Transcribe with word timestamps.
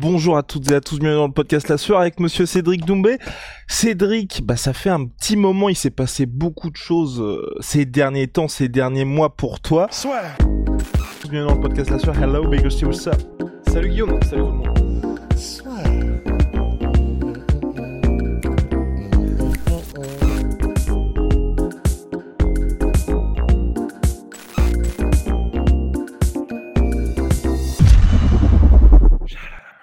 Bonjour 0.00 0.36
à 0.36 0.42
toutes 0.42 0.72
et 0.72 0.74
à 0.74 0.80
tous, 0.80 0.98
bienvenue 0.98 1.20
dans 1.20 1.28
le 1.28 1.32
podcast 1.32 1.68
La 1.68 1.78
Sueur 1.78 2.00
avec 2.00 2.18
monsieur 2.18 2.46
Cédric 2.46 2.84
Doumbé. 2.84 3.18
Cédric, 3.68 4.44
bah 4.44 4.56
ça 4.56 4.72
fait 4.72 4.90
un 4.90 5.04
petit 5.04 5.36
moment, 5.36 5.68
il 5.68 5.76
s'est 5.76 5.92
passé 5.92 6.26
beaucoup 6.26 6.68
de 6.70 6.76
choses 6.76 7.20
euh, 7.20 7.54
ces 7.60 7.84
derniers 7.84 8.26
temps, 8.26 8.48
ces 8.48 8.68
derniers 8.68 9.04
mois 9.04 9.36
pour 9.36 9.60
toi. 9.60 9.86
Soit. 9.92 10.22
Bienvenue 11.22 11.46
dans 11.46 11.54
le 11.54 11.60
podcast 11.60 11.90
La 11.90 12.00
Sueur. 12.00 12.20
Hello, 12.20 12.48
big 12.48 12.68
see 12.70 12.84
what's 12.84 13.06
up? 13.06 13.22
Salut 13.68 13.90
Guillaume, 13.90 14.20
salut 14.24 14.42
tout 14.42 14.48
le 14.48 14.52
monde. 14.52 14.74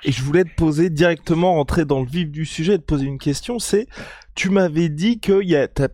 Et 0.03 0.11
je 0.11 0.23
voulais 0.23 0.43
te 0.43 0.55
poser 0.55 0.89
directement, 0.89 1.53
rentrer 1.53 1.85
dans 1.85 1.99
le 1.99 2.07
vif 2.07 2.29
du 2.29 2.45
sujet, 2.45 2.75
et 2.75 2.79
te 2.79 2.83
poser 2.83 3.05
une 3.05 3.19
question, 3.19 3.59
c'est, 3.59 3.87
tu 4.35 4.49
m'avais 4.49 4.89
dit 4.89 5.19
que 5.19 5.43
y 5.43 5.55
a, 5.55 5.67
t'as 5.67 5.89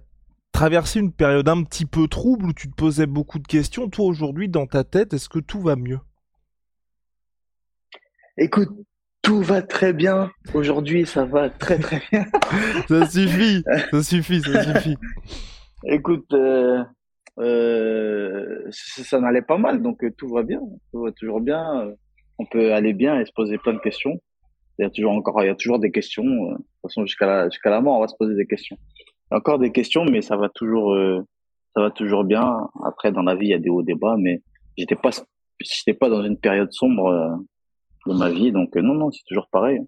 traversé 0.51 0.99
une 0.99 1.11
période 1.11 1.47
un 1.49 1.63
petit 1.63 1.85
peu 1.85 2.07
trouble 2.07 2.47
où 2.47 2.53
tu 2.53 2.69
te 2.69 2.75
posais 2.75 3.05
beaucoup 3.05 3.39
de 3.39 3.47
questions. 3.47 3.89
Toi, 3.89 4.05
aujourd'hui, 4.05 4.49
dans 4.49 4.65
ta 4.65 4.83
tête, 4.83 5.13
est-ce 5.13 5.29
que 5.29 5.39
tout 5.39 5.61
va 5.61 5.75
mieux? 5.75 5.99
Écoute, 8.37 8.69
tout 9.21 9.41
va 9.41 9.61
très 9.61 9.93
bien. 9.93 10.31
Aujourd'hui, 10.53 11.05
ça 11.05 11.25
va 11.25 11.49
très 11.49 11.79
très 11.79 12.01
bien. 12.11 12.25
Ça 12.87 13.05
suffit, 13.07 13.63
ça 13.91 14.01
suffit, 14.01 14.41
ça 14.41 14.63
suffit. 14.63 14.95
Écoute, 15.83 16.33
euh, 16.33 16.83
euh, 17.39 18.67
ça, 18.71 19.03
ça 19.03 19.19
n'allait 19.19 19.41
pas 19.41 19.57
mal, 19.57 19.81
donc 19.81 20.03
euh, 20.03 20.11
tout 20.17 20.29
va 20.29 20.43
bien. 20.43 20.59
Tout 20.91 21.01
va 21.03 21.11
toujours 21.11 21.41
bien. 21.41 21.91
On 22.39 22.45
peut 22.45 22.73
aller 22.73 22.93
bien 22.93 23.19
et 23.19 23.25
se 23.25 23.31
poser 23.33 23.57
plein 23.57 23.73
de 23.73 23.79
questions. 23.79 24.19
Il 24.79 24.83
y 24.83 24.85
a 24.85 24.89
toujours 24.89 25.11
encore, 25.13 25.41
il 25.41 25.47
y 25.47 25.49
a 25.49 25.55
toujours 25.55 25.79
des 25.79 25.91
questions. 25.91 26.23
euh, 26.23 26.51
De 26.51 26.55
toute 26.57 26.65
façon, 26.83 27.05
jusqu'à 27.05 27.25
la, 27.25 27.49
jusqu'à 27.49 27.69
la 27.69 27.81
mort, 27.81 27.97
on 27.97 28.01
va 28.01 28.07
se 28.07 28.15
poser 28.17 28.35
des 28.35 28.45
questions. 28.45 28.77
Il 28.99 29.31
y 29.31 29.33
a 29.33 29.37
encore 29.37 29.59
des 29.59 29.71
questions, 29.71 30.05
mais 30.05 30.21
ça 30.21 30.37
va 30.37 30.49
toujours, 30.49 30.93
euh, 30.93 31.19
ça 31.75 31.81
va 31.81 31.89
toujours 31.91 32.23
bien. 32.23 32.55
Après, 32.85 33.11
dans 33.11 33.23
la 33.23 33.35
vie, 33.35 33.47
il 33.47 33.51
y 33.51 33.53
a 33.55 33.59
des 33.59 33.69
hauts, 33.69 33.81
des 33.81 33.95
bas, 33.95 34.15
mais 34.19 34.41
j'étais 34.77 34.95
pas, 34.95 35.09
j'étais 35.59 35.93
pas 35.93 36.09
dans 36.09 36.23
une 36.23 36.37
période 36.37 36.71
sombre 36.71 37.07
euh, 37.07 37.35
de 38.05 38.13
ma 38.17 38.29
vie, 38.29 38.51
donc 38.51 38.75
non, 38.75 38.93
non, 38.93 39.11
c'est 39.11 39.23
toujours 39.27 39.47
pareil. 39.51 39.79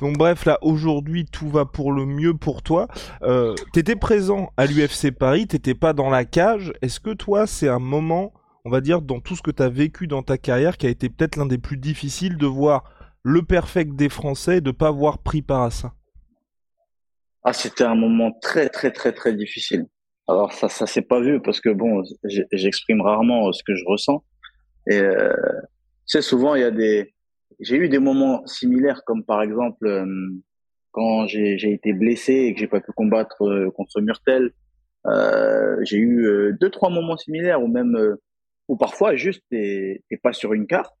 Donc 0.00 0.18
bref, 0.18 0.44
là, 0.44 0.58
aujourd'hui, 0.60 1.24
tout 1.24 1.48
va 1.48 1.64
pour 1.64 1.90
le 1.92 2.04
mieux 2.04 2.34
pour 2.34 2.62
toi. 2.62 2.88
Euh, 3.22 3.54
t'étais 3.72 3.96
présent 3.96 4.50
à 4.58 4.66
l'UFC 4.66 5.10
Paris, 5.16 5.46
t'étais 5.46 5.74
pas 5.74 5.94
dans 5.94 6.10
la 6.10 6.24
cage. 6.26 6.72
Est-ce 6.82 7.00
que 7.00 7.14
toi, 7.14 7.46
c'est 7.46 7.68
un 7.68 7.78
moment, 7.78 8.32
on 8.66 8.68
va 8.68 8.80
dire, 8.80 9.00
dans 9.00 9.20
tout 9.20 9.36
ce 9.36 9.42
que 9.42 9.52
t'as 9.52 9.68
vécu 9.68 10.08
dans 10.08 10.24
ta 10.24 10.38
carrière, 10.38 10.76
qui 10.76 10.88
a 10.88 10.90
été 10.90 11.08
peut-être 11.08 11.36
l'un 11.36 11.46
des 11.46 11.56
plus 11.56 11.76
difficiles 11.76 12.36
de 12.36 12.46
voir 12.46 12.82
le 13.22 13.42
perfect 13.42 13.94
des 13.94 14.08
Français 14.08 14.56
et 14.56 14.60
de 14.60 14.72
pas 14.72 14.88
avoir 14.88 15.18
pris 15.18 15.40
part 15.40 15.62
à 15.62 15.70
ça 15.70 15.92
Ah, 17.44 17.52
c'était 17.52 17.84
un 17.84 17.94
moment 17.94 18.32
très, 18.42 18.68
très, 18.68 18.90
très, 18.90 19.12
très 19.12 19.34
difficile. 19.34 19.86
Alors, 20.26 20.52
ça, 20.52 20.68
ça 20.68 20.88
s'est 20.88 21.02
pas 21.02 21.20
vu 21.20 21.40
parce 21.40 21.60
que 21.60 21.68
bon, 21.68 22.02
j'exprime 22.50 23.02
rarement 23.02 23.46
euh, 23.46 23.52
ce 23.52 23.62
que 23.62 23.76
je 23.76 23.84
ressens. 23.86 24.24
Et, 24.90 24.98
euh, 24.98 25.32
tu 25.32 26.18
sais, 26.18 26.22
souvent, 26.22 26.56
il 26.56 26.62
y 26.62 26.64
a 26.64 26.72
des, 26.72 27.14
j'ai 27.60 27.76
eu 27.76 27.88
des 27.88 28.00
moments 28.00 28.44
similaires 28.46 29.04
comme 29.06 29.24
par 29.24 29.42
exemple, 29.42 29.86
euh, 29.86 30.06
quand 30.90 31.28
j'ai, 31.28 31.72
été 31.72 31.92
blessé 31.92 32.32
et 32.32 32.54
que 32.54 32.58
j'ai 32.58 32.66
pas 32.66 32.80
pu 32.80 32.90
combattre 32.90 33.42
euh, 33.42 33.70
contre 33.70 34.00
Murtel. 34.00 34.50
J'ai 35.84 35.98
eu 35.98 36.52
deux, 36.60 36.70
trois 36.70 36.90
moments 36.90 37.16
similaires 37.16 37.62
ou 37.62 37.68
même, 37.68 38.16
ou 38.68 38.76
parfois 38.76 39.14
juste 39.16 39.42
t'es, 39.50 40.02
pas 40.22 40.32
sur 40.32 40.52
une 40.52 40.66
carte 40.66 40.94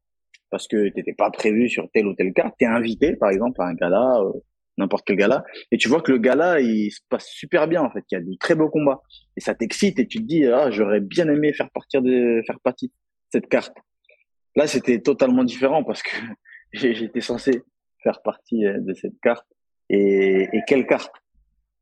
parce 0.50 0.68
que 0.68 0.88
t'étais 0.88 1.14
pas 1.14 1.30
prévu 1.30 1.68
sur 1.68 1.90
telle 1.92 2.06
ou 2.06 2.14
telle 2.14 2.32
carte. 2.32 2.54
T'es 2.58 2.66
invité, 2.66 3.16
par 3.16 3.30
exemple, 3.30 3.60
à 3.60 3.66
un 3.66 3.74
gala, 3.74 4.20
euh, 4.20 4.32
n'importe 4.78 5.04
quel 5.06 5.16
gala, 5.16 5.44
et 5.72 5.76
tu 5.76 5.88
vois 5.88 6.00
que 6.00 6.12
le 6.12 6.18
gala, 6.18 6.60
il 6.60 6.90
se 6.90 7.00
passe 7.08 7.26
super 7.26 7.66
bien, 7.66 7.82
en 7.82 7.90
fait, 7.90 8.02
qu'il 8.02 8.16
y 8.16 8.20
a 8.20 8.24
des 8.24 8.36
très 8.38 8.54
beaux 8.54 8.68
combats. 8.68 9.02
Et 9.36 9.40
ça 9.40 9.54
t'excite 9.54 9.98
et 9.98 10.06
tu 10.06 10.18
te 10.18 10.24
dis, 10.24 10.46
ah, 10.46 10.70
j'aurais 10.70 11.00
bien 11.00 11.28
aimé 11.28 11.52
faire 11.52 11.70
partir 11.70 12.00
de, 12.00 12.42
faire 12.46 12.60
partie 12.60 12.88
de 12.88 12.92
cette 13.30 13.48
carte. 13.48 13.74
Là, 14.54 14.66
c'était 14.66 15.00
totalement 15.00 15.44
différent 15.44 15.82
parce 15.82 16.02
que 16.02 16.16
j'étais 16.72 17.20
censé 17.20 17.62
faire 18.02 18.22
partie 18.22 18.66
euh, 18.66 18.78
de 18.80 18.94
cette 18.94 19.18
carte. 19.20 19.46
Et, 19.88 20.48
et 20.52 20.60
quelle 20.66 20.86
carte? 20.86 21.12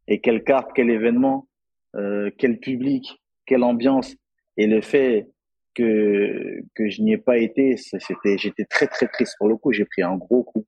Et 0.09 0.21
quelle 0.21 0.44
carte, 0.44 0.71
quel 0.75 0.91
événement, 0.91 1.49
euh, 1.97 2.31
quel 2.39 2.59
public, 2.59 3.06
quelle 3.47 3.62
ambiance? 3.62 4.15
Et 4.56 4.67
le 4.67 4.81
fait 4.81 5.28
que, 5.75 6.61
que 6.75 6.89
je 6.89 7.03
n'y 7.03 7.12
ai 7.12 7.19
pas 7.19 7.39
été, 7.39 7.77
c'était, 7.77 8.39
j'étais 8.39 8.65
très, 8.65 8.87
très 8.87 9.09
triste. 9.09 9.35
Pour 9.39 9.49
le 9.49 9.57
coup, 9.57 9.73
j'ai 9.73 9.85
pris 9.85 10.03
un 10.03 10.17
gros 10.17 10.43
coup. 10.43 10.67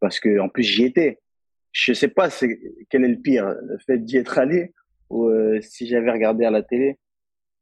Parce 0.00 0.20
que, 0.20 0.38
en 0.40 0.48
plus, 0.48 0.62
j'y 0.62 0.84
étais. 0.84 1.18
Je 1.72 1.92
sais 1.92 2.08
pas 2.08 2.30
c'est, 2.30 2.58
quel 2.90 3.04
est 3.04 3.08
le 3.08 3.20
pire, 3.20 3.54
le 3.62 3.78
fait 3.78 3.98
d'y 3.98 4.16
être 4.16 4.38
allé 4.38 4.72
ou 5.10 5.26
euh, 5.28 5.60
si 5.60 5.86
j'avais 5.86 6.10
regardé 6.10 6.44
à 6.44 6.50
la 6.50 6.62
télé. 6.62 6.98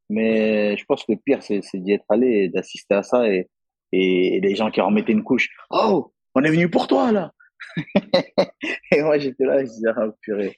Mais 0.08 0.76
je 0.76 0.84
pense 0.84 1.04
que 1.04 1.12
le 1.12 1.18
pire, 1.18 1.42
c'est, 1.42 1.60
d'y 1.74 1.92
être 1.92 2.04
allé 2.08 2.28
et 2.28 2.48
d'assister 2.48 2.94
à 2.94 3.02
ça 3.02 3.28
et, 3.28 3.48
et, 3.92 4.36
et 4.36 4.40
les 4.40 4.54
gens 4.54 4.70
qui 4.70 4.80
en 4.80 4.90
mettaient 4.90 5.12
une 5.12 5.24
couche. 5.24 5.48
Oh, 5.70 6.12
on 6.34 6.44
est 6.44 6.50
venu 6.50 6.68
pour 6.70 6.86
toi, 6.86 7.12
là! 7.12 7.32
et 8.92 9.02
moi, 9.02 9.18
j'étais 9.18 9.44
là, 9.44 9.64
je 9.64 9.70
disais, 9.70 9.88
ah, 9.96 10.08
purée. 10.20 10.56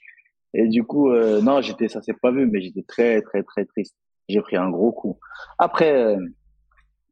Et 0.55 0.69
du 0.69 0.85
coup, 0.85 1.11
euh, 1.11 1.41
non, 1.43 1.61
j'étais, 1.61 1.89
ça 1.89 2.03
s'est 2.03 2.15
pas 2.15 2.31
vu, 2.31 2.47
mais 2.47 2.61
j'étais 2.61 2.83
très, 2.83 3.21
très, 3.23 3.43
très 3.43 3.65
triste. 3.65 3.95
J'ai 4.29 4.41
pris 4.41 4.57
un 4.57 4.71
gros 4.71 4.93
coup. 4.93 5.19
Après, 5.59 5.93
euh, 5.95 6.19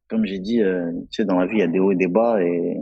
comme 0.09 0.25
j'ai 0.25 0.39
dit, 0.39 0.61
euh, 0.61 0.91
tu 1.11 1.21
sais, 1.21 1.25
dans 1.25 1.39
la 1.39 1.45
vie, 1.45 1.57
il 1.57 1.59
y 1.59 1.63
a 1.63 1.67
des 1.67 1.79
hauts 1.79 1.91
et 1.91 1.95
des 1.95 2.07
bas 2.07 2.41
et 2.41 2.77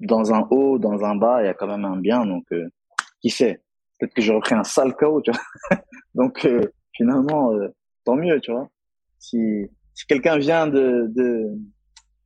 dans 0.00 0.32
un 0.32 0.46
haut, 0.50 0.78
dans 0.78 1.04
un 1.04 1.16
bas, 1.16 1.42
il 1.42 1.46
y 1.46 1.48
a 1.48 1.54
quand 1.54 1.66
même 1.66 1.84
un 1.84 1.96
bien. 1.96 2.24
Donc, 2.24 2.44
euh, 2.52 2.68
qui 3.20 3.30
sait? 3.30 3.62
Peut-être 3.98 4.14
que 4.14 4.22
j'aurais 4.22 4.40
pris 4.40 4.54
un 4.54 4.64
sale 4.64 4.94
KO, 4.94 5.22
tu 5.22 5.30
vois. 5.30 5.78
donc, 6.14 6.46
finalement, 6.92 7.52
tant 8.04 8.16
mieux, 8.16 8.40
tu 8.40 8.52
vois. 8.52 8.68
Si, 9.18 9.70
si 9.94 10.06
quelqu'un 10.06 10.36
vient 10.36 10.66
de, 10.66 11.06
de, 11.08 11.50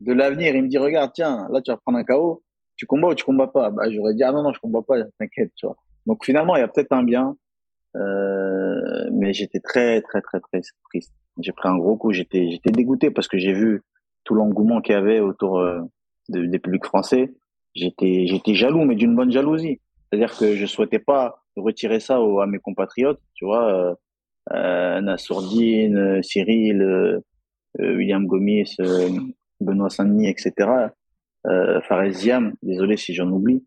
de 0.01 0.13
l'avenir, 0.13 0.55
il 0.55 0.65
me 0.65 0.69
dit, 0.69 0.79
regarde, 0.79 1.13
tiens, 1.15 1.49
là, 1.51 1.61
tu 1.63 1.71
vas 1.71 1.77
prendre 1.77 1.99
un 1.99 2.05
KO, 2.05 2.43
tu 2.77 2.87
combats 2.87 3.09
ou 3.09 3.15
tu 3.15 3.25
combats 3.25 3.47
pas? 3.47 3.71
Bah, 3.71 3.91
j'aurais 3.91 4.15
dit, 4.15 4.23
ah 4.25 4.33
non, 4.33 4.43
non, 4.43 4.53
je 4.53 4.61
combats 4.61 4.83
pas, 4.83 4.97
t'inquiète, 5.19 5.53
tu 5.55 5.67
vois. 5.67 5.77
Donc, 6.07 6.25
finalement, 6.25 6.57
il 6.57 6.61
y 6.61 6.63
a 6.63 6.69
peut-être 6.69 6.93
un 6.93 7.03
bien. 7.03 7.37
Euh, 7.97 9.09
mais 9.13 9.33
j'étais 9.33 9.61
très, 9.61 10.01
très, 10.03 10.21
très, 10.21 10.41
très 10.41 10.61
triste. 10.91 11.15
J'ai 11.41 11.53
pris 11.53 11.69
un 11.69 11.77
gros 11.77 11.97
coup. 11.97 12.13
J'étais, 12.13 12.51
j'étais 12.51 12.71
dégoûté 12.71 13.11
parce 13.11 13.29
que 13.29 13.39
j'ai 13.39 13.53
vu 13.53 13.83
tout 14.25 14.35
l'engouement 14.35 14.81
qu'il 14.81 14.95
y 14.95 14.99
avait 14.99 15.21
autour 15.21 15.59
euh, 15.61 15.81
de- 16.29 16.47
des 16.47 16.59
publics 16.59 16.85
français. 16.85 17.35
J'étais, 17.75 18.27
j'étais 18.27 18.55
jaloux, 18.55 18.85
mais 18.85 18.95
d'une 18.97 19.15
bonne 19.15 19.31
jalousie. 19.33 19.81
C'est-à-dire 20.13 20.37
que 20.37 20.55
je 20.57 20.67
souhaitais 20.67 20.99
pas 20.99 21.43
retirer 21.57 22.01
ça 22.01 22.21
aux- 22.21 22.41
à 22.41 22.47
mes 22.47 22.59
compatriotes, 22.59 23.21
tu 23.35 23.45
vois, 23.45 23.73
euh, 23.73 23.95
euh, 24.53 25.01
Nassourdine, 25.01 26.23
Cyril, 26.23 27.21
William 27.79 28.27
Gomis, 28.27 28.77
Benoît 29.61 29.91
Saint-Denis, 29.91 30.29
etc. 30.29 30.69
Euh, 31.47 31.81
Fares 31.83 32.11
Ziam, 32.11 32.55
désolé 32.63 32.97
si 32.97 33.15
j'en 33.15 33.31
oublie. 33.31 33.65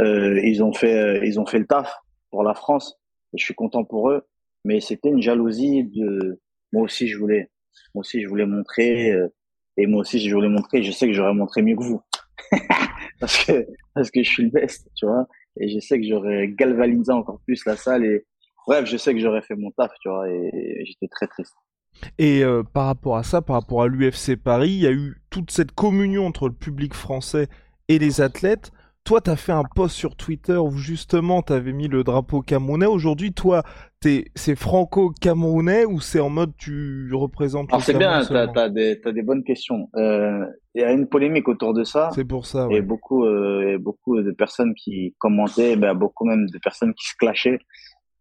Ils 0.00 0.62
ont 0.62 0.72
fait, 0.72 1.26
ils 1.26 1.38
ont 1.40 1.46
fait 1.46 1.58
le 1.58 1.66
taf 1.66 1.94
pour 2.30 2.42
la 2.42 2.54
France. 2.54 2.98
Je 3.34 3.44
suis 3.44 3.54
content 3.54 3.84
pour 3.84 4.10
eux, 4.10 4.22
mais 4.64 4.80
c'était 4.80 5.08
une 5.08 5.22
jalousie 5.22 5.84
de 5.84 6.40
moi 6.72 6.82
aussi 6.82 7.08
je 7.08 7.18
voulais, 7.18 7.50
moi 7.94 8.00
aussi 8.00 8.22
je 8.22 8.28
voulais 8.28 8.46
montrer 8.46 9.12
euh, 9.12 9.28
et 9.76 9.86
moi 9.86 10.00
aussi 10.00 10.18
je 10.18 10.34
voulais 10.34 10.48
montrer. 10.48 10.82
Je 10.82 10.92
sais 10.92 11.06
que 11.06 11.12
j'aurais 11.12 11.34
montré 11.34 11.62
mieux 11.62 11.76
que 11.76 11.82
vous 11.82 12.02
parce 13.20 13.44
que 13.44 13.66
parce 13.94 14.10
que 14.10 14.22
je 14.22 14.28
suis 14.28 14.44
le 14.44 14.50
best, 14.50 14.88
tu 14.94 15.06
vois. 15.06 15.26
Et 15.60 15.68
je 15.68 15.80
sais 15.80 16.00
que 16.00 16.06
j'aurais 16.06 16.48
galvanisé 16.48 17.12
encore 17.12 17.40
plus 17.44 17.64
la 17.66 17.76
salle 17.76 18.04
et 18.04 18.24
bref, 18.66 18.86
je 18.86 18.96
sais 18.96 19.12
que 19.12 19.20
j'aurais 19.20 19.42
fait 19.42 19.54
mon 19.54 19.70
taf, 19.70 19.92
tu 20.00 20.08
vois. 20.08 20.28
Et 20.28 20.84
j'étais 20.84 21.08
très 21.08 21.26
triste. 21.26 21.54
Et 22.18 22.42
euh, 22.42 22.62
par 22.62 22.86
rapport 22.86 23.16
à 23.16 23.22
ça, 23.22 23.42
par 23.42 23.56
rapport 23.56 23.82
à 23.82 23.86
l'UFC 23.86 24.36
Paris, 24.36 24.70
il 24.70 24.80
y 24.80 24.86
a 24.86 24.92
eu 24.92 25.22
toute 25.30 25.50
cette 25.50 25.72
communion 25.72 26.26
entre 26.26 26.48
le 26.48 26.54
public 26.54 26.94
français 26.94 27.48
et 27.88 27.98
les 27.98 28.20
athlètes. 28.20 28.72
Toi, 29.04 29.20
t'as 29.20 29.36
fait 29.36 29.52
un 29.52 29.64
post 29.64 29.96
sur 29.96 30.14
Twitter 30.16 30.56
où 30.56 30.76
justement 30.76 31.42
t'avais 31.42 31.72
mis 31.72 31.88
le 31.88 32.04
drapeau 32.04 32.40
camerounais. 32.40 32.86
Aujourd'hui, 32.86 33.32
toi, 33.32 33.62
c'est 34.00 34.54
franco-camerounais 34.54 35.84
ou 35.84 36.00
c'est 36.00 36.20
en 36.20 36.30
mode 36.30 36.52
tu 36.56 37.10
représentes 37.12 37.68
Alors 37.70 37.82
c'est 37.82 37.98
bien, 37.98 38.22
t'as, 38.24 38.46
t'as 38.48 38.68
des, 38.68 38.96
des 38.96 39.22
bonnes 39.22 39.42
questions. 39.42 39.88
Euh, 39.96 40.44
il 40.74 40.82
y 40.82 40.84
a 40.84 40.92
une 40.92 41.08
polémique 41.08 41.48
autour 41.48 41.74
de 41.74 41.82
ça. 41.82 42.10
C'est 42.14 42.24
pour 42.24 42.46
ça. 42.46 42.68
Et 42.70 42.80
beaucoup, 42.80 43.24
euh, 43.24 43.74
et 43.74 43.78
beaucoup 43.78 44.20
de 44.20 44.30
personnes 44.30 44.74
qui 44.74 45.14
commentaient, 45.18 45.76
ben, 45.76 45.94
beaucoup 45.94 46.24
même 46.24 46.46
de 46.48 46.58
personnes 46.58 46.94
qui 46.94 47.08
se 47.08 47.14
clashaient. 47.18 47.58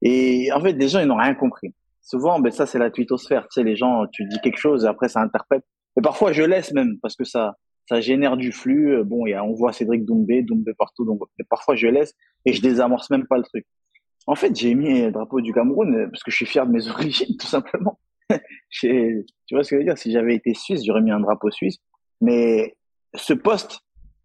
Et 0.01 0.51
en 0.51 0.62
fait, 0.62 0.74
les 0.74 0.88
gens, 0.88 1.00
ils 1.00 1.07
n'ont 1.07 1.18
rien 1.18 1.36
compris. 1.36 1.74
Souvent, 2.01 2.39
ben, 2.39 2.51
ça, 2.51 2.66
c'est 2.66 2.80
la 2.80 2.89
twittosphère. 2.89 3.44
Tu 3.44 3.62
sais, 3.62 3.63
les 3.63 3.75
gens, 3.75 4.06
tu 4.12 4.25
dis 4.25 4.39
quelque 4.42 4.57
chose 4.57 4.86
et 4.86 4.88
après, 4.88 5.10
ça 5.10 5.22
interprète. 5.22 5.63
Et 5.98 6.01
parfois, 6.01 6.31
je 6.31 6.42
laisse 6.42 6.74
même 6.74 6.98
parce 7.01 7.16
que 7.16 7.24
ça, 7.24 7.56
ça 7.91 7.99
génère 7.99 8.38
du 8.38 8.53
flux. 8.53 8.95
Euh, 8.95 9.03
bon, 9.03 9.25
a, 9.25 9.43
on 9.43 9.53
voit 9.53 9.73
Cédric 9.73 10.05
Doumbé, 10.05 10.43
Doumbé 10.43 10.73
partout. 10.73 11.03
Donc, 11.03 11.21
parfois, 11.49 11.75
je 11.75 11.88
laisse 11.88 12.15
et 12.45 12.53
je 12.53 12.61
désamorce 12.61 13.09
même 13.09 13.27
pas 13.27 13.38
le 13.38 13.43
truc. 13.43 13.65
En 14.27 14.35
fait, 14.35 14.55
j'ai 14.55 14.73
mis 14.75 15.01
le 15.01 15.11
drapeau 15.11 15.41
du 15.41 15.53
Cameroun 15.53 15.93
euh, 15.93 16.07
parce 16.07 16.23
que 16.23 16.31
je 16.31 16.38
suis 16.38 16.45
fier 16.45 16.65
de 16.65 16.71
mes 16.71 16.88
origines, 16.89 17.35
tout 17.38 17.47
simplement. 17.47 17.99
tu 18.69 19.25
vois 19.51 19.63
ce 19.63 19.71
que 19.71 19.75
je 19.75 19.79
veux 19.79 19.83
dire? 19.83 19.97
Si 19.97 20.09
j'avais 20.13 20.35
été 20.35 20.53
suisse, 20.53 20.85
j'aurais 20.85 21.01
mis 21.01 21.11
un 21.11 21.19
drapeau 21.19 21.51
suisse. 21.51 21.79
Mais 22.21 22.77
ce 23.13 23.33
poste, 23.33 23.81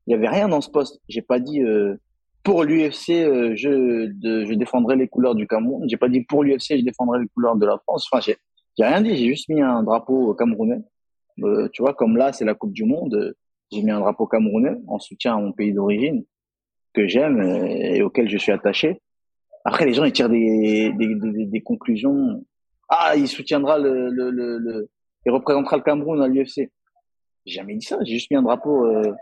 il 0.07 0.13
y 0.13 0.15
avait 0.15 0.29
rien 0.29 0.49
dans 0.49 0.61
ce 0.61 0.71
poste. 0.71 1.01
J'ai 1.09 1.23
pas 1.23 1.41
dit 1.41 1.61
euh, 1.61 1.97
pour 2.45 2.63
l'UFC, 2.63 3.09
je, 3.57 4.55
défendrai 4.55 4.95
les 4.95 5.09
couleurs 5.09 5.35
du 5.35 5.49
Cameroun. 5.49 5.89
J'ai 5.89 5.97
pas 5.97 6.09
dit 6.09 6.21
pour 6.21 6.45
l'UFC, 6.45 6.79
je 6.79 6.85
défendrai 6.85 7.19
les 7.19 7.29
couleurs 7.35 7.57
de 7.57 7.67
la 7.67 7.79
France. 7.79 8.09
Enfin, 8.13 8.21
j'ai, 8.21 8.37
rien 8.79 9.01
dit. 9.01 9.17
J'ai 9.17 9.27
juste 9.27 9.49
mis 9.49 9.61
un 9.61 9.83
drapeau 9.83 10.35
camerounais. 10.35 10.85
Tu 11.73 11.83
vois, 11.83 11.95
comme 11.95 12.17
là, 12.17 12.33
c'est 12.33 12.45
la 12.45 12.55
Coupe 12.55 12.73
du 12.73 12.85
Monde 12.85 13.35
j'ai 13.73 13.83
mis 13.83 13.91
un 13.91 14.01
drapeau 14.01 14.27
camerounais 14.27 14.77
en 14.87 14.99
soutien 14.99 15.37
à 15.37 15.41
mon 15.41 15.53
pays 15.53 15.73
d'origine 15.73 16.25
que 16.95 17.07
j'aime 17.07 17.41
et, 17.43 18.03
auquel 18.03 18.29
je 18.29 18.39
suis 18.39 18.53
attaché. 18.53 19.01
Après, 19.65 19.85
les 19.85 19.95
gens 19.95 20.05
ils 20.05 20.13
tirent 20.13 20.29
des, 20.29 20.93
des, 20.97 21.15
des, 21.15 21.47
des 21.47 21.61
conclusions. 21.63 22.45
Ah, 22.89 23.15
il 23.17 23.27
soutiendra 23.29 23.79
le, 23.79 24.09
le, 24.11 24.31
le, 24.31 24.59
le, 24.59 24.89
il 25.25 25.33
représentera 25.33 25.77
le 25.77 25.83
Cameroun 25.83 26.23
à 26.23 26.29
l'UFC. 26.29 26.71
J'ai 27.45 27.55
jamais 27.55 27.75
dit 27.75 27.85
ça. 27.85 27.99
J'ai 28.03 28.15
juste 28.15 28.31
mis 28.31 28.37
un 28.37 28.43
drapeau 28.43 28.87
euh, 28.87 29.13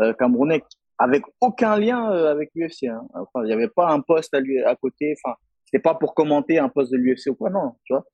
euh, 0.00 0.12
camerounais 0.14 0.62
avec 0.98 1.22
aucun 1.40 1.78
lien 1.78 2.10
euh, 2.10 2.30
avec 2.30 2.50
l'UFC. 2.54 2.84
Hein. 2.84 3.06
Enfin, 3.14 3.44
il 3.44 3.46
n'y 3.46 3.52
avait 3.52 3.68
pas 3.68 3.90
un 3.90 4.00
poste 4.00 4.34
à, 4.34 4.38
à 4.66 4.76
côté. 4.76 5.14
Enfin, 5.22 5.36
c'était 5.64 5.82
pas 5.82 5.94
pour 5.94 6.14
commenter 6.14 6.58
un 6.58 6.68
poste 6.68 6.92
de 6.92 6.96
l'UFC 6.96 7.28
ou 7.28 7.34
quoi, 7.34 7.50
non. 7.50 7.72
Tu 7.84 7.92
vois. 7.92 8.04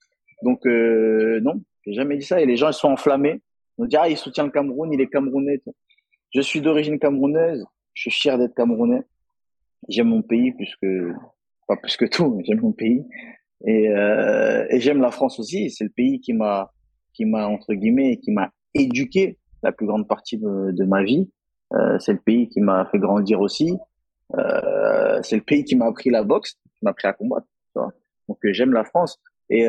Donc 0.42 0.66
euh, 0.66 1.40
non, 1.40 1.62
j'ai 1.86 1.92
jamais 1.92 2.16
dit 2.16 2.26
ça. 2.26 2.40
Et 2.40 2.46
les 2.46 2.56
gens 2.56 2.68
ils 2.68 2.74
sont 2.74 2.88
enflammés. 2.88 3.42
On 3.80 3.86
dit, 3.86 3.96
ah, 3.96 4.10
il 4.10 4.16
soutient 4.18 4.44
le 4.44 4.50
Cameroun, 4.50 4.92
il 4.92 5.00
est 5.00 5.06
camerounais. 5.06 5.62
Je 6.34 6.42
suis 6.42 6.60
d'origine 6.60 6.98
camerounaise, 6.98 7.64
je 7.94 8.02
suis 8.02 8.10
fier 8.10 8.36
d'être 8.36 8.54
camerounais. 8.54 9.04
J'aime 9.88 10.08
mon 10.08 10.20
pays 10.20 10.52
plus 10.52 10.76
que, 10.82 11.14
pas 11.66 11.76
plus 11.76 11.96
que 11.96 12.04
tout, 12.04 12.34
mais 12.34 12.44
j'aime 12.44 12.60
mon 12.60 12.72
pays. 12.72 13.06
Et, 13.66 13.88
euh, 13.88 14.66
j'aime 14.72 15.00
la 15.00 15.10
France 15.10 15.40
aussi. 15.40 15.70
C'est 15.70 15.84
le 15.84 15.90
pays 15.90 16.20
qui 16.20 16.34
m'a, 16.34 16.70
qui 17.14 17.24
m'a, 17.24 17.46
entre 17.46 17.72
guillemets, 17.72 18.18
qui 18.18 18.32
m'a 18.32 18.50
éduqué 18.74 19.38
la 19.62 19.72
plus 19.72 19.86
grande 19.86 20.06
partie 20.06 20.36
de, 20.36 20.84
ma 20.84 21.02
vie. 21.02 21.30
Euh, 21.72 21.98
c'est 22.00 22.12
le 22.12 22.20
pays 22.20 22.50
qui 22.50 22.60
m'a 22.60 22.84
fait 22.92 22.98
grandir 22.98 23.40
aussi. 23.40 23.78
Euh, 24.36 25.20
c'est 25.22 25.36
le 25.36 25.42
pays 25.42 25.64
qui 25.64 25.74
m'a 25.74 25.86
appris 25.86 26.10
la 26.10 26.22
boxe, 26.22 26.52
qui 26.52 26.84
m'a 26.84 26.90
appris 26.90 27.08
à 27.08 27.14
combattre. 27.14 27.46
Donc 27.74 28.38
j'aime 28.44 28.74
la 28.74 28.84
France. 28.84 29.18
Et, 29.48 29.62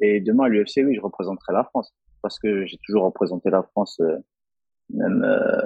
et 0.00 0.20
demain 0.20 0.44
à 0.44 0.48
l'UFC, 0.48 0.78
oui, 0.78 0.94
je 0.94 1.00
représenterai 1.02 1.52
la 1.52 1.64
France 1.64 1.92
parce 2.26 2.40
que 2.40 2.66
j'ai 2.66 2.76
toujours 2.84 3.04
représenté 3.04 3.50
la 3.50 3.62
France, 3.62 4.00
euh, 4.00 4.18
même 4.90 5.22
euh, 5.22 5.60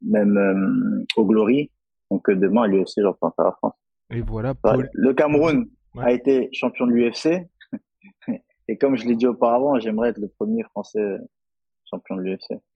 même 0.00 0.36
euh, 0.36 1.04
au 1.16 1.26
Glory. 1.26 1.72
Donc 2.08 2.30
demain 2.30 2.62
à 2.62 2.66
l'UFC, 2.68 2.98
je 2.98 3.06
représenterai 3.06 3.48
la 3.48 3.52
France. 3.58 3.74
Et 4.10 4.20
voilà. 4.20 4.54
Le 4.92 5.12
Cameroun 5.12 5.66
a 5.98 6.12
été 6.12 6.50
champion 6.52 6.86
de 6.86 6.92
l'UFC. 6.92 7.48
Et 8.68 8.78
comme 8.78 8.94
je 8.94 9.06
l'ai 9.06 9.16
dit 9.16 9.26
auparavant, 9.26 9.80
j'aimerais 9.80 10.10
être 10.10 10.18
le 10.18 10.28
premier 10.28 10.62
Français 10.70 11.18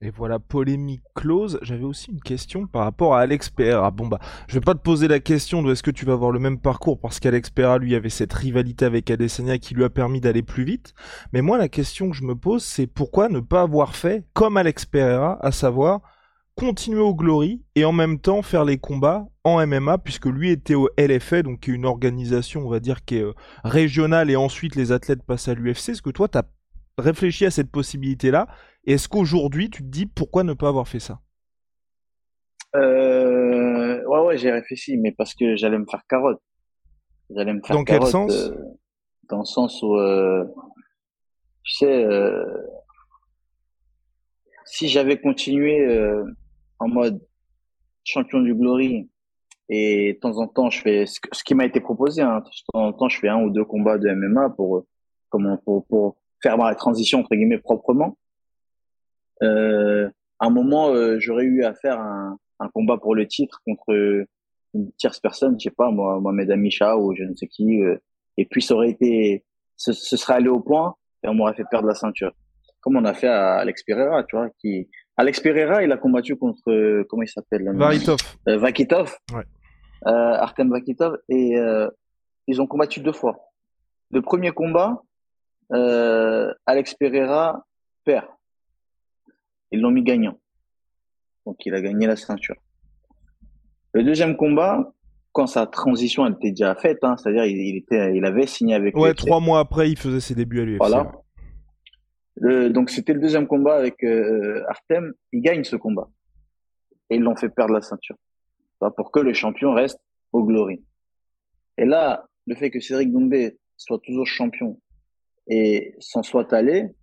Et 0.01 0.09
voilà, 0.09 0.39
polémique 0.39 1.03
close. 1.15 1.59
J'avais 1.61 1.83
aussi 1.83 2.11
une 2.11 2.21
question 2.21 2.67
par 2.67 2.83
rapport 2.83 3.15
à 3.15 3.21
Alex 3.21 3.49
Pereira. 3.49 3.91
Bon 3.91 4.07
bah, 4.07 4.19
je 4.47 4.53
vais 4.55 4.61
pas 4.61 4.75
te 4.75 4.79
poser 4.79 5.07
la 5.07 5.19
question 5.19 5.63
de 5.63 5.71
est-ce 5.71 5.83
que 5.83 5.91
tu 5.91 6.05
vas 6.05 6.13
avoir 6.13 6.31
le 6.31 6.39
même 6.39 6.59
parcours 6.59 6.99
parce 6.99 7.19
qu'Alex 7.19 7.49
Pereira 7.49 7.77
lui 7.77 7.95
avait 7.95 8.09
cette 8.09 8.33
rivalité 8.33 8.85
avec 8.85 9.09
Adesanya 9.09 9.57
qui 9.57 9.73
lui 9.73 9.83
a 9.83 9.89
permis 9.89 10.21
d'aller 10.21 10.43
plus 10.43 10.63
vite. 10.63 10.93
Mais 11.33 11.41
moi 11.41 11.57
la 11.57 11.69
question 11.69 12.09
que 12.09 12.15
je 12.15 12.23
me 12.23 12.35
pose 12.35 12.63
c'est 12.63 12.87
pourquoi 12.87 13.29
ne 13.29 13.39
pas 13.39 13.61
avoir 13.61 13.95
fait 13.95 14.25
comme 14.33 14.57
Alex 14.57 14.85
Pereira, 14.85 15.37
à 15.41 15.51
savoir 15.51 16.01
continuer 16.55 17.01
au 17.01 17.13
Glory 17.13 17.61
et 17.75 17.85
en 17.85 17.91
même 17.91 18.19
temps 18.19 18.41
faire 18.41 18.65
les 18.65 18.79
combats 18.79 19.27
en 19.43 19.65
MMA 19.65 19.99
puisque 19.99 20.25
lui 20.25 20.49
était 20.49 20.73
au 20.73 20.89
LFA 20.97 21.43
donc 21.43 21.59
qui 21.59 21.71
est 21.71 21.75
une 21.75 21.85
organisation 21.85 22.65
on 22.65 22.69
va 22.69 22.79
dire 22.79 23.05
qui 23.05 23.17
est 23.17 23.21
euh, 23.21 23.33
régionale 23.63 24.31
et 24.31 24.35
ensuite 24.35 24.75
les 24.75 24.91
athlètes 24.91 25.21
passent 25.23 25.47
à 25.47 25.53
l'UFC. 25.53 25.89
Est-ce 25.89 26.01
que 26.01 26.09
toi 26.09 26.27
tu 26.27 26.39
as 26.39 26.43
réfléchi 26.97 27.45
à 27.45 27.51
cette 27.51 27.71
possibilité 27.71 28.31
là 28.31 28.47
est-ce 28.87 29.09
qu'aujourd'hui, 29.09 29.69
tu 29.69 29.83
te 29.83 29.87
dis 29.87 30.05
pourquoi 30.05 30.43
ne 30.43 30.53
pas 30.53 30.69
avoir 30.69 30.87
fait 30.87 31.01
ça? 31.01 31.19
Euh, 32.75 34.01
Ouais, 34.07 34.19
ouais, 34.21 34.37
j'ai 34.37 34.51
réfléchi, 34.51 34.95
mais 34.97 35.11
parce 35.11 35.35
que 35.35 35.57
j'allais 35.57 35.77
me 35.77 35.85
faire 35.85 36.03
carotte. 36.07 36.41
J'allais 37.29 37.53
me 37.53 37.61
faire 37.61 37.75
Dans 37.75 37.83
quel 37.83 38.05
sens? 38.05 38.31
euh, 38.31 38.55
Dans 39.29 39.39
le 39.39 39.45
sens 39.45 39.83
où, 39.83 39.97
euh, 39.97 40.45
tu 41.63 41.73
sais, 41.73 42.05
euh, 42.05 42.45
si 44.65 44.87
j'avais 44.87 45.19
continué 45.19 45.85
euh, 45.85 46.23
en 46.79 46.87
mode 46.87 47.21
champion 48.05 48.39
du 48.39 48.55
Glory 48.55 49.09
et 49.67 50.13
de 50.13 50.19
temps 50.19 50.37
en 50.37 50.47
temps 50.47 50.69
je 50.69 50.79
fais 50.79 51.05
ce, 51.05 51.43
qui 51.43 51.55
m'a 51.55 51.65
été 51.65 51.81
proposé, 51.81 52.21
hein, 52.21 52.39
de 52.39 52.49
temps 52.71 52.85
en 52.87 52.93
temps 52.93 53.09
je 53.09 53.19
fais 53.19 53.27
un 53.27 53.41
ou 53.43 53.49
deux 53.49 53.65
combats 53.65 53.97
de 53.97 54.09
MMA 54.09 54.51
pour 54.51 54.85
comment 55.29 55.57
pour, 55.57 55.85
pour 55.87 56.17
faire 56.41 56.57
ma 56.57 56.73
transition 56.75 57.19
entre 57.19 57.35
guillemets 57.35 57.59
proprement 57.59 58.17
euh, 59.43 60.09
à 60.39 60.47
un 60.47 60.49
moment, 60.49 60.89
euh, 60.89 61.17
j'aurais 61.19 61.43
eu 61.43 61.63
à 61.63 61.73
faire 61.73 61.99
un, 61.99 62.37
un, 62.59 62.69
combat 62.69 62.97
pour 62.97 63.15
le 63.15 63.27
titre 63.27 63.61
contre 63.65 64.25
une 64.73 64.91
tierce 64.97 65.19
personne, 65.19 65.59
je 65.59 65.65
sais 65.65 65.75
pas, 65.75 65.89
moi, 65.89 66.19
Mohamed 66.19 66.51
Amisha 66.51 66.97
ou 66.97 67.15
je 67.15 67.23
ne 67.23 67.35
sais 67.35 67.47
qui. 67.47 67.81
Euh, 67.81 67.97
et 68.37 68.45
puis 68.45 68.61
ça 68.61 68.75
aurait 68.75 68.89
été, 68.89 69.43
ce, 69.75 69.93
ce, 69.93 70.17
serait 70.17 70.35
allé 70.35 70.49
au 70.49 70.59
point 70.59 70.95
et 71.23 71.27
on 71.27 71.33
m'aurait 71.33 71.55
fait 71.55 71.65
perdre 71.69 71.87
la 71.87 71.95
ceinture. 71.95 72.33
Comme 72.81 72.95
on 72.97 73.05
a 73.05 73.13
fait 73.13 73.27
à 73.27 73.55
Alex 73.55 73.83
Pereira, 73.83 74.23
tu 74.23 74.35
vois, 74.35 74.49
qui 74.59 74.89
Alex 75.17 75.39
Pereira, 75.39 75.83
il 75.83 75.91
a 75.91 75.97
combattu 75.97 76.35
contre 76.35 77.03
comment 77.09 77.23
il 77.23 77.27
s'appelle 77.27 77.67
Varitov. 77.73 78.19
Euh, 78.47 78.57
Vakitov. 78.57 79.17
Ouais. 79.33 79.43
Artem 80.05 80.69
Vakitov 80.69 81.17
et 81.27 81.57
ils 82.45 82.61
ont 82.61 82.67
combattu 82.67 82.99
deux 82.99 83.11
fois. 83.11 83.49
Le 84.11 84.21
premier 84.21 84.51
combat, 84.51 85.01
euh, 85.73 86.53
Alex 86.65 86.93
Pereira 86.93 87.65
perd. 88.05 88.25
Ils 89.71 89.81
l'ont 89.81 89.91
mis 89.91 90.03
gagnant. 90.03 90.39
Donc 91.45 91.57
il 91.65 91.73
a 91.73 91.81
gagné 91.81 92.07
la 92.07 92.15
ceinture. 92.15 92.55
Le 93.93 94.03
deuxième 94.03 94.37
combat, 94.37 94.93
quand 95.31 95.47
sa 95.47 95.65
transition 95.65 96.25
elle 96.25 96.33
était 96.33 96.51
déjà 96.51 96.75
faite, 96.75 96.99
hein, 97.03 97.15
c'est-à-dire 97.17 97.45
il, 97.45 97.77
était, 97.77 98.15
il 98.15 98.25
avait 98.25 98.47
signé 98.47 98.75
avec. 98.75 98.95
Ouais, 98.95 99.13
trois 99.13 99.39
mois 99.39 99.59
après, 99.59 99.89
il 99.89 99.97
faisait 99.97 100.19
ses 100.19 100.35
débuts 100.35 100.61
à 100.61 100.65
l'UFC. 100.65 100.77
Voilà. 100.77 101.11
Le, 102.35 102.69
donc 102.69 102.89
c'était 102.89 103.13
le 103.13 103.19
deuxième 103.19 103.47
combat 103.47 103.75
avec 103.75 104.03
euh, 104.03 104.63
Artem. 104.69 105.13
Il 105.31 105.41
gagne 105.41 105.63
ce 105.63 105.75
combat 105.75 106.09
et 107.09 107.15
ils 107.15 107.21
l'ont 107.21 107.35
fait 107.35 107.49
perdre 107.49 107.73
la 107.73 107.81
ceinture 107.81 108.15
pour 108.95 109.11
que 109.11 109.19
le 109.19 109.33
champion 109.33 109.73
reste 109.73 109.99
au 110.31 110.43
glory. 110.43 110.83
Et 111.77 111.85
là, 111.85 112.27
le 112.45 112.55
fait 112.55 112.69
que 112.69 112.79
Cédric 112.79 113.11
Doumbé 113.11 113.57
soit 113.75 113.99
toujours 113.99 114.27
champion 114.27 114.79
et 115.47 115.95
s'en 115.99 116.23
soit 116.23 116.51
allé, 116.53 116.95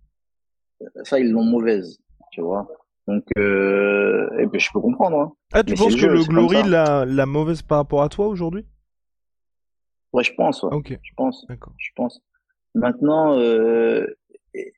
ça 1.03 1.19
ils 1.19 1.31
l'ont 1.31 1.43
mauvaise 1.43 1.99
tu 2.31 2.41
vois. 2.41 2.67
Donc, 3.07 3.23
euh, 3.37 4.27
et 4.39 4.47
puis 4.47 4.59
je 4.59 4.69
peux 4.73 4.81
comprendre. 4.81 5.17
Hein. 5.19 5.31
Ah, 5.53 5.63
tu 5.63 5.73
penses 5.75 5.95
que 5.95 6.05
le 6.05 6.23
Glory 6.23 6.63
la, 6.67 7.05
la 7.05 7.25
mauvaise 7.25 7.61
par 7.61 7.77
rapport 7.77 8.01
à 8.01 8.09
toi 8.09 8.27
aujourd'hui? 8.27 8.65
Ouais, 10.11 10.23
je 10.23 10.33
pense. 10.33 10.63
Ouais. 10.63 10.73
Ok. 10.73 10.99
Je 11.01 11.11
pense. 11.15 11.45
D'accord. 11.47 11.73
Je 11.77 11.89
pense. 11.95 12.21
Maintenant, 12.73 13.37
euh, 13.37 14.05
et, 14.53 14.73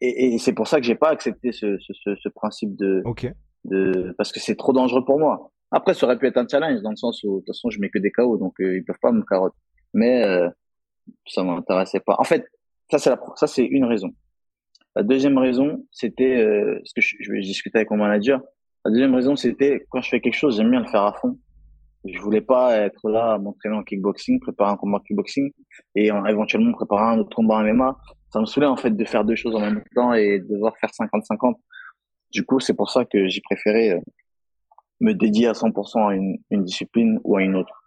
et, 0.00 0.34
et 0.34 0.38
c'est 0.38 0.52
pour 0.52 0.66
ça 0.66 0.80
que 0.80 0.86
j'ai 0.86 0.94
pas 0.94 1.10
accepté 1.10 1.52
ce, 1.52 1.78
ce, 1.78 1.92
ce, 1.92 2.16
ce 2.16 2.28
principe 2.28 2.74
de, 2.76 3.02
Ok. 3.04 3.30
de, 3.64 4.14
parce 4.18 4.32
que 4.32 4.40
c'est 4.40 4.56
trop 4.56 4.72
dangereux 4.72 5.04
pour 5.04 5.18
moi. 5.18 5.52
Après, 5.70 5.94
ça 5.94 6.06
aurait 6.06 6.18
pu 6.18 6.26
être 6.26 6.38
un 6.38 6.48
challenge 6.48 6.80
dans 6.82 6.90
le 6.90 6.96
sens 6.96 7.22
où, 7.24 7.34
de 7.34 7.38
toute 7.40 7.48
façon, 7.48 7.70
je 7.70 7.78
mets 7.78 7.90
que 7.90 7.98
des 7.98 8.10
KO, 8.10 8.36
donc 8.38 8.54
euh, 8.60 8.76
ils 8.76 8.84
peuvent 8.84 8.98
pas 9.00 9.12
me 9.12 9.22
carotte. 9.22 9.54
Mais 9.92 10.24
euh, 10.24 10.48
ça 11.26 11.42
m'intéressait 11.42 12.00
pas. 12.00 12.16
En 12.18 12.24
fait, 12.24 12.46
ça 12.90 12.98
c'est 12.98 13.10
la, 13.10 13.20
ça 13.36 13.46
c'est 13.46 13.64
une 13.64 13.84
raison. 13.84 14.10
La 14.94 15.02
deuxième 15.02 15.36
raison, 15.36 15.84
c'était 15.90 16.36
euh, 16.36 16.80
ce 16.84 16.94
que 16.94 17.00
je, 17.02 17.16
je, 17.20 17.70
avec 17.74 17.90
mon 17.90 17.98
manager. 17.98 18.40
La 18.84 18.90
deuxième 18.90 19.14
raison, 19.14 19.36
c'était 19.36 19.84
quand 19.90 20.00
je 20.00 20.08
fais 20.08 20.20
quelque 20.20 20.34
chose, 20.34 20.56
j'aime 20.56 20.70
bien 20.70 20.80
le 20.80 20.86
faire 20.86 21.02
à 21.02 21.12
fond. 21.12 21.38
Je 22.04 22.18
voulais 22.20 22.40
pas 22.40 22.76
être 22.78 23.10
là 23.10 23.34
à 23.34 23.38
m'entraîner 23.38 23.74
en 23.74 23.82
kickboxing, 23.82 24.40
préparer 24.40 24.70
un 24.70 24.76
combat 24.76 25.00
kickboxing 25.06 25.50
et 25.96 26.06
éventuellement 26.06 26.72
préparer 26.72 27.14
un 27.14 27.18
autre 27.18 27.34
combat 27.34 27.56
en 27.56 27.64
MMA. 27.64 27.96
Ça 28.30 28.40
me 28.40 28.46
saoulait 28.46 28.66
en 28.66 28.76
fait 28.76 28.90
de 28.90 29.04
faire 29.04 29.24
deux 29.24 29.34
choses 29.34 29.56
en 29.56 29.60
même 29.60 29.82
temps 29.94 30.14
et 30.14 30.38
de 30.38 30.46
devoir 30.46 30.74
faire 30.78 30.90
50-50. 30.90 31.56
Du 32.32 32.44
coup, 32.44 32.60
c'est 32.60 32.74
pour 32.74 32.90
ça 32.90 33.04
que 33.04 33.28
j'ai 33.28 33.40
préféré 33.40 33.92
euh, 33.92 34.00
me 35.00 35.12
dédier 35.12 35.48
à 35.48 35.52
100% 35.52 36.08
à 36.08 36.14
une, 36.14 36.38
une 36.50 36.64
discipline 36.64 37.20
ou 37.24 37.36
à 37.36 37.42
une 37.42 37.56
autre. 37.56 37.85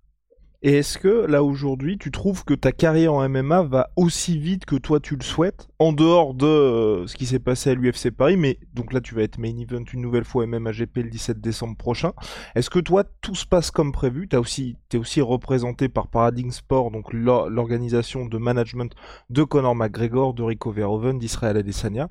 Et 0.62 0.74
est-ce 0.80 0.98
que 0.98 1.25
là 1.25 1.42
aujourd'hui, 1.42 1.98
tu 1.98 2.12
trouves 2.12 2.44
que 2.44 2.54
ta 2.54 2.74
carrière 2.74 3.13
en 3.13 3.30
MMA 3.30 3.63
va 3.63 3.92
aussi 3.96 4.38
vite 4.38 4.66
que 4.66 4.75
toi 4.75 5.00
tu 5.00 5.16
le 5.16 5.24
souhaites, 5.24 5.70
en 5.80 5.94
dehors 5.94 6.34
de 6.34 6.46
euh, 6.46 7.08
ce 7.08 7.16
qui 7.16 7.25
s'est 7.25 7.39
passé 7.39 7.70
à 7.70 7.75
l'UFC 7.75 8.12
Paris, 8.12 8.36
mais 8.36 8.60
donc 8.74 8.92
là 8.92 9.00
tu 9.00 9.16
vas 9.16 9.22
être 9.22 9.38
main 9.38 9.58
event 9.58 9.86
une 9.94 10.01
nouvelle 10.01 10.25
fois 10.25 10.46
MMA 10.46 10.74
GP 10.74 10.98
le 10.98 11.10
17 11.12 11.39
décembre 11.39 11.78
prochain. 11.78 12.12
Est-ce 12.56 12.70
que 12.70 12.80
toi 12.80 13.06
tout 13.22 13.36
se 13.36 13.46
passe 13.46 13.72
comme 13.72 13.94
prévu? 13.94 14.28
Tu 14.28 14.36
aussi, 14.36 14.75
aussi 14.96 15.22
représenté 15.22 15.88
par 15.88 16.10
Paradigm 16.10 16.51
Sport, 16.51 16.92
donc 16.92 17.13
l'organisation 17.13 18.25
de 18.25 18.38
management 18.38 18.94
de 19.30 19.44
Conor 19.44 19.75
McGregor, 19.75 20.34
de 20.34 20.44
Rico 20.44 20.72
Verhoeven, 20.72 21.20
d'Israël 21.20 21.56
Adesanya? 21.56 22.10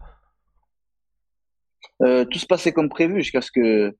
Euh, 2.00 2.24
tout 2.24 2.38
se 2.38 2.46
passait 2.46 2.72
comme 2.72 2.88
prévu 2.88 3.18
jusqu'à 3.18 3.42
ce 3.42 3.50
que 3.50 3.94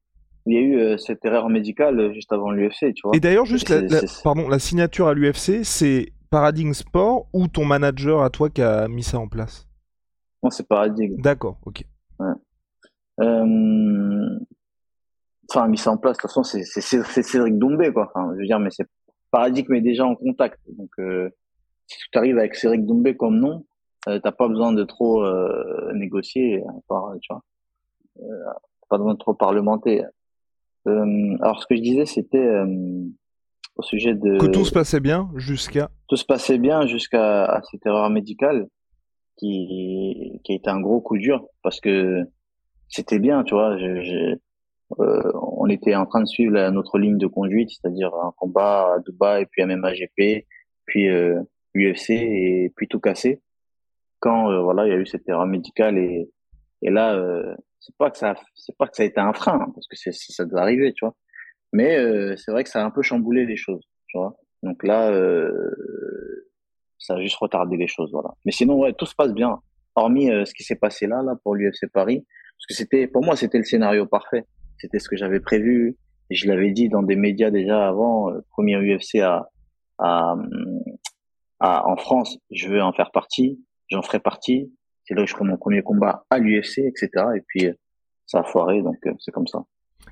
il 0.49 0.55
y 0.55 0.57
a 0.57 0.61
eu 0.61 0.78
euh, 0.78 0.97
cette 0.97 1.25
erreur 1.25 1.50
médicale 1.50 2.00
euh, 2.00 2.12
juste 2.12 2.33
avant 2.33 2.50
l'UFC, 2.50 2.95
tu 2.95 3.02
vois. 3.05 3.14
Et 3.14 3.21
d'ailleurs, 3.21 3.45
juste 3.45 3.69
la, 3.69 3.83
pardon, 4.25 4.49
la 4.49 4.59
signature 4.59 5.09
à 5.09 5.14
l'UFC, 5.14 5.62
c'est 5.62 6.12
Paradigm 6.31 6.73
Sport 6.73 7.26
ou 7.35 7.49
ton 7.49 7.67
manager 7.67 8.23
à 8.23 8.31
toi 8.31 8.49
qui 8.49 8.62
a 8.62 8.88
mis 8.88 9.02
ça 9.02 9.19
en 9.19 9.28
place? 9.28 9.69
Non, 10.43 10.50
c'est 10.50 10.67
Paradigm. 10.67 11.21
D'accord, 11.21 11.59
ok. 11.67 11.85
Ouais. 12.19 12.26
Euh... 13.21 14.38
Enfin, 15.50 15.69
mis 15.69 15.78
ça 15.78 15.90
en 15.90 15.97
place, 15.97 16.17
de 16.17 16.23
toute 16.23 16.31
façon, 16.31 16.43
c'est 16.43 16.62
Cédric 16.62 17.59
Doumbé, 17.59 17.93
quoi. 17.93 18.11
Enfin, 18.14 18.31
je 18.35 18.40
veux 18.40 18.47
dire, 18.47 18.59
mais 18.59 18.71
c'est 18.71 18.87
Paradigm 19.31 19.75
est 19.75 19.81
déjà 19.83 20.07
en 20.07 20.14
contact. 20.14 20.59
Donc, 20.67 20.90
euh, 20.99 21.28
si 21.87 21.99
tu 22.11 22.19
arrives 22.19 22.38
avec 22.38 22.55
Cédric 22.55 22.87
Doumbé 22.87 23.17
comme 23.17 23.38
nom, 23.38 23.67
euh, 24.09 24.19
t'as 24.23 24.33
pas 24.33 24.49
besoin 24.49 24.73
de 24.73 24.85
trop 24.85 25.26
négocier, 25.93 26.62
part, 26.88 27.12
tu 27.21 27.33
vois. 27.33 27.43
pas 28.88 28.97
besoin 28.97 29.14
de 29.14 29.19
trop 29.19 29.35
parlementer. 29.35 30.05
Euh, 30.88 31.37
alors, 31.40 31.61
ce 31.61 31.66
que 31.66 31.76
je 31.76 31.83
disais, 31.83 32.07
c'était 32.07 32.38
euh, 32.38 33.04
au 33.76 33.83
sujet 33.83 34.14
de... 34.14 34.38
Que 34.38 34.47
tout 34.47 34.64
se 34.64 34.73
passait 34.73 35.00
bien 35.00 35.30
jusqu'à... 35.37 35.90
Tout 36.09 36.16
se 36.16 36.25
passait 36.25 36.59
bien 36.59 36.87
jusqu'à 36.87 37.61
cette 37.71 37.85
erreur 37.87 38.11
médicale 38.11 38.66
qui, 39.37 40.40
qui 40.42 40.52
a 40.52 40.54
été 40.57 40.71
un 40.71 40.80
gros 40.80 41.00
coup 41.00 41.18
dur 41.18 41.47
parce 41.62 41.80
que 41.80 42.25
c'était 42.88 43.18
bien, 43.18 43.45
tu 43.45 43.54
vois. 43.54 43.76
Je, 43.78 44.37
euh, 44.99 45.33
on 45.35 45.66
était 45.68 45.95
en 45.95 46.07
train 46.07 46.21
de 46.21 46.26
suivre 46.26 46.71
notre 46.71 46.99
ligne 46.99 47.18
de 47.18 47.26
conduite, 47.26 47.71
c'est-à-dire 47.71 48.14
un 48.14 48.33
combat 48.37 48.95
à 48.95 48.99
Dubaï, 49.00 49.47
puis 49.47 49.64
MMA 49.64 49.95
GP, 49.95 50.47
puis 50.87 51.09
euh, 51.09 51.40
UFC 51.75 52.11
et 52.11 52.73
puis 52.75 52.88
tout 52.88 53.00
cassé. 53.00 53.42
Quand 54.21 54.50
euh, 54.50 54.62
voilà, 54.62 54.87
il 54.87 54.90
y 54.90 54.95
a 54.95 54.99
eu 54.99 55.07
cette 55.07 55.28
erreur 55.28 55.47
médicale 55.47 55.99
et, 55.99 56.30
et 56.83 56.90
là, 56.90 57.14
c'est 57.80 57.97
pas 57.97 58.11
que 58.11 58.18
ça, 58.18 58.35
c'est 58.54 58.76
pas 58.76 58.87
que 58.87 58.97
ça 58.97 59.02
a 59.02 59.06
été 59.06 59.20
un 59.20 59.32
frein, 59.32 59.61
hein, 59.61 59.73
parce 59.75 59.87
que 59.87 59.97
c'est, 59.97 60.12
ça 60.12 60.44
doit 60.44 60.62
arriver, 60.62 60.92
tu 60.92 61.04
vois. 61.04 61.14
Mais 61.73 61.99
euh, 61.99 62.37
c'est 62.37 62.50
vrai 62.50 62.64
que 62.64 62.70
ça 62.70 62.82
a 62.82 62.85
un 62.85 62.90
peu 62.90 63.02
chamboulé 63.02 63.47
les 63.47 63.56
choses, 63.56 63.82
tu 64.06 64.18
vois. 64.18 64.37
Donc 64.62 64.82
là, 64.82 65.11
euh, 65.11 66.49
ça 66.99 67.14
a 67.14 67.20
juste 67.20 67.37
retardé 67.37 67.76
les 67.76 67.87
choses, 67.87 68.11
voilà. 68.12 68.30
Mais 68.44 68.52
sinon, 68.52 68.78
ouais, 68.78 68.92
tout 68.92 69.06
se 69.06 69.14
passe 69.14 69.32
bien, 69.32 69.58
hormis 69.94 70.30
euh, 70.30 70.44
ce 70.44 70.54
qui 70.54 70.64
s'est 70.64 70.76
passé 70.76 71.06
là, 71.06 71.23
là, 71.23 71.35
pour 71.42 71.54
l'UFC 71.54 71.87
Paris, 71.92 72.25
parce 72.58 72.66
que 72.66 72.75
c'était, 72.75 73.06
pour 73.06 73.25
moi, 73.25 73.37
c'était 73.37 73.58
le 73.58 73.64
scénario 73.64 74.06
parfait. 74.06 74.44
C'était 74.78 74.99
ce 74.99 75.08
que 75.08 75.16
j'avais 75.16 75.40
prévu. 75.40 75.97
Je 76.30 76.47
l'avais 76.49 76.73
dit 76.73 76.88
dans 76.88 77.02
des 77.02 77.16
médias 77.16 77.50
déjà 77.50 77.87
avant, 77.88 78.30
euh, 78.30 78.40
premier 78.50 78.76
UFC 78.76 79.20
à, 79.20 79.49
à, 79.99 80.35
à, 81.61 81.88
en 81.88 81.97
France, 81.97 82.38
je 82.50 82.68
veux 82.68 82.82
en 82.82 82.92
faire 82.92 83.11
partie, 83.11 83.61
j'en 83.88 84.02
ferai 84.02 84.20
partie. 84.20 84.73
C'est 85.09 85.15
là 85.15 85.23
que 85.23 85.31
je 85.31 85.35
ferai 85.35 85.49
mon 85.49 85.57
premier 85.57 85.83
combat 85.83 86.27
à 86.29 86.38
l'UFC, 86.38 86.81
etc. 86.81 87.09
Et 87.35 87.41
puis, 87.41 87.67
euh, 87.67 87.73
ça 88.27 88.41
a 88.41 88.45
foiré, 88.45 88.83
donc 88.83 88.99
euh, 89.07 89.12
c'est 89.19 89.33
comme 89.33 89.47
ça. 89.47 89.65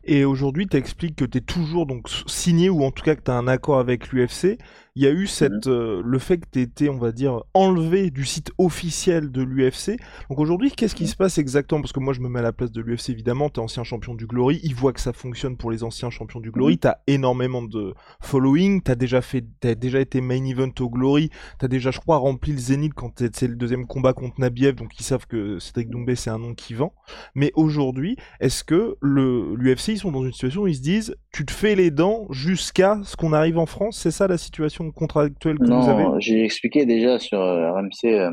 Et 0.04 0.24
aujourd'hui, 0.24 0.66
tu 0.66 0.78
expliques 0.78 1.16
que 1.16 1.26
tu 1.26 1.38
es 1.38 1.40
toujours 1.42 1.84
donc 1.84 2.08
signé 2.26 2.70
ou 2.70 2.82
en 2.82 2.90
tout 2.90 3.04
cas 3.04 3.14
que 3.14 3.20
tu 3.20 3.30
as 3.30 3.34
un 3.34 3.46
accord 3.46 3.78
avec 3.78 4.10
l'UFC 4.10 4.58
il 4.96 5.02
y 5.02 5.06
a 5.06 5.10
eu 5.10 5.26
cette, 5.26 5.66
mhm. 5.66 5.72
euh, 5.72 6.02
le 6.02 6.18
fait 6.18 6.38
que 6.38 6.46
tu 6.50 6.60
été, 6.60 6.88
on 6.88 6.96
va 6.96 7.12
dire, 7.12 7.42
enlevé 7.52 8.10
du 8.10 8.24
site 8.24 8.50
officiel 8.56 9.30
de 9.30 9.42
l'UFC. 9.42 9.98
Donc 10.30 10.40
aujourd'hui, 10.40 10.70
qu'est-ce 10.70 10.94
qui 10.94 11.04
mhm. 11.04 11.10
se 11.10 11.16
passe 11.16 11.36
exactement? 11.36 11.82
Parce 11.82 11.92
que 11.92 12.00
moi, 12.00 12.14
je 12.14 12.20
me 12.20 12.30
mets 12.30 12.38
à 12.38 12.42
la 12.42 12.54
place 12.54 12.72
de 12.72 12.80
l'UFC, 12.80 13.10
évidemment. 13.10 13.50
Tu 13.50 13.60
es 13.60 13.62
ancien 13.62 13.84
champion 13.84 14.14
du 14.14 14.26
Glory. 14.26 14.58
Ils 14.62 14.74
voient 14.74 14.94
que 14.94 15.00
ça 15.02 15.12
fonctionne 15.12 15.58
pour 15.58 15.70
les 15.70 15.84
anciens 15.84 16.08
champions 16.08 16.40
du 16.40 16.50
Glory. 16.50 16.74
Mhm. 16.74 16.78
Tu 16.80 16.88
as 16.88 17.02
énormément 17.06 17.62
de 17.62 17.94
following. 18.20 18.80
Tu 18.82 18.90
as 18.90 18.94
déjà 18.94 19.20
fait, 19.20 19.44
as 19.64 19.74
déjà 19.74 20.00
été 20.00 20.22
main 20.22 20.42
event 20.46 20.72
au 20.80 20.88
Glory. 20.88 21.28
Tu 21.58 21.66
as 21.66 21.68
déjà, 21.68 21.90
je 21.90 22.00
crois, 22.00 22.16
rempli 22.16 22.52
le 22.52 22.58
Zénith 22.58 22.94
quand 22.94 23.22
c'est 23.34 23.48
le 23.48 23.56
deuxième 23.56 23.86
combat 23.86 24.14
contre 24.14 24.40
Nabiev. 24.40 24.76
Donc 24.76 24.98
ils 24.98 25.04
savent 25.04 25.26
que 25.26 25.58
Cédric 25.58 25.90
Doumbé, 25.90 26.16
c'est 26.16 26.30
un 26.30 26.38
nom 26.38 26.54
qui 26.54 26.72
vend. 26.72 26.94
Mais 27.34 27.52
aujourd'hui, 27.54 28.16
est-ce 28.40 28.64
que 28.64 28.96
l'UFC, 29.02 29.88
ils 29.88 29.98
sont 29.98 30.10
dans 30.10 30.24
une 30.24 30.32
situation 30.32 30.62
où 30.62 30.66
ils 30.68 30.76
se 30.76 30.80
disent, 30.80 31.16
tu 31.32 31.44
te 31.44 31.52
fais 31.52 31.74
les 31.74 31.90
dents 31.90 32.26
jusqu'à 32.30 32.98
ce 33.04 33.14
qu'on 33.14 33.34
arrive 33.34 33.58
en 33.58 33.66
France? 33.66 33.98
C'est 33.98 34.10
ça 34.10 34.26
la 34.26 34.38
situation 34.38 34.85
contractuel 34.92 35.58
que 35.58 35.64
vous 35.64 35.88
avez 35.88 36.06
j'ai 36.18 36.44
expliqué 36.44 36.86
déjà 36.86 37.18
sur 37.18 37.40
euh, 37.40 37.72
RMC. 37.72 38.04
Euh, 38.04 38.30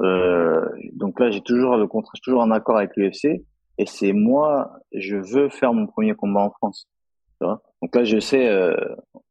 euh, 0.00 0.66
donc 0.94 1.20
là, 1.20 1.30
j'ai 1.30 1.42
toujours 1.42 1.76
le 1.76 1.86
contrat, 1.86 2.12
toujours 2.22 2.42
un 2.42 2.50
accord 2.50 2.76
avec 2.78 2.96
l'UFC, 2.96 3.42
et 3.78 3.86
c'est 3.86 4.12
moi, 4.12 4.72
je 4.94 5.16
veux 5.16 5.48
faire 5.48 5.72
mon 5.74 5.86
premier 5.86 6.14
combat 6.14 6.40
en 6.40 6.50
France. 6.50 6.88
Tu 7.40 7.46
vois 7.46 7.62
donc 7.82 7.96
là, 7.96 8.04
je 8.04 8.20
sais, 8.20 8.48
euh, 8.48 8.76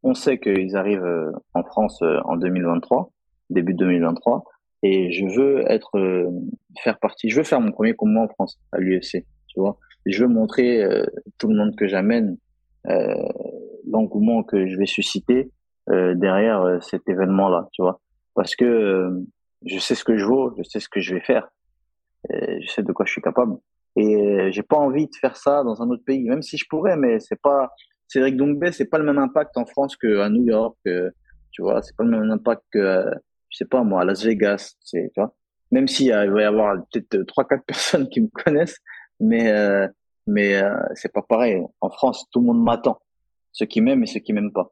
on 0.04 0.14
sait 0.14 0.38
qu'ils 0.38 0.76
arrivent 0.76 1.32
en 1.54 1.64
France 1.64 2.04
en 2.26 2.36
2023, 2.36 3.12
début 3.50 3.74
2023, 3.74 4.44
et 4.84 5.12
je 5.12 5.26
veux 5.26 5.64
être 5.72 6.30
faire 6.84 7.00
partie, 7.00 7.30
je 7.30 7.38
veux 7.38 7.44
faire 7.44 7.62
mon 7.62 7.72
premier 7.72 7.94
combat 7.94 8.22
en 8.22 8.28
France 8.28 8.60
à 8.74 8.80
l'UFC. 8.80 9.26
Tu 9.48 9.60
vois, 9.60 9.78
et 10.06 10.12
je 10.12 10.24
veux 10.24 10.30
montrer 10.30 10.86
tout 11.38 11.48
le 11.48 11.56
monde 11.56 11.76
que 11.78 11.88
j'amène, 11.88 12.36
l'engouement 13.88 14.44
que 14.44 14.68
je 14.68 14.78
vais 14.78 14.86
susciter 14.86 15.50
derrière 16.16 16.62
euh, 16.62 16.80
cet 16.80 17.08
événement-là, 17.08 17.68
tu 17.74 17.82
vois. 17.82 18.00
Parce 18.36 18.56
que 18.56 18.66
euh, 18.66 19.26
je 19.66 19.80
sais 19.80 19.96
ce 19.96 20.04
que 20.04 20.18
je 20.18 20.26
vaux, 20.26 20.54
je 20.58 20.64
sais 20.64 20.80
ce 20.80 20.90
que 20.90 21.00
je 21.00 21.14
vais 21.14 21.22
faire, 21.22 21.50
je 22.30 22.68
sais 22.68 22.84
de 22.84 22.92
quoi 22.92 23.06
je 23.06 23.12
suis 23.12 23.22
capable. 23.22 23.58
Et 23.96 24.52
j'ai 24.52 24.64
pas 24.64 24.78
envie 24.78 25.08
de 25.08 25.16
faire 25.20 25.36
ça 25.36 25.64
dans 25.64 25.82
un 25.82 25.90
autre 25.90 26.04
pays, 26.06 26.28
même 26.30 26.42
si 26.42 26.58
je 26.58 26.66
pourrais, 26.70 26.96
mais 26.96 27.20
c'est 27.20 27.40
pas. 27.42 27.72
Cédric 28.08 28.36
Doumbé, 28.36 28.72
c'est 28.74 28.90
pas 28.90 28.98
le 28.98 29.06
même 29.06 29.18
impact 29.18 29.58
en 29.58 29.66
France 29.66 29.96
qu'à 29.96 30.30
New 30.30 30.46
York, 30.46 30.78
tu 30.84 31.62
vois. 31.62 31.82
C'est 31.82 31.96
pas 31.96 32.04
le 32.04 32.10
même 32.10 32.30
impact 32.30 32.62
que, 32.72 33.06
je 33.50 33.58
sais 33.58 33.66
pas 33.66 33.84
moi, 33.84 34.02
à 34.02 34.06
Las 34.06 34.24
Vegas, 34.24 34.76
tu 34.86 35.10
vois. 35.16 35.34
Même 35.72 35.88
s'il 35.88 36.12
va 36.12 36.42
y 36.42 36.44
avoir 36.44 36.76
peut-être 36.92 37.24
trois, 37.24 37.46
quatre 37.46 37.64
personnes 37.66 38.10
qui 38.10 38.22
me 38.22 38.28
connaissent, 38.28 38.78
mais 39.20 39.54
mais 40.28 40.62
c'est 40.96 41.12
pas 41.14 41.22
pareil. 41.22 41.62
En 41.82 41.90
France, 41.90 42.26
tout 42.32 42.40
le 42.40 42.48
monde 42.48 42.64
m'attend, 42.64 43.02
ceux 43.52 43.66
qui 43.66 43.82
m'aiment 43.82 44.04
et 44.04 44.08
ceux 44.08 44.20
qui 44.20 44.34
m'aiment 44.34 44.54
pas 44.54 44.72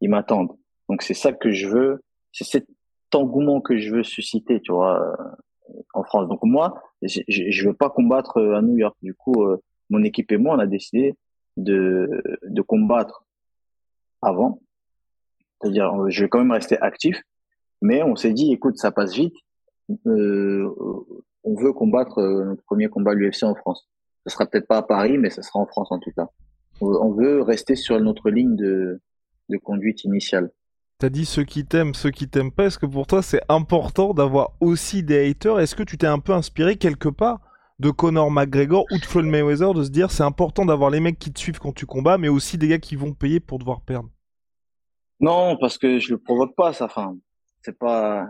ils 0.00 0.10
m'attendent. 0.10 0.56
Donc 0.90 1.02
c'est 1.02 1.14
ça 1.14 1.32
que 1.32 1.52
je 1.52 1.68
veux, 1.68 2.02
c'est 2.32 2.42
cet 2.42 2.66
engouement 3.14 3.60
que 3.60 3.78
je 3.78 3.94
veux 3.94 4.02
susciter, 4.02 4.60
tu 4.60 4.72
vois, 4.72 5.00
euh, 5.00 5.74
en 5.94 6.02
France. 6.02 6.28
Donc 6.28 6.42
moi, 6.42 6.82
je, 7.00 7.20
je 7.28 7.68
veux 7.68 7.74
pas 7.74 7.90
combattre 7.90 8.38
euh, 8.38 8.56
à 8.56 8.60
New 8.60 8.76
York. 8.76 8.96
Du 9.00 9.14
coup, 9.14 9.44
euh, 9.44 9.62
mon 9.88 10.02
équipe 10.02 10.32
et 10.32 10.36
moi, 10.36 10.56
on 10.56 10.58
a 10.58 10.66
décidé 10.66 11.14
de, 11.56 12.20
de 12.42 12.62
combattre 12.62 13.24
avant. 14.20 14.60
C'est-à-dire, 15.60 16.10
je 16.10 16.24
vais 16.24 16.28
quand 16.28 16.40
même 16.40 16.50
rester 16.50 16.76
actif, 16.80 17.22
mais 17.80 18.02
on 18.02 18.16
s'est 18.16 18.32
dit, 18.32 18.52
écoute, 18.52 18.76
ça 18.76 18.90
passe 18.90 19.14
vite. 19.14 19.36
On 20.06 21.54
veut 21.54 21.72
combattre 21.72 22.20
notre 22.20 22.64
premier 22.64 22.88
combat 22.88 23.12
à 23.12 23.14
l'UFC 23.14 23.44
en 23.44 23.54
France. 23.54 23.88
Ce 24.26 24.32
sera 24.34 24.44
peut-être 24.44 24.66
pas 24.66 24.78
à 24.78 24.82
Paris, 24.82 25.18
mais 25.18 25.30
ce 25.30 25.40
sera 25.40 25.60
en 25.60 25.66
France 25.66 25.92
en 25.92 26.00
tout 26.00 26.10
cas. 26.10 26.26
On 26.80 27.12
veut 27.12 27.42
rester 27.42 27.76
sur 27.76 28.00
notre 28.00 28.28
ligne 28.30 28.56
de, 28.56 29.00
de 29.50 29.56
conduite 29.56 30.02
initiale. 30.02 30.50
T'as 31.00 31.08
dit 31.08 31.24
ceux 31.24 31.44
qui 31.44 31.64
t'aiment, 31.64 31.94
ceux 31.94 32.10
qui 32.10 32.28
t'aiment 32.28 32.52
pas. 32.52 32.66
Est-ce 32.66 32.78
que 32.78 32.84
pour 32.84 33.06
toi 33.06 33.22
c'est 33.22 33.40
important 33.48 34.12
d'avoir 34.12 34.52
aussi 34.60 35.02
des 35.02 35.30
haters? 35.30 35.58
Est-ce 35.58 35.74
que 35.74 35.82
tu 35.82 35.96
t'es 35.96 36.06
un 36.06 36.18
peu 36.18 36.34
inspiré 36.34 36.76
quelque 36.76 37.08
part 37.08 37.40
de 37.78 37.88
Conor 37.88 38.30
McGregor 38.30 38.84
ou 38.92 38.98
de 38.98 39.04
Floyd 39.06 39.26
Mayweather 39.26 39.72
de 39.72 39.82
se 39.82 39.88
dire 39.88 40.10
c'est 40.10 40.24
important 40.24 40.66
d'avoir 40.66 40.90
les 40.90 41.00
mecs 41.00 41.18
qui 41.18 41.32
te 41.32 41.40
suivent 41.40 41.58
quand 41.58 41.72
tu 41.72 41.86
combats, 41.86 42.18
mais 42.18 42.28
aussi 42.28 42.58
des 42.58 42.68
gars 42.68 42.78
qui 42.78 42.96
vont 42.96 43.14
payer 43.14 43.40
pour 43.40 43.58
devoir 43.58 43.80
perdre? 43.80 44.10
Non, 45.20 45.56
parce 45.58 45.78
que 45.78 45.98
je 45.98 46.12
le 46.12 46.18
provoque 46.18 46.54
pas, 46.54 46.74
ça. 46.74 46.84
Enfin, 46.84 47.16
c'est 47.62 47.78
pas. 47.78 48.28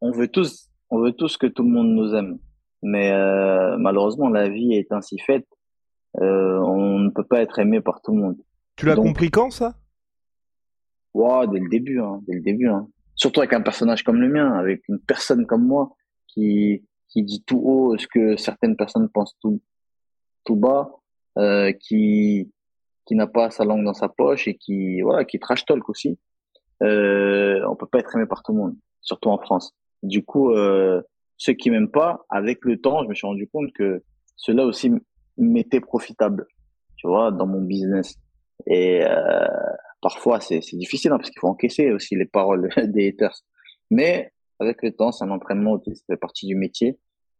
On 0.00 0.10
veut 0.10 0.28
tous, 0.28 0.70
on 0.88 1.02
veut 1.02 1.12
tous 1.12 1.36
que 1.36 1.48
tout 1.48 1.64
le 1.64 1.68
monde 1.68 1.88
nous 1.88 2.14
aime, 2.14 2.38
mais 2.80 3.12
euh, 3.12 3.76
malheureusement 3.76 4.30
la 4.30 4.48
vie 4.48 4.72
est 4.72 4.90
ainsi 4.90 5.18
faite. 5.18 5.46
Euh, 6.18 6.58
on 6.60 6.98
ne 6.98 7.10
peut 7.10 7.24
pas 7.24 7.42
être 7.42 7.58
aimé 7.58 7.82
par 7.82 8.00
tout 8.00 8.14
le 8.14 8.22
monde. 8.22 8.36
Tu 8.76 8.86
l'as 8.86 8.96
compris 8.96 9.30
quand 9.30 9.50
ça? 9.50 9.74
Ouais, 11.14 11.46
dès 11.48 11.58
le 11.58 11.68
début, 11.68 12.00
hein, 12.00 12.20
dès 12.26 12.34
le 12.34 12.40
début. 12.42 12.68
Hein. 12.68 12.88
Surtout 13.16 13.40
avec 13.40 13.52
un 13.52 13.60
personnage 13.60 14.02
comme 14.02 14.20
le 14.20 14.28
mien, 14.28 14.52
avec 14.52 14.82
une 14.88 14.98
personne 15.00 15.46
comme 15.46 15.66
moi 15.66 15.96
qui 16.26 16.84
qui 17.08 17.24
dit 17.24 17.42
tout 17.44 17.58
haut 17.58 17.98
ce 17.98 18.06
que 18.06 18.36
certaines 18.36 18.76
personnes 18.76 19.08
pensent 19.08 19.36
tout 19.40 19.60
tout 20.44 20.56
bas, 20.56 20.90
euh, 21.38 21.72
qui 21.72 22.52
qui 23.06 23.14
n'a 23.14 23.26
pas 23.26 23.50
sa 23.50 23.64
langue 23.64 23.84
dans 23.84 23.94
sa 23.94 24.08
poche 24.08 24.46
et 24.46 24.54
qui 24.54 25.02
voilà, 25.02 25.24
qui 25.24 25.38
trash 25.38 25.64
talk 25.64 25.88
aussi. 25.88 26.18
Euh, 26.82 27.60
on 27.68 27.76
peut 27.76 27.86
pas 27.86 27.98
être 27.98 28.14
aimé 28.16 28.26
par 28.26 28.42
tout 28.42 28.52
le 28.52 28.58
monde, 28.58 28.76
surtout 29.02 29.28
en 29.28 29.38
France. 29.38 29.74
Du 30.02 30.24
coup, 30.24 30.52
euh, 30.52 31.02
ceux 31.36 31.52
qui 31.52 31.70
m'aiment 31.70 31.90
pas, 31.90 32.24
avec 32.30 32.64
le 32.64 32.80
temps, 32.80 33.02
je 33.02 33.08
me 33.08 33.14
suis 33.14 33.26
rendu 33.26 33.48
compte 33.48 33.72
que 33.72 34.02
cela 34.36 34.64
aussi 34.64 34.90
m'était 35.36 35.80
profitable. 35.80 36.46
tu 36.96 37.06
vois, 37.06 37.30
dans 37.32 37.46
mon 37.46 37.62
business. 37.62 38.14
Et 38.66 39.02
euh, 39.04 39.46
parfois, 40.00 40.40
c'est 40.40 40.60
difficile 40.72 41.12
hein, 41.12 41.18
parce 41.18 41.30
qu'il 41.30 41.40
faut 41.40 41.48
encaisser 41.48 41.90
aussi 41.92 42.16
les 42.16 42.26
paroles 42.26 42.68
des 42.84 43.08
haters. 43.08 43.42
Mais 43.90 44.32
avec 44.58 44.82
le 44.82 44.92
temps, 44.92 45.12
c'est 45.12 45.24
un 45.24 45.30
entraînement, 45.30 45.80
ça 45.84 45.92
fait 46.06 46.16
partie 46.16 46.46
du 46.46 46.54
métier. 46.54 46.98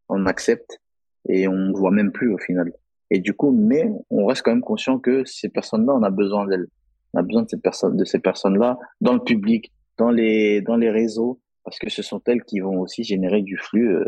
On 0.08 0.26
accepte 0.26 0.80
et 1.28 1.46
on 1.48 1.52
ne 1.52 1.72
voit 1.72 1.90
même 1.90 2.12
plus 2.12 2.32
au 2.32 2.38
final. 2.38 2.72
Et 3.10 3.18
du 3.18 3.34
coup, 3.34 3.50
mais 3.50 3.90
on 4.10 4.26
reste 4.26 4.42
quand 4.42 4.52
même 4.52 4.62
conscient 4.62 4.98
que 4.98 5.24
ces 5.24 5.48
personnes-là, 5.48 5.94
on 5.94 6.02
a 6.02 6.10
besoin 6.10 6.46
d'elles. 6.46 6.66
On 7.12 7.18
a 7.18 7.22
besoin 7.22 7.42
de 7.42 7.48
ces 7.48 7.58
personnes, 7.58 7.96
de 7.96 8.04
ces 8.04 8.20
personnes-là 8.20 8.78
dans 9.00 9.14
le 9.14 9.20
public, 9.20 9.72
dans 9.98 10.10
les 10.10 10.60
dans 10.60 10.76
les 10.76 10.90
réseaux, 10.90 11.40
parce 11.64 11.78
que 11.78 11.90
ce 11.90 12.02
sont 12.02 12.22
elles 12.26 12.44
qui 12.44 12.60
vont 12.60 12.80
aussi 12.80 13.02
générer 13.02 13.42
du 13.42 13.56
flux. 13.56 13.96
Euh, 13.96 14.04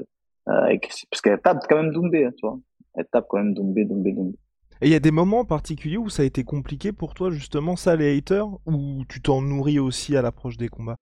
euh 0.49 0.77
parce 1.11 1.21
qu'elles 1.21 1.41
tapent 1.41 1.67
quand 1.69 1.83
même 1.83 1.93
Doumbé, 1.93 2.27
hein, 2.27 2.33
tu 2.37 2.47
vois. 2.47 2.59
Elles 2.95 3.07
tapent 3.11 3.27
quand 3.29 3.39
même 3.39 3.55
Doumbé, 3.55 3.85
Doumbé, 3.85 4.13
Doumbé. 4.13 4.39
Et 4.83 4.87
il 4.87 4.91
y 4.91 4.97
a 4.97 5.01
des 5.01 5.13
moments 5.13 5.45
particuliers 5.45 5.97
où 5.97 6.11
ça 6.11 6.25
a 6.25 6.27
été 6.27 6.43
compliqué 6.43 6.91
pour 6.91 7.15
toi, 7.15 7.31
justement, 7.31 7.77
ça, 7.77 7.95
les 7.95 8.19
haters, 8.19 8.49
ou 8.67 9.05
tu 9.09 9.23
t'en 9.23 9.41
nourris 9.41 9.79
aussi 9.79 10.17
à 10.17 10.23
l'approche 10.23 10.57
des 10.57 10.69
combats? 10.69 10.97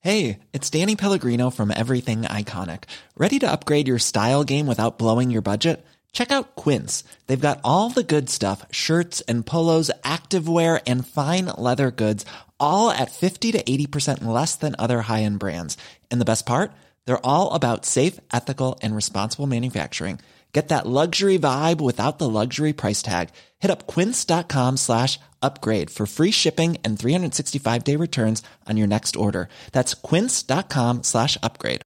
Hey, 0.00 0.38
it's 0.54 0.70
Danny 0.70 0.96
Pellegrino 0.96 1.50
from 1.50 1.70
Everything 1.70 2.22
Iconic. 2.22 2.84
Ready 3.18 3.38
to 3.38 3.46
upgrade 3.46 3.86
your 3.86 3.98
style 3.98 4.44
game 4.44 4.66
without 4.66 4.98
blowing 4.98 5.30
your 5.30 5.42
budget? 5.42 5.84
Check 6.14 6.32
out 6.32 6.56
Quince. 6.56 7.04
They've 7.26 7.38
got 7.38 7.60
all 7.62 7.90
the 7.90 8.02
good 8.02 8.30
stuff 8.30 8.64
shirts 8.70 9.20
and 9.28 9.44
polos, 9.44 9.90
activewear, 10.04 10.80
and 10.86 11.06
fine 11.06 11.52
leather 11.58 11.90
goods, 11.90 12.24
all 12.58 12.90
at 12.90 13.10
50 13.10 13.52
to 13.52 13.62
80% 13.62 14.24
less 14.24 14.56
than 14.56 14.74
other 14.78 15.02
high 15.02 15.24
end 15.24 15.38
brands. 15.38 15.76
And 16.10 16.18
the 16.18 16.24
best 16.24 16.46
part? 16.46 16.72
They're 17.04 17.26
all 17.26 17.52
about 17.52 17.84
safe, 17.84 18.18
ethical, 18.32 18.78
and 18.82 18.96
responsible 18.96 19.46
manufacturing. 19.46 20.18
Get 20.54 20.68
that 20.68 20.86
luxury 20.86 21.38
vibe 21.38 21.80
without 21.80 22.18
the 22.18 22.28
luxury 22.28 22.74
price 22.74 23.02
tag. 23.02 23.30
Hit 23.58 23.70
up 23.70 23.86
quince.com 23.86 24.76
slash 24.76 25.18
upgrade 25.40 25.88
for 25.88 26.06
free 26.06 26.30
shipping 26.30 26.76
and 26.84 26.98
365 26.98 27.84
day 27.84 27.96
returns 27.96 28.42
on 28.68 28.76
your 28.76 28.86
next 28.86 29.16
order. 29.16 29.48
That's 29.72 29.94
quince.com 29.94 31.02
slash 31.02 31.38
upgrade. 31.42 31.80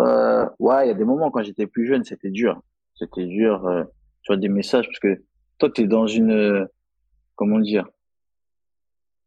Euh, 0.00 0.46
ouais, 0.58 0.86
il 0.86 0.88
y 0.88 0.90
a 0.90 0.94
des 0.94 1.04
moments 1.04 1.30
quand 1.30 1.42
j'étais 1.42 1.66
plus 1.66 1.86
jeune, 1.86 2.04
c'était 2.04 2.30
dur. 2.30 2.62
C'était 2.94 3.26
dur, 3.26 3.66
euh, 3.66 3.84
tu 4.22 4.32
vois, 4.32 4.36
des 4.36 4.48
messages, 4.48 4.86
parce 4.86 4.98
que 4.98 5.22
toi, 5.58 5.70
t'es 5.70 5.86
dans 5.86 6.06
une, 6.06 6.30
euh, 6.30 6.64
comment 7.34 7.58
dire, 7.58 7.86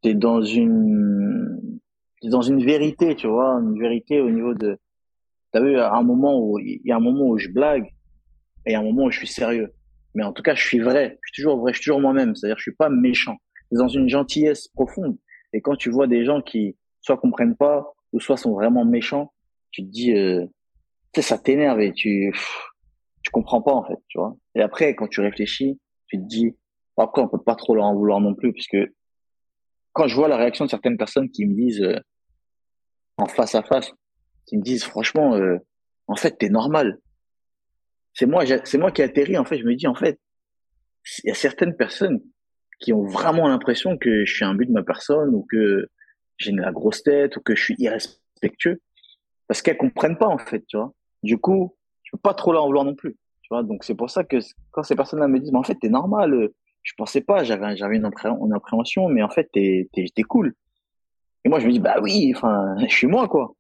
t'es 0.02 0.16
dans 0.16 0.42
une, 0.42 1.80
t'es 2.22 2.30
dans 2.30 2.42
une 2.42 2.64
vérité, 2.66 3.16
tu 3.16 3.28
vois, 3.28 3.52
une 3.60 3.80
vérité 3.80 4.20
au 4.20 4.32
niveau 4.32 4.56
de, 4.56 4.80
T'as 5.54 5.62
vu, 5.62 5.78
à 5.78 5.94
un 5.94 6.04
moment 6.04 6.40
où, 6.40 6.60
il 6.60 6.82
y 6.84 6.92
a 6.92 6.96
un 6.96 7.00
moment 7.00 7.28
où 7.28 7.38
je 7.38 7.48
blague 7.50 7.88
et 8.66 8.76
un 8.76 8.82
moment 8.84 9.06
où 9.06 9.12
je 9.12 9.20
suis 9.20 9.28
sérieux. 9.28 9.72
Mais 10.16 10.24
en 10.24 10.34
tout 10.34 10.44
cas, 10.44 10.56
je 10.56 10.66
suis 10.66 10.80
vrai. 10.80 11.20
Je 11.22 11.32
suis 11.32 11.44
toujours 11.44 11.60
vrai. 11.60 11.74
Je 11.74 11.78
suis 11.78 11.86
toujours 11.86 12.02
moi-même. 12.02 12.36
C'est-à-dire, 12.36 12.58
je 12.58 12.64
suis 12.64 12.76
pas 12.76 12.90
méchant. 12.90 13.38
C'est 13.72 13.78
dans 13.78 13.88
une 13.88 14.10
gentillesse 14.10 14.68
profonde. 14.70 15.18
Et 15.54 15.62
quand 15.62 15.76
tu 15.76 15.90
vois 15.90 16.08
des 16.08 16.26
gens 16.26 16.42
qui 16.42 16.76
soit 17.02 17.18
comprennent 17.18 17.56
pas 17.56 17.94
ou 18.12 18.20
soit 18.20 18.38
sont 18.38 18.54
vraiment 18.54 18.84
méchants, 18.84 19.32
tu 19.72 19.84
te 19.84 19.90
dis, 19.90 20.14
euh, 20.14 20.46
ça 21.22 21.38
t'énerve 21.38 21.80
et 21.82 21.94
tu, 21.94 22.34
tu 23.22 23.32
comprends 23.32 23.62
pas 23.62 23.74
en 23.74 23.84
fait, 23.86 23.98
tu 24.08 24.18
vois. 24.18 24.36
Et 24.56 24.62
après, 24.62 24.96
quand 24.96 25.08
tu 25.08 25.22
réfléchis, 25.22 25.80
tu 26.08 26.18
te 26.18 26.24
dis, 26.24 26.56
après, 26.98 27.22
on 27.22 27.28
peut 27.28 27.42
pas 27.42 27.56
trop 27.56 27.76
leur 27.76 27.86
en 27.86 27.96
vouloir 27.96 28.20
non 28.20 28.36
plus, 28.36 28.54
puisque 28.54 28.78
quand 29.94 30.08
je 30.08 30.16
vois 30.16 30.28
la 30.28 30.38
réaction 30.38 30.66
de 30.66 30.70
certaines 30.70 30.98
personnes 30.98 31.30
qui 31.30 31.46
me 31.46 31.56
disent 31.56 31.82
euh, 31.82 32.00
en 33.18 33.28
face 33.28 33.56
à 33.56 33.64
face, 33.64 33.92
qui 34.46 34.58
me 34.58 34.64
disent 34.64 34.84
franchement, 34.84 35.36
euh, 35.36 35.58
en 36.08 36.16
fait, 36.16 36.38
t'es 36.38 36.50
normal. 36.50 37.00
C'est 38.14 38.26
moi, 38.26 38.44
c'est 38.64 38.78
moi 38.78 38.92
qui 38.92 39.02
atterris. 39.02 39.38
En 39.38 39.46
fait, 39.46 39.58
je 39.58 39.66
me 39.66 39.76
dis 39.76 39.88
en 39.88 39.96
fait, 39.96 40.20
il 41.24 41.30
y 41.30 41.32
a 41.32 41.36
certaines 41.36 41.76
personnes 41.76 42.22
qui 42.80 42.94
ont 42.94 43.06
vraiment 43.06 43.48
l'impression 43.48 43.98
que 43.98 44.26
je 44.26 44.34
suis 44.34 44.46
un 44.46 44.54
but 44.56 44.68
de 44.68 44.72
ma 44.72 44.84
personne 44.84 45.34
ou 45.34 45.46
que 45.50 45.88
j'ai 46.38 46.52
la 46.52 46.72
grosse 46.72 47.04
tête 47.04 47.38
ou 47.38 47.42
que 47.42 47.56
je 47.56 47.64
suis 47.64 47.76
irrespectueux 47.78 48.82
parce 49.48 49.62
qu'elles 49.62 49.78
comprennent 49.78 50.18
pas 50.18 50.28
en 50.28 50.38
fait, 50.38 50.66
tu 50.68 50.78
vois. 50.78 50.94
Du 51.24 51.38
coup, 51.38 51.76
je 52.04 52.12
peux 52.12 52.18
pas 52.18 52.34
trop 52.34 52.52
leur 52.54 52.64
en 52.64 52.68
vouloir 52.68 52.86
non 52.86 52.96
plus, 52.96 53.14
tu 53.42 53.48
vois. 53.50 53.64
Donc 53.64 53.84
c'est 53.84 53.96
pour 53.96 54.10
ça 54.10 54.24
que 54.24 54.38
quand 54.72 54.84
ces 54.84 54.96
personnes-là 54.96 55.28
me 55.28 55.40
disent, 55.40 55.52
mais 55.52 55.60
en 55.60 55.64
fait, 55.64 55.76
t'es 55.76 55.90
normal. 55.90 56.34
Euh, 56.34 56.54
je 56.84 56.94
pensais 56.98 57.22
pas, 57.22 57.46
j'avais 57.46 57.78
j'avais 57.78 57.96
une, 57.96 58.10
une 58.26 58.54
appréhension, 58.54 59.08
mais 59.08 59.24
en 59.24 59.30
fait, 59.30 59.50
t'es 59.54 59.90
t'es 59.94 60.24
cool. 60.24 60.54
Et 61.46 61.50
moi, 61.50 61.60
je 61.60 61.68
me 61.68 61.72
dis, 61.72 61.80
bah 61.80 61.98
oui, 62.02 62.34
enfin, 62.36 62.76
je 62.88 62.94
suis 62.94 63.08
moi 63.08 63.28
quoi. 63.28 63.56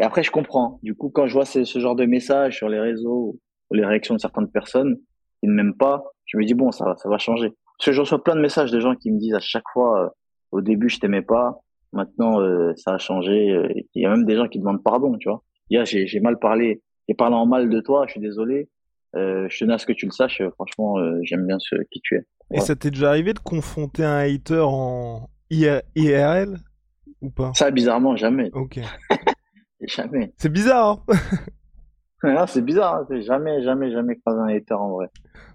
Et 0.00 0.04
après, 0.04 0.22
je 0.22 0.30
comprends. 0.30 0.78
Du 0.82 0.94
coup, 0.94 1.10
quand 1.10 1.26
je 1.26 1.34
vois 1.34 1.44
ce, 1.44 1.64
ce 1.64 1.78
genre 1.78 1.96
de 1.96 2.04
messages 2.04 2.56
sur 2.56 2.68
les 2.68 2.78
réseaux 2.78 3.38
ou 3.70 3.74
les 3.74 3.84
réactions 3.84 4.14
de 4.14 4.20
certaines 4.20 4.50
personnes 4.50 4.96
qui 5.40 5.48
ne 5.48 5.52
m'aiment 5.52 5.76
pas, 5.76 6.04
je 6.26 6.36
me 6.36 6.44
dis 6.44 6.54
bon, 6.54 6.70
ça 6.70 6.84
va, 6.84 6.96
ça 6.96 7.08
va 7.08 7.18
changer. 7.18 7.52
Parce 7.78 7.86
que 7.86 7.92
je 7.92 8.00
reçois 8.00 8.22
plein 8.22 8.36
de 8.36 8.40
messages 8.40 8.70
de 8.70 8.80
gens 8.80 8.94
qui 8.94 9.10
me 9.10 9.18
disent 9.18 9.34
à 9.34 9.40
chaque 9.40 9.68
fois, 9.72 10.04
euh, 10.04 10.08
au 10.52 10.60
début, 10.60 10.88
je 10.88 10.98
t'aimais 10.98 11.22
pas, 11.22 11.60
maintenant, 11.92 12.40
euh, 12.40 12.72
ça 12.76 12.94
a 12.94 12.98
changé. 12.98 13.50
Euh, 13.50 13.68
il 13.94 14.02
y 14.02 14.06
a 14.06 14.10
même 14.10 14.24
des 14.24 14.36
gens 14.36 14.48
qui 14.48 14.58
demandent 14.58 14.82
pardon, 14.82 15.16
tu 15.18 15.28
vois. 15.28 15.42
J'ai, 15.70 16.06
j'ai 16.06 16.20
mal 16.20 16.38
parlé, 16.38 16.82
j'ai 17.08 17.14
parlé 17.14 17.36
en 17.36 17.46
mal 17.46 17.68
de 17.68 17.80
toi, 17.80 18.04
je 18.06 18.12
suis 18.12 18.20
désolé. 18.20 18.68
je 19.14 19.58
tenais 19.58 19.74
à 19.74 19.78
ce 19.78 19.86
que 19.86 19.92
tu 19.92 20.06
le 20.06 20.12
saches. 20.12 20.42
Franchement, 20.54 20.96
j'aime 21.22 21.46
bien 21.46 21.58
ce 21.58 21.76
qui 21.90 22.00
tu 22.00 22.16
es. 22.16 22.26
Et 22.54 22.60
ça 22.60 22.74
t'est 22.74 22.90
déjà 22.90 23.10
arrivé 23.10 23.34
de 23.34 23.38
confronter 23.38 24.02
un 24.04 24.18
hater 24.18 24.64
en 24.64 25.28
IRL 25.50 26.56
ou 27.20 27.30
pas? 27.30 27.52
Ça, 27.54 27.70
bizarrement, 27.70 28.16
jamais. 28.16 28.50
Ok. 28.54 28.80
Jamais. 29.88 30.32
C'est 30.36 30.52
bizarre, 30.52 31.02
hein 32.22 32.46
c'est 32.46 32.64
bizarre. 32.64 33.06
Hein 33.10 33.20
jamais, 33.20 33.62
jamais, 33.62 33.90
jamais 33.90 34.16
croisé 34.16 34.40
un 34.40 34.56
hater 34.56 34.74
en 34.74 34.90
vrai. 34.90 35.06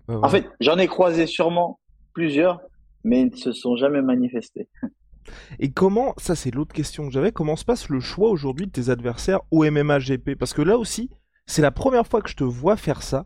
Bah 0.07 0.19
en 0.23 0.29
fait, 0.29 0.49
j'en 0.59 0.77
ai 0.77 0.87
croisé 0.87 1.27
sûrement 1.27 1.79
plusieurs, 2.13 2.61
mais 3.03 3.21
ils 3.21 3.31
ne 3.31 3.35
se 3.35 3.51
sont 3.51 3.75
jamais 3.75 4.01
manifestés. 4.01 4.69
Et 5.59 5.71
comment, 5.71 6.13
ça 6.17 6.35
c'est 6.35 6.51
l'autre 6.51 6.73
question 6.73 7.07
que 7.07 7.13
j'avais, 7.13 7.31
comment 7.31 7.55
se 7.55 7.63
passe 7.63 7.89
le 7.89 8.01
choix 8.01 8.29
aujourd'hui 8.29 8.67
de 8.67 8.71
tes 8.71 8.89
adversaires 8.89 9.39
au 9.51 9.63
MMA 9.63 9.99
GP 9.99 10.35
Parce 10.37 10.53
que 10.53 10.61
là 10.61 10.77
aussi, 10.77 11.09
c'est 11.45 11.61
la 11.61 11.71
première 11.71 12.07
fois 12.07 12.21
que 12.21 12.29
je 12.29 12.35
te 12.35 12.43
vois 12.43 12.75
faire 12.75 13.01
ça. 13.01 13.25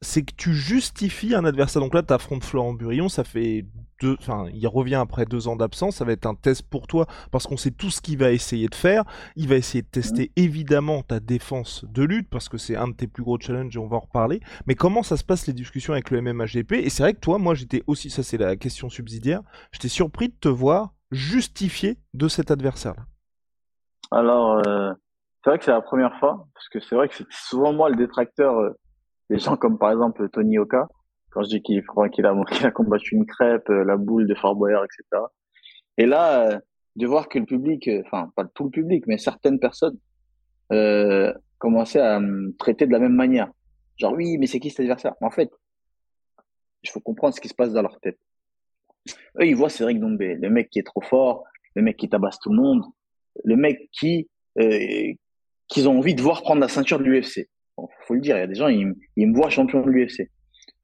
C'est 0.00 0.22
que 0.22 0.34
tu 0.34 0.54
justifies 0.54 1.34
un 1.34 1.44
adversaire. 1.44 1.82
Donc 1.82 1.94
là, 1.94 2.02
tu 2.02 2.12
affrontes 2.12 2.44
Florent 2.44 2.74
Burillon, 2.74 3.08
ça 3.08 3.24
fait 3.24 3.66
deux, 4.00 4.16
enfin, 4.18 4.46
il 4.52 4.66
revient 4.66 4.96
après 4.96 5.24
deux 5.24 5.48
ans 5.48 5.56
d'absence. 5.56 5.96
Ça 5.96 6.04
va 6.04 6.12
être 6.12 6.26
un 6.26 6.34
test 6.34 6.62
pour 6.68 6.86
toi 6.86 7.06
parce 7.30 7.46
qu'on 7.46 7.56
sait 7.56 7.70
tout 7.70 7.90
ce 7.90 8.00
qu'il 8.00 8.18
va 8.18 8.30
essayer 8.32 8.68
de 8.68 8.74
faire. 8.74 9.04
Il 9.36 9.48
va 9.48 9.56
essayer 9.56 9.82
de 9.82 9.88
tester 9.88 10.32
évidemment 10.36 11.02
ta 11.02 11.20
défense 11.20 11.84
de 11.84 12.02
lutte 12.02 12.28
parce 12.30 12.48
que 12.48 12.58
c'est 12.58 12.76
un 12.76 12.88
de 12.88 12.94
tes 12.94 13.06
plus 13.06 13.22
gros 13.22 13.38
challenges 13.38 13.76
et 13.76 13.78
on 13.78 13.86
va 13.86 13.96
en 13.96 14.00
reparler. 14.00 14.40
Mais 14.66 14.74
comment 14.74 15.02
ça 15.02 15.16
se 15.16 15.24
passe 15.24 15.46
les 15.46 15.52
discussions 15.52 15.92
avec 15.92 16.10
le 16.10 16.20
MMAGP 16.20 16.72
Et 16.72 16.90
c'est 16.90 17.02
vrai 17.02 17.14
que 17.14 17.20
toi, 17.20 17.38
moi, 17.38 17.54
j'étais 17.54 17.82
aussi, 17.86 18.10
ça 18.10 18.22
c'est 18.22 18.38
la 18.38 18.56
question 18.56 18.88
subsidiaire, 18.88 19.42
j'étais 19.72 19.88
surpris 19.88 20.28
de 20.28 20.34
te 20.40 20.48
voir 20.48 20.94
justifier 21.10 21.98
de 22.12 22.28
cet 22.28 22.50
adversaire-là. 22.50 23.04
Alors, 24.10 24.62
euh, 24.66 24.92
c'est 25.42 25.50
vrai 25.50 25.58
que 25.58 25.64
c'est 25.64 25.70
la 25.70 25.80
première 25.80 26.18
fois, 26.18 26.46
parce 26.54 26.68
que 26.68 26.80
c'est 26.80 26.94
vrai 26.94 27.08
que 27.08 27.14
c'est 27.14 27.26
souvent 27.30 27.72
moi 27.72 27.90
le 27.90 27.96
détracteur 27.96 28.58
euh, 28.58 28.70
des 29.30 29.38
gens 29.38 29.56
comme 29.56 29.78
par 29.78 29.90
exemple 29.90 30.28
Tony 30.30 30.58
Oka, 30.58 30.88
quand 31.34 31.42
je 31.42 31.48
dis 31.48 31.62
qu'il 31.62 31.82
a, 32.26 32.30
a 32.62 32.70
combattu 32.70 33.16
une 33.16 33.26
crêpe, 33.26 33.68
euh, 33.68 33.84
la 33.84 33.96
boule 33.96 34.26
de 34.26 34.34
Fort 34.34 34.56
Boyard, 34.56 34.84
etc. 34.84 35.22
Et 35.98 36.06
là, 36.06 36.50
euh, 36.50 36.58
de 36.96 37.06
voir 37.06 37.28
que 37.28 37.38
le 37.38 37.44
public, 37.44 37.90
enfin 38.06 38.30
pas 38.36 38.44
tout 38.44 38.64
le 38.64 38.70
public, 38.70 39.04
mais 39.06 39.18
certaines 39.18 39.58
personnes 39.58 39.98
euh, 40.72 41.32
commençaient 41.58 42.00
à 42.00 42.20
me 42.20 42.54
traiter 42.56 42.86
de 42.86 42.92
la 42.92 43.00
même 43.00 43.14
manière. 43.14 43.50
Genre 43.96 44.12
oui, 44.12 44.38
mais 44.38 44.46
c'est 44.46 44.60
qui 44.60 44.70
cet 44.70 44.80
adversaire? 44.80 45.14
En 45.20 45.30
fait, 45.30 45.50
il 46.82 46.90
faut 46.90 47.00
comprendre 47.00 47.34
ce 47.34 47.40
qui 47.40 47.48
se 47.48 47.54
passe 47.54 47.72
dans 47.72 47.82
leur 47.82 47.98
tête. 48.00 48.18
Eux, 49.40 49.46
ils 49.46 49.56
voient 49.56 49.68
Cédric 49.68 50.00
Dombé, 50.00 50.36
le 50.36 50.50
mec 50.50 50.70
qui 50.70 50.78
est 50.78 50.84
trop 50.84 51.00
fort, 51.00 51.44
le 51.74 51.82
mec 51.82 51.96
qui 51.96 52.08
tabasse 52.08 52.38
tout 52.38 52.50
le 52.50 52.56
monde, 52.56 52.82
le 53.44 53.56
mec 53.56 53.88
qui 53.92 54.28
euh, 54.60 55.12
qu'ils 55.68 55.88
ont 55.88 55.98
envie 55.98 56.14
de 56.14 56.22
voir 56.22 56.42
prendre 56.42 56.60
la 56.60 56.68
ceinture 56.68 56.98
de 56.98 57.04
l'UFC. 57.04 57.48
Bon, 57.76 57.88
faut 58.06 58.14
le 58.14 58.20
dire, 58.20 58.36
il 58.36 58.40
y 58.40 58.42
a 58.42 58.46
des 58.46 58.54
gens, 58.54 58.68
ils, 58.68 58.94
me 59.16 59.34
voient 59.34 59.50
champion 59.50 59.80
de 59.80 59.90
l'UFC. 59.90 60.30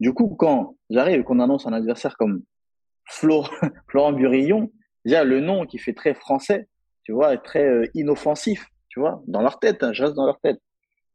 Du 0.01 0.15
coup, 0.15 0.35
quand 0.39 0.77
j'arrive 0.89 1.21
et 1.21 1.25
qu'on 1.25 1.41
annonce 1.41 1.67
un 1.67 1.73
adversaire 1.73 2.17
comme 2.17 2.43
Florent 3.07 4.13
Burillon, 4.13 4.73
déjà 5.05 5.25
le 5.25 5.41
nom 5.41 5.67
qui 5.67 5.79
fait 5.79 5.93
très 5.93 6.15
français, 6.15 6.69
tu 7.05 7.13
vois, 7.13 7.37
très 7.37 7.65
euh, 7.65 7.87
inoffensif, 7.95 8.67
tu 8.89 9.01
vois, 9.01 9.23
dans 9.27 9.43
leur 9.43 9.59
tête, 9.59 9.83
hein, 9.83 9.93
je 9.93 10.05
reste 10.05 10.15
dans 10.15 10.27
leur 10.27 10.41
tête, 10.41 10.61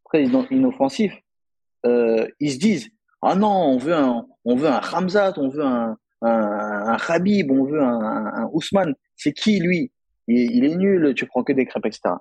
très 0.06 0.24
inoffensif. 0.24 1.14
Euh, 1.86 2.28
ils 2.40 2.52
se 2.52 2.60
disent, 2.60 2.90
ah 3.22 3.36
non, 3.36 3.48
on 3.48 3.78
veut 3.78 3.96
un, 3.96 4.28
on 4.46 4.56
veut 4.56 4.68
un 4.68 4.80
Ramzat, 4.80 5.34
on 5.38 5.50
veut 5.50 5.66
un, 5.66 5.98
un, 6.22 6.88
un 6.88 6.98
Khabib, 6.98 7.52
on 7.52 7.64
veut 7.66 7.82
un, 7.82 8.26
un, 8.36 8.50
Ousmane. 8.54 8.94
C'est 9.16 9.34
qui 9.34 9.60
lui? 9.60 9.92
Il, 10.28 10.56
il, 10.56 10.66
est 10.66 10.76
nul, 10.76 11.14
tu 11.16 11.26
prends 11.26 11.44
que 11.44 11.54
des 11.54 11.66
crêpes, 11.66 11.86
etc. 11.86 12.16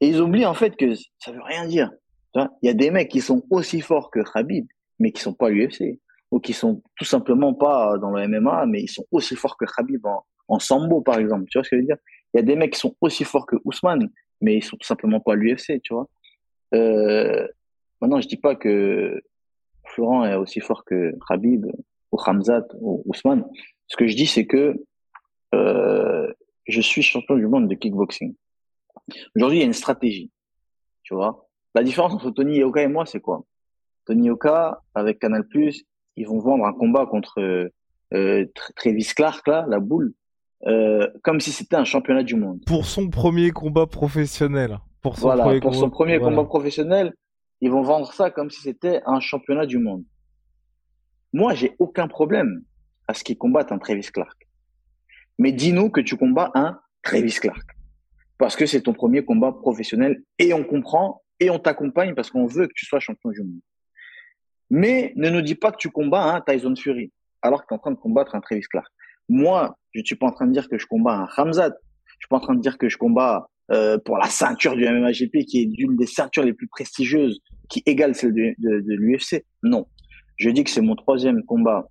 Et 0.00 0.08
ils 0.08 0.20
oublient 0.20 0.46
en 0.46 0.54
fait 0.54 0.76
que 0.76 0.94
ça 1.18 1.32
veut 1.32 1.42
rien 1.42 1.66
dire. 1.66 1.90
Il 2.34 2.66
y 2.66 2.68
a 2.68 2.74
des 2.74 2.90
mecs 2.90 3.08
qui 3.08 3.20
sont 3.20 3.42
aussi 3.50 3.80
forts 3.80 4.10
que 4.10 4.20
Khabib, 4.20 4.66
mais 4.98 5.12
qui 5.12 5.20
sont 5.22 5.34
pas 5.34 5.50
l'UFC, 5.50 6.00
ou 6.30 6.40
qui 6.40 6.52
sont 6.52 6.82
tout 6.96 7.04
simplement 7.04 7.54
pas 7.54 7.98
dans 7.98 8.10
le 8.10 8.26
MMA, 8.28 8.66
mais 8.66 8.82
ils 8.82 8.90
sont 8.90 9.06
aussi 9.10 9.36
forts 9.36 9.56
que 9.56 9.64
Khabib 9.64 10.04
en, 10.48 10.58
sambo 10.58 11.00
par 11.00 11.18
exemple. 11.18 11.44
Tu 11.50 11.58
vois 11.58 11.64
ce 11.64 11.70
que 11.70 11.76
je 11.76 11.80
veux 11.80 11.86
dire? 11.86 11.96
Il 12.34 12.38
y 12.38 12.40
a 12.40 12.42
des 12.42 12.56
mecs 12.56 12.72
qui 12.72 12.80
sont 12.80 12.94
aussi 13.00 13.24
forts 13.24 13.46
que 13.46 13.56
Ousmane, 13.64 14.10
mais 14.40 14.56
ils 14.56 14.64
sont 14.64 14.76
tout 14.76 14.86
simplement 14.86 15.20
pas 15.20 15.34
l'UFC, 15.34 15.80
tu 15.82 15.94
vois? 15.94 16.08
Euh, 16.74 17.46
maintenant, 18.00 18.20
je 18.20 18.28
dis 18.28 18.36
pas 18.36 18.54
que 18.54 19.20
Florent 19.86 20.24
est 20.26 20.34
aussi 20.34 20.60
fort 20.60 20.84
que 20.84 21.14
Khabib 21.28 21.66
ou 22.12 22.18
Hamzat 22.18 22.66
ou 22.80 23.02
Ousmane. 23.06 23.44
Ce 23.86 23.96
que 23.96 24.06
je 24.06 24.14
dis, 24.14 24.26
c'est 24.26 24.46
que 24.46 24.74
euh, 25.54 26.30
je 26.66 26.80
suis 26.80 27.02
champion 27.02 27.36
du 27.36 27.46
monde 27.46 27.68
de 27.68 27.74
kickboxing. 27.74 28.34
Aujourd'hui, 29.34 29.58
il 29.58 29.60
y 29.60 29.64
a 29.64 29.66
une 29.66 29.72
stratégie. 29.72 30.30
Tu 31.02 31.14
vois? 31.14 31.48
La 31.74 31.82
différence 31.82 32.12
entre 32.12 32.30
Tony 32.30 32.58
Yoka 32.58 32.82
et 32.82 32.88
moi, 32.88 33.06
c'est 33.06 33.20
quoi? 33.20 33.44
Tony 34.08 34.28
Yoka, 34.28 34.80
avec 34.94 35.18
Canal+, 35.18 35.44
ils 36.16 36.26
vont 36.26 36.38
vendre 36.38 36.64
un 36.64 36.72
combat 36.72 37.04
contre 37.04 37.70
euh, 38.14 38.46
Travis 38.74 39.04
Clark, 39.14 39.46
là, 39.46 39.66
la 39.68 39.80
boule, 39.80 40.14
euh, 40.66 41.06
comme 41.22 41.40
si 41.40 41.52
c'était 41.52 41.76
un 41.76 41.84
championnat 41.84 42.22
du 42.22 42.34
monde. 42.34 42.58
Pour 42.66 42.86
son 42.86 43.10
premier 43.10 43.50
combat 43.50 43.86
professionnel. 43.86 44.78
Pour 45.02 45.16
son 45.16 45.26
voilà, 45.26 45.42
premier 45.42 45.60
pour 45.60 45.72
combat, 45.72 45.80
son 45.80 45.90
premier 45.90 46.18
combat 46.18 46.44
professionnel, 46.44 47.12
ils 47.60 47.70
vont 47.70 47.82
vendre 47.82 48.10
ça 48.14 48.30
comme 48.30 48.48
si 48.48 48.62
c'était 48.62 49.02
un 49.04 49.20
championnat 49.20 49.66
du 49.66 49.76
monde. 49.76 50.04
Moi, 51.34 51.52
j'ai 51.52 51.76
aucun 51.78 52.08
problème 52.08 52.62
à 53.08 53.12
ce 53.12 53.22
qu'ils 53.22 53.36
combattent 53.36 53.72
un 53.72 53.78
Travis 53.78 54.08
Clark. 54.10 54.48
Mais 55.38 55.52
dis-nous 55.52 55.90
que 55.90 56.00
tu 56.00 56.16
combats 56.16 56.50
un 56.54 56.80
Travis 57.02 57.34
Clark. 57.34 57.68
Parce 58.38 58.56
que 58.56 58.64
c'est 58.64 58.80
ton 58.80 58.94
premier 58.94 59.22
combat 59.22 59.52
professionnel 59.52 60.22
et 60.38 60.54
on 60.54 60.64
comprend 60.64 61.20
et 61.40 61.50
on 61.50 61.58
t'accompagne 61.58 62.14
parce 62.14 62.30
qu'on 62.30 62.46
veut 62.46 62.68
que 62.68 62.72
tu 62.74 62.86
sois 62.86 63.00
champion 63.00 63.30
du 63.30 63.42
monde. 63.42 63.60
Mais 64.70 65.12
ne 65.16 65.30
nous 65.30 65.42
dis 65.42 65.54
pas 65.54 65.72
que 65.72 65.78
tu 65.78 65.90
combats 65.90 66.34
un 66.34 66.40
Tyson 66.40 66.74
Fury 66.76 67.12
alors 67.42 67.62
que 67.62 67.66
tu 67.68 67.74
es 67.74 67.76
en 67.76 67.80
train 67.80 67.90
de 67.92 67.96
combattre 67.96 68.34
un 68.34 68.40
Travis 68.40 68.62
Clark. 68.62 68.88
Moi, 69.28 69.76
je 69.92 70.00
ne 70.00 70.04
suis 70.04 70.16
pas 70.16 70.26
en 70.26 70.32
train 70.32 70.46
de 70.46 70.52
dire 70.52 70.68
que 70.68 70.78
je 70.78 70.86
combats 70.86 71.14
un 71.14 71.28
Hamzat. 71.36 71.72
Je 72.06 72.12
suis 72.12 72.28
pas 72.28 72.36
en 72.36 72.40
train 72.40 72.54
de 72.54 72.60
dire 72.60 72.78
que 72.78 72.88
je 72.88 72.96
combats 72.96 73.48
euh, 73.70 73.98
pour 73.98 74.16
la 74.16 74.26
ceinture 74.26 74.74
du 74.74 74.84
MMAGP 74.84 75.44
qui 75.46 75.62
est 75.62 75.70
l'une 75.76 75.96
des 75.96 76.06
ceintures 76.06 76.44
les 76.44 76.54
plus 76.54 76.68
prestigieuses 76.68 77.40
qui 77.68 77.82
égale 77.86 78.14
celle 78.14 78.32
de, 78.32 78.54
de, 78.58 78.94
l'UFC. 78.94 79.44
Non. 79.62 79.86
Je 80.36 80.48
dis 80.50 80.64
que 80.64 80.70
c'est 80.70 80.80
mon 80.80 80.96
troisième 80.96 81.44
combat 81.44 81.86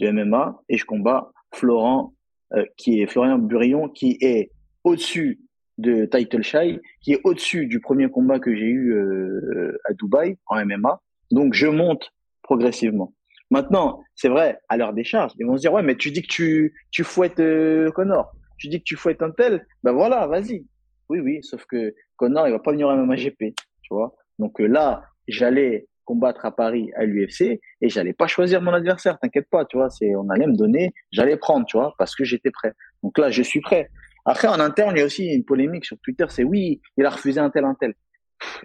de 0.00 0.10
MMA 0.10 0.60
et 0.68 0.76
je 0.76 0.84
combats 0.84 1.30
Florent, 1.54 2.14
euh, 2.54 2.64
qui 2.76 3.00
est 3.00 3.06
Florian 3.06 3.38
Burillon, 3.38 3.88
qui 3.88 4.18
est 4.20 4.50
au-dessus 4.84 5.40
de 5.78 6.06
Title 6.06 6.42
Shy, 6.42 6.80
qui 7.02 7.12
est 7.12 7.20
au-dessus 7.24 7.66
du 7.66 7.80
premier 7.80 8.08
combat 8.08 8.40
que 8.40 8.54
j'ai 8.54 8.66
eu 8.66 8.94
euh, 8.94 9.78
à 9.88 9.92
Dubaï 9.92 10.36
en 10.46 10.64
MMA. 10.64 11.00
Donc 11.30 11.54
je 11.54 11.66
monte 11.66 12.12
progressivement. 12.42 13.12
Maintenant, 13.50 14.02
c'est 14.14 14.28
vrai, 14.28 14.58
à 14.68 14.76
l'heure 14.76 14.92
des 14.92 15.04
charges, 15.04 15.32
ils 15.38 15.46
vont 15.46 15.56
se 15.56 15.62
dire 15.62 15.72
ouais, 15.72 15.82
mais 15.82 15.96
tu 15.96 16.10
dis 16.10 16.22
que 16.22 16.28
tu 16.28 16.74
tu 16.90 17.04
fouettes 17.04 17.40
euh, 17.40 17.90
Connor, 17.92 18.32
tu 18.58 18.68
dis 18.68 18.78
que 18.78 18.84
tu 18.84 18.96
fouettes 18.96 19.22
un 19.22 19.30
tel, 19.30 19.66
ben 19.82 19.92
voilà, 19.92 20.26
vas-y. 20.26 20.66
Oui, 21.08 21.20
oui, 21.20 21.38
sauf 21.42 21.64
que 21.66 21.94
Connor, 22.16 22.48
il 22.48 22.52
va 22.52 22.58
pas 22.58 22.72
venir 22.72 22.88
à 22.88 22.96
MMAGP, 22.96 23.54
tu 23.82 23.94
vois. 23.94 24.14
Donc 24.38 24.60
euh, 24.60 24.66
là, 24.66 25.04
j'allais 25.28 25.86
combattre 26.04 26.44
à 26.44 26.54
Paris 26.54 26.90
à 26.96 27.04
l'UFC 27.04 27.60
et 27.80 27.88
j'allais 27.88 28.12
pas 28.12 28.26
choisir 28.26 28.62
mon 28.62 28.72
adversaire, 28.72 29.18
t'inquiète 29.18 29.48
pas, 29.50 29.64
tu 29.64 29.76
vois, 29.76 29.90
c'est 29.90 30.14
on 30.16 30.28
allait 30.30 30.46
me 30.46 30.56
donner, 30.56 30.94
j'allais 31.12 31.36
prendre, 31.36 31.66
tu 31.66 31.76
vois, 31.76 31.94
parce 31.98 32.14
que 32.14 32.24
j'étais 32.24 32.50
prêt. 32.50 32.72
Donc 33.02 33.18
là, 33.18 33.30
je 33.30 33.42
suis 33.42 33.60
prêt. 33.60 33.90
Après, 34.24 34.48
en 34.48 34.58
interne, 34.58 34.96
il 34.96 35.00
y 35.00 35.02
a 35.02 35.04
aussi 35.04 35.26
une 35.26 35.44
polémique 35.44 35.84
sur 35.84 35.98
Twitter, 35.98 36.26
c'est 36.28 36.44
oui, 36.44 36.80
il 36.96 37.04
a 37.04 37.10
refusé 37.10 37.38
un 37.40 37.50
tel, 37.50 37.64
un 37.64 37.74
tel. 37.74 37.94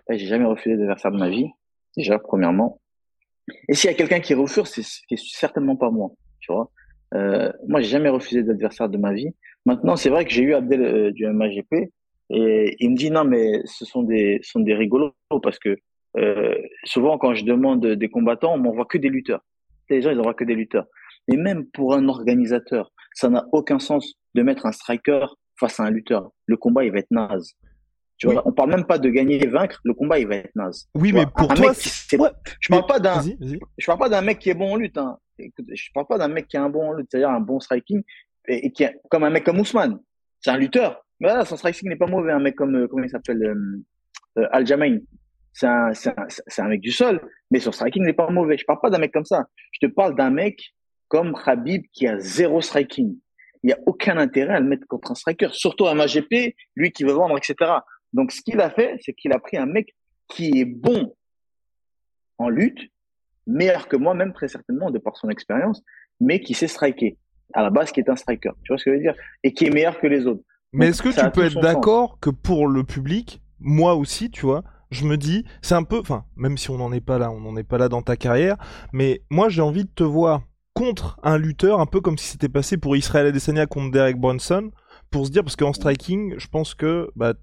Eh, 0.10 0.17
j'ai 0.17 0.28
jamais 0.28 0.45
refusé 0.45 0.78
d'adversaire 0.78 1.12
de 1.12 1.17
ma 1.17 1.30
vie, 1.30 1.47
déjà, 1.95 2.19
premièrement. 2.19 2.80
Et 3.67 3.73
s'il 3.73 3.89
y 3.89 3.93
a 3.93 3.97
quelqu'un 3.97 4.19
qui 4.19 4.34
refuse, 4.34 4.65
c'est 4.65 5.17
certainement 5.17 5.75
pas 5.75 5.89
moi, 5.89 6.12
tu 6.39 6.51
vois. 6.51 6.71
Euh, 7.13 7.51
moi, 7.67 7.82
j'ai 7.82 7.89
jamais 7.89 8.10
refusé 8.10 8.43
d'adversaire 8.43 8.89
de 8.89 8.97
ma 8.97 9.13
vie. 9.13 9.30
Maintenant, 9.65 9.95
c'est 9.95 10.10
vrai 10.10 10.25
que 10.25 10.32
j'ai 10.32 10.43
eu 10.43 10.54
Abdel 10.54 10.82
euh, 10.82 11.12
du 11.12 11.27
MAGP 11.27 11.91
et 12.30 12.75
il 12.80 12.91
me 12.91 12.95
dit 12.95 13.12
non, 13.12 13.25
mais 13.25 13.62
ce 13.65 13.86
sont 13.86 14.04
des, 14.04 14.39
ce 14.43 14.51
sont 14.51 14.60
des 14.62 14.73
rigolos 14.73 15.13
parce 15.43 15.60
que 15.60 15.77
euh, 16.17 16.56
souvent 16.84 17.17
quand 17.17 17.34
je 17.34 17.45
demande 17.45 17.86
des 17.86 18.10
combattants, 18.10 18.54
on 18.54 18.58
m'envoie 18.58 18.86
que 18.86 18.97
des 18.97 19.10
lutteurs. 19.10 19.43
Les 19.89 20.01
gens, 20.01 20.12
ils 20.12 20.19
envoient 20.19 20.34
que 20.34 20.45
des 20.45 20.56
lutteurs. 20.56 20.86
Mais 21.27 21.36
même 21.36 21.65
pour 21.65 21.93
un 21.93 22.08
organisateur, 22.08 22.93
ça 23.13 23.30
n'a 23.30 23.45
aucun 23.51 23.80
sens 23.80 24.13
de 24.34 24.41
mettre 24.41 24.65
un 24.65 24.71
striker 24.71 25.25
face 25.60 25.80
à 25.80 25.84
un 25.84 25.91
lutteur. 25.91 26.32
Le 26.45 26.56
combat, 26.56 26.86
il 26.86 26.91
va 26.91 26.99
être 26.99 27.12
naze. 27.12 27.54
Tu 28.21 28.27
vois, 28.27 28.47
on 28.47 28.51
parle 28.51 28.69
même 28.69 28.86
pas 28.86 28.99
de 28.99 29.10
gagner 29.10 29.43
et 29.43 29.47
vaincre, 29.47 29.81
le 29.84 29.95
combat 29.95 30.19
il 30.19 30.27
va 30.27 30.36
être 30.36 30.55
naze. 30.55 30.88
Oui, 30.93 31.12
mais 31.12 31.25
pour 31.25 31.51
toi, 31.55 31.73
je 31.73 32.69
parle 32.69 32.86
pas 32.86 32.99
d'un, 32.99 33.19
je 33.79 33.86
parle 33.88 33.97
pas 33.97 34.10
d'un 34.10 34.21
mec 34.21 34.38
qui 34.38 34.51
est 34.51 34.53
bon 34.53 34.73
en 34.73 34.75
lutte. 34.75 34.99
Hein. 34.99 35.17
Je 35.39 35.89
parle 35.91 36.05
pas 36.05 36.19
d'un 36.19 36.27
mec 36.27 36.47
qui 36.47 36.55
est 36.55 36.60
un 36.60 36.69
bon 36.69 36.89
en 36.89 36.93
lutte, 36.93 37.07
c'est-à-dire 37.10 37.31
un 37.31 37.39
bon 37.39 37.60
striking 37.60 38.03
et, 38.47 38.71
qui 38.73 38.84
est 38.84 38.95
comme 39.10 39.23
un 39.23 39.31
mec 39.31 39.43
comme 39.43 39.60
Ousmane. 39.60 39.97
C'est 40.39 40.51
un 40.51 40.57
lutteur. 40.57 41.03
Mais 41.19 41.29
voilà, 41.29 41.45
son 41.45 41.57
striking 41.57 41.89
n'est 41.89 41.95
pas 41.95 42.05
mauvais. 42.05 42.31
Un 42.31 42.39
mec 42.39 42.55
comme 42.55 42.75
euh, 42.75 42.88
comment 42.88 43.03
il 43.03 43.10
s'appelle 43.10 43.41
euh, 43.41 43.84
euh, 44.38 44.47
Al 44.51 44.67
Jamain. 44.67 44.99
C'est 45.51 45.65
un, 45.65 45.91
c'est 45.95 46.10
un, 46.10 46.25
c'est 46.29 46.62
un 46.62 46.67
mec 46.67 46.81
du 46.81 46.91
sol, 46.91 47.27
mais 47.49 47.60
son 47.60 47.71
striking 47.71 48.05
n'est 48.05 48.13
pas 48.13 48.29
mauvais. 48.29 48.55
Je 48.55 48.65
parle 48.65 48.81
pas 48.84 48.91
d'un 48.91 48.99
mec 48.99 49.12
comme 49.12 49.25
ça. 49.25 49.47
Je 49.71 49.88
te 49.88 49.91
parle 49.91 50.15
d'un 50.15 50.29
mec 50.29 50.60
comme 51.07 51.34
Khabib 51.34 51.86
qui 51.91 52.07
a 52.07 52.19
zéro 52.19 52.62
striking. 52.62 53.17
Il 53.63 53.67
n'y 53.67 53.73
a 53.73 53.79
aucun 53.88 54.17
intérêt 54.17 54.53
à 54.53 54.60
le 54.60 54.67
mettre 54.67 54.86
contre 54.88 55.10
un 55.10 55.15
striker, 55.15 55.49
surtout 55.53 55.88
à 55.88 55.95
MAGP, 55.95 56.55
lui 56.75 56.91
qui 56.91 57.03
veut 57.03 57.13
vendre, 57.13 57.36
etc. 57.38 57.71
Donc, 58.13 58.32
ce 58.32 58.41
qu'il 58.41 58.60
a 58.60 58.69
fait, 58.69 58.97
c'est 59.02 59.13
qu'il 59.13 59.32
a 59.34 59.39
pris 59.39 59.58
un 59.58 59.65
mec 59.65 59.95
qui 60.28 60.60
est 60.60 60.65
bon 60.65 61.15
en 62.38 62.50
lutte, 62.50 62.80
meilleur 63.47 63.88
que 63.88 63.95
moi, 63.95 64.13
même 64.13 64.34
très 64.34 64.47
certainement, 64.47 64.91
de 64.91 65.00
par 65.00 65.15
son 65.17 65.30
expérience, 65.30 65.84
mais 66.19 66.39
qui 66.41 66.54
sait 66.54 66.67
striker. 66.67 67.17
À 67.54 67.63
la 67.63 67.69
base, 67.69 67.91
qui 67.91 68.00
est 68.00 68.10
un 68.10 68.15
striker. 68.15 68.52
Tu 68.63 68.71
vois 68.71 68.78
ce 68.78 68.86
que 68.86 68.91
je 68.91 68.95
veux 68.95 69.02
dire? 69.02 69.15
Et 69.43 69.54
qui 69.54 69.65
est 69.65 69.69
meilleur 69.69 70.00
que 70.00 70.08
les 70.08 70.26
autres. 70.26 70.43
Mais 70.74 70.88
est-ce 70.88 71.02
que 71.02 71.10
tu 71.10 71.32
peux 71.32 71.45
être 71.45 71.60
d'accord 71.60 72.19
que 72.19 72.30
pour 72.30 72.67
le 72.67 72.84
public, 72.84 73.41
moi 73.60 73.95
aussi, 73.95 74.32
tu 74.32 74.45
vois, 74.45 74.63
je 74.89 75.06
me 75.06 75.17
dis, 75.17 75.45
c'est 75.62 75.76
un 75.76 75.84
peu, 75.84 76.00
enfin, 76.00 76.26
même 76.36 76.58
si 76.58 76.69
on 76.69 76.78
n'en 76.78 76.91
est 76.91 77.02
pas 77.02 77.17
là, 77.17 77.32
on 77.32 77.39
n'en 77.39 77.56
est 77.58 77.63
pas 77.63 77.78
là 77.78 77.89
dans 77.89 78.02
ta 78.02 78.15
carrière, 78.17 78.58
mais 78.93 79.21
moi 79.30 79.50
j'ai 79.50 79.62
envie 79.62 79.86
de 79.86 79.89
te 79.89 80.04
voir 80.04 80.43
contre 80.74 81.19
un 81.24 81.38
lutteur, 81.38 81.80
un 81.80 81.86
peu 81.86 82.02
comme 82.02 82.17
si 82.17 82.28
c'était 82.28 82.50
passé 82.50 82.78
pour 82.78 82.95
Israël 82.95 83.28
Adesanya 83.28 83.65
contre 83.65 83.91
Derek 83.91 84.17
Brunson, 84.17 84.71
pour 85.10 85.26
se 85.26 85.32
dire, 85.32 85.43
parce 85.43 85.56
qu'en 85.56 85.74
striking, 85.74 86.36
je 86.38 86.47
pense 86.47 86.74
que 86.74 87.10
bah, 87.15 87.34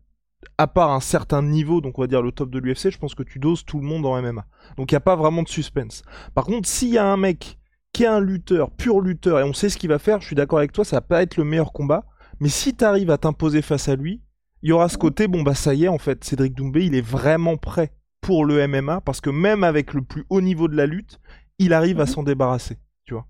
à 0.56 0.66
part 0.66 0.90
un 0.90 1.00
certain 1.00 1.42
niveau, 1.42 1.80
donc 1.80 1.98
on 1.98 2.02
va 2.02 2.06
dire 2.06 2.22
le 2.22 2.32
top 2.32 2.50
de 2.50 2.58
l'UFC, 2.58 2.90
je 2.90 2.98
pense 2.98 3.14
que 3.14 3.22
tu 3.22 3.38
doses 3.38 3.64
tout 3.64 3.78
le 3.78 3.86
monde 3.86 4.06
en 4.06 4.20
MMA. 4.20 4.44
Donc 4.76 4.90
il 4.90 4.94
n'y 4.94 4.98
a 4.98 5.00
pas 5.00 5.16
vraiment 5.16 5.42
de 5.42 5.48
suspense. 5.48 6.02
Par 6.34 6.44
contre, 6.44 6.68
s'il 6.68 6.90
y 6.90 6.98
a 6.98 7.06
un 7.06 7.16
mec 7.16 7.58
qui 7.92 8.04
est 8.04 8.08
un 8.08 8.20
lutteur, 8.20 8.70
pur 8.70 9.00
lutteur, 9.00 9.40
et 9.40 9.44
on 9.44 9.52
sait 9.52 9.68
ce 9.68 9.78
qu'il 9.78 9.88
va 9.88 9.98
faire, 9.98 10.20
je 10.20 10.26
suis 10.26 10.36
d'accord 10.36 10.58
avec 10.58 10.72
toi, 10.72 10.84
ça 10.84 10.96
va 10.96 11.00
pas 11.00 11.22
être 11.22 11.36
le 11.36 11.44
meilleur 11.44 11.72
combat. 11.72 12.04
Mais 12.40 12.48
si 12.48 12.76
tu 12.76 12.84
arrives 12.84 13.10
à 13.10 13.18
t'imposer 13.18 13.62
face 13.62 13.88
à 13.88 13.96
lui, 13.96 14.22
il 14.62 14.70
y 14.70 14.72
aura 14.72 14.88
ce 14.88 14.98
côté, 14.98 15.28
bon 15.28 15.42
bah 15.42 15.54
ça 15.54 15.74
y 15.74 15.84
est, 15.84 15.88
en 15.88 15.98
fait, 15.98 16.24
Cédric 16.24 16.54
Doumbé, 16.54 16.84
il 16.84 16.94
est 16.94 17.06
vraiment 17.06 17.56
prêt 17.56 17.92
pour 18.20 18.44
le 18.44 18.66
MMA, 18.66 19.00
parce 19.00 19.20
que 19.20 19.30
même 19.30 19.64
avec 19.64 19.94
le 19.94 20.02
plus 20.02 20.24
haut 20.28 20.40
niveau 20.40 20.68
de 20.68 20.76
la 20.76 20.86
lutte, 20.86 21.20
il 21.58 21.72
arrive 21.72 22.00
à 22.00 22.06
s'en 22.06 22.22
débarrasser, 22.22 22.78
tu 23.04 23.14
vois. 23.14 23.26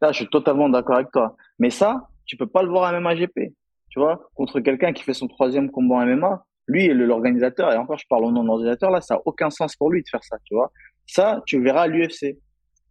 Là, 0.00 0.12
je 0.12 0.18
suis 0.18 0.28
totalement 0.28 0.68
d'accord 0.68 0.96
avec 0.96 1.10
toi. 1.10 1.36
Mais 1.58 1.70
ça, 1.70 2.08
tu 2.24 2.36
peux 2.36 2.46
pas 2.46 2.62
le 2.62 2.68
voir 2.68 2.84
à 2.84 3.00
MMA 3.00 3.16
GP 3.16 3.52
tu 3.96 4.00
vois, 4.00 4.28
contre 4.34 4.60
quelqu'un 4.60 4.92
qui 4.92 5.02
fait 5.02 5.14
son 5.14 5.26
troisième 5.26 5.70
combat 5.70 5.94
en 5.94 6.06
MMA, 6.06 6.44
lui, 6.68 6.88
l'organisateur, 6.88 7.72
et 7.72 7.78
encore 7.78 7.96
je 7.96 8.04
parle 8.10 8.26
au 8.26 8.30
nom 8.30 8.42
de 8.42 8.48
l'organisateur, 8.48 8.90
là, 8.90 9.00
ça 9.00 9.14
n'a 9.14 9.22
aucun 9.24 9.48
sens 9.48 9.74
pour 9.74 9.90
lui 9.90 10.02
de 10.02 10.08
faire 10.10 10.22
ça, 10.22 10.36
tu 10.44 10.54
vois. 10.54 10.70
Ça, 11.06 11.42
tu 11.46 11.62
verras 11.62 11.82
à 11.82 11.86
l'UFC. 11.86 12.36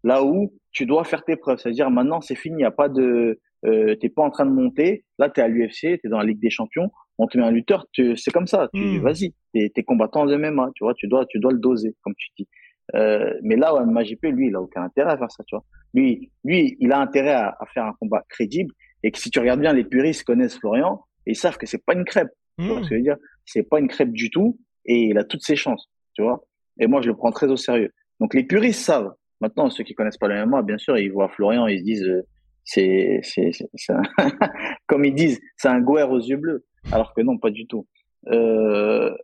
Là 0.04 0.24
où 0.24 0.52
tu 0.72 0.88
dois 0.88 1.04
faire 1.04 1.24
tes 1.24 1.36
preuves. 1.36 1.60
C'est-à-dire 1.60 1.92
maintenant, 1.92 2.22
c'est 2.22 2.36
fini, 2.36 2.62
il 2.62 2.66
a 2.66 2.72
pas 2.72 2.90
de... 2.90 3.40
Euh, 3.66 3.96
t'es 3.98 4.10
pas 4.10 4.24
en 4.24 4.32
train 4.32 4.48
de 4.48 4.52
monter, 4.52 5.06
là, 5.20 5.30
tu 5.30 5.40
es 5.40 5.44
à 5.44 5.48
l'UFC, 5.48 6.00
tu 6.00 6.02
es 6.06 6.10
dans 6.10 6.18
la 6.18 6.24
Ligue 6.24 6.40
des 6.40 6.50
Champions, 6.50 6.90
on 7.20 7.28
te 7.28 7.38
met 7.38 7.44
un 7.44 7.52
lutteur, 7.52 7.86
c'est 7.96 8.32
comme 8.32 8.48
ça, 8.48 8.68
tu 8.74 8.82
hmm. 8.82 9.02
vas-y, 9.02 9.34
t'es 9.54 9.72
es 9.76 9.84
combattant 9.84 10.26
de 10.26 10.36
MMA, 10.36 10.72
tu 10.74 10.84
vois, 10.84 10.96
tu 10.96 11.08
dois, 11.08 11.28
tu 11.28 11.40
dois 11.40 11.52
le 11.52 11.60
doser, 11.60 11.96
comme 12.02 12.16
tu 12.16 12.30
dis. 12.38 12.48
Euh, 12.96 13.32
mais 13.44 13.56
là, 13.56 13.76
ouais, 13.76 13.86
MAGP, 13.86 14.24
lui, 14.24 14.48
il 14.48 14.56
a 14.56 14.62
aucun 14.62 14.84
intérêt 14.84 15.12
à 15.12 15.18
faire 15.18 15.32
ça, 15.32 15.44
tu 15.46 15.56
vois. 15.56 15.66
Lui, 15.94 16.32
lui, 16.44 16.78
il 16.80 16.92
a 16.92 17.00
intérêt 17.00 17.34
à, 17.34 17.56
à 17.60 17.66
faire 17.68 17.86
un 17.86 17.94
combat 18.00 18.24
crédible 18.30 18.74
et 19.06 19.12
que 19.12 19.20
si 19.20 19.30
tu 19.30 19.38
regardes 19.40 19.60
bien, 19.60 19.72
les 19.72 19.84
puristes 19.84 20.24
connaissent 20.24 20.58
Florian 20.58 21.00
et 21.28 21.32
ils 21.32 21.36
savent 21.36 21.60
que 21.60 21.68
c'est 21.68 21.86
pas 21.86 21.94
une 21.94 22.06
crêpe. 22.06 22.32
Tu 22.58 22.66
vois 22.66 22.78
ce 22.78 22.90
que 22.90 22.96
je 22.96 22.96
veux 22.96 23.02
dire? 23.04 23.18
C'est 23.46 23.62
pas 23.62 23.80
une 23.80 23.88
crêpe 23.88 24.12
du 24.12 24.32
tout 24.32 24.60
et 24.84 25.10
il 25.10 25.18
a 25.20 25.24
toutes 25.24 25.44
ses 25.44 25.56
chances, 25.56 25.92
tu 26.14 26.24
vois? 26.24 26.44
Et 26.80 26.88
moi, 26.88 27.02
je 27.04 27.08
le 27.10 27.16
prends 27.16 27.32
très 27.32 27.46
au 27.46 27.56
sérieux. 27.56 27.92
Donc 28.20 28.34
les 28.34 28.44
puristes 28.44 28.84
savent. 28.84 29.14
Maintenant, 29.42 29.70
ceux 29.70 29.84
qui 29.84 29.94
connaissent 29.94 30.18
pas 30.18 30.28
le 30.28 30.44
MMA, 30.44 30.64
bien 30.64 30.80
sûr, 30.80 30.98
ils 30.98 31.12
voient 31.12 31.30
Florian, 31.30 31.68
ils 31.68 31.80
se 31.80 31.84
disent, 31.84 32.08
euh, 32.08 32.24
c'est, 32.64 33.20
c'est, 33.22 33.52
c'est, 33.52 33.94
comme 34.88 35.06
ils 35.06 35.14
disent, 35.14 35.40
c'est 35.56 35.68
un 35.68 35.82
gouer 35.82 36.02
aux 36.02 36.18
yeux 36.18 36.38
bleus. 36.38 36.66
Alors 36.92 37.14
que 37.14 37.22
non, 37.22 37.38
pas 37.38 37.52
du 37.52 37.68
tout. 37.68 37.86
Euh, 38.32 39.16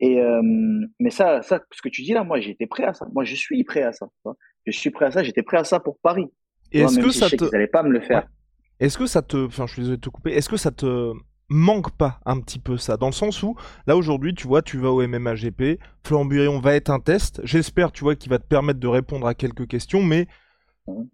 et 0.00 0.18
euh, 0.18 0.40
mais 0.98 1.10
ça, 1.10 1.42
ça, 1.42 1.60
ce 1.72 1.82
que 1.82 1.90
tu 1.90 2.00
dis 2.02 2.14
là, 2.14 2.24
moi, 2.24 2.40
j'étais 2.40 2.66
prêt 2.66 2.84
à 2.84 2.94
ça. 2.94 3.06
Moi, 3.12 3.24
je 3.24 3.34
suis 3.34 3.62
prêt 3.64 3.82
à 3.82 3.92
ça. 3.92 4.06
Je 4.64 4.72
suis 4.72 4.90
prêt 4.90 5.04
à 5.04 5.10
ça. 5.10 5.22
J'étais 5.22 5.42
prêt 5.42 5.58
à 5.58 5.64
ça 5.64 5.78
pour 5.78 5.98
Paris. 5.98 6.26
Et 6.72 6.80
est-ce 6.80 6.98
que 6.98 7.10
ça 7.10 7.28
te... 7.28 7.44
Ils 7.54 7.68
pas 7.68 7.82
me 7.82 7.90
le 7.90 8.00
faire. 8.00 8.26
Est-ce 8.80 8.98
que 8.98 9.06
ça 9.06 9.22
te, 9.22 9.46
enfin, 9.46 9.66
je 9.66 9.82
suis 9.82 9.98
te 9.98 10.08
couper. 10.08 10.32
Est-ce 10.32 10.48
que 10.48 10.56
ça 10.56 10.70
te 10.70 11.12
manque 11.48 11.90
pas 11.96 12.20
un 12.26 12.40
petit 12.40 12.58
peu 12.58 12.76
ça? 12.76 12.96
Dans 12.96 13.06
le 13.06 13.12
sens 13.12 13.42
où, 13.42 13.56
là 13.86 13.96
aujourd'hui, 13.96 14.34
tu 14.34 14.46
vois, 14.46 14.62
tu 14.62 14.78
vas 14.78 14.90
au 14.90 15.06
MMA 15.06 15.34
GP, 15.34 15.80
Florent 16.04 16.24
Burion 16.24 16.60
va 16.60 16.74
être 16.74 16.90
un 16.90 17.00
test. 17.00 17.40
J'espère, 17.44 17.92
tu 17.92 18.04
vois, 18.04 18.16
qu'il 18.16 18.30
va 18.30 18.38
te 18.38 18.46
permettre 18.46 18.80
de 18.80 18.88
répondre 18.88 19.26
à 19.26 19.34
quelques 19.34 19.66
questions, 19.66 20.02
mais 20.02 20.26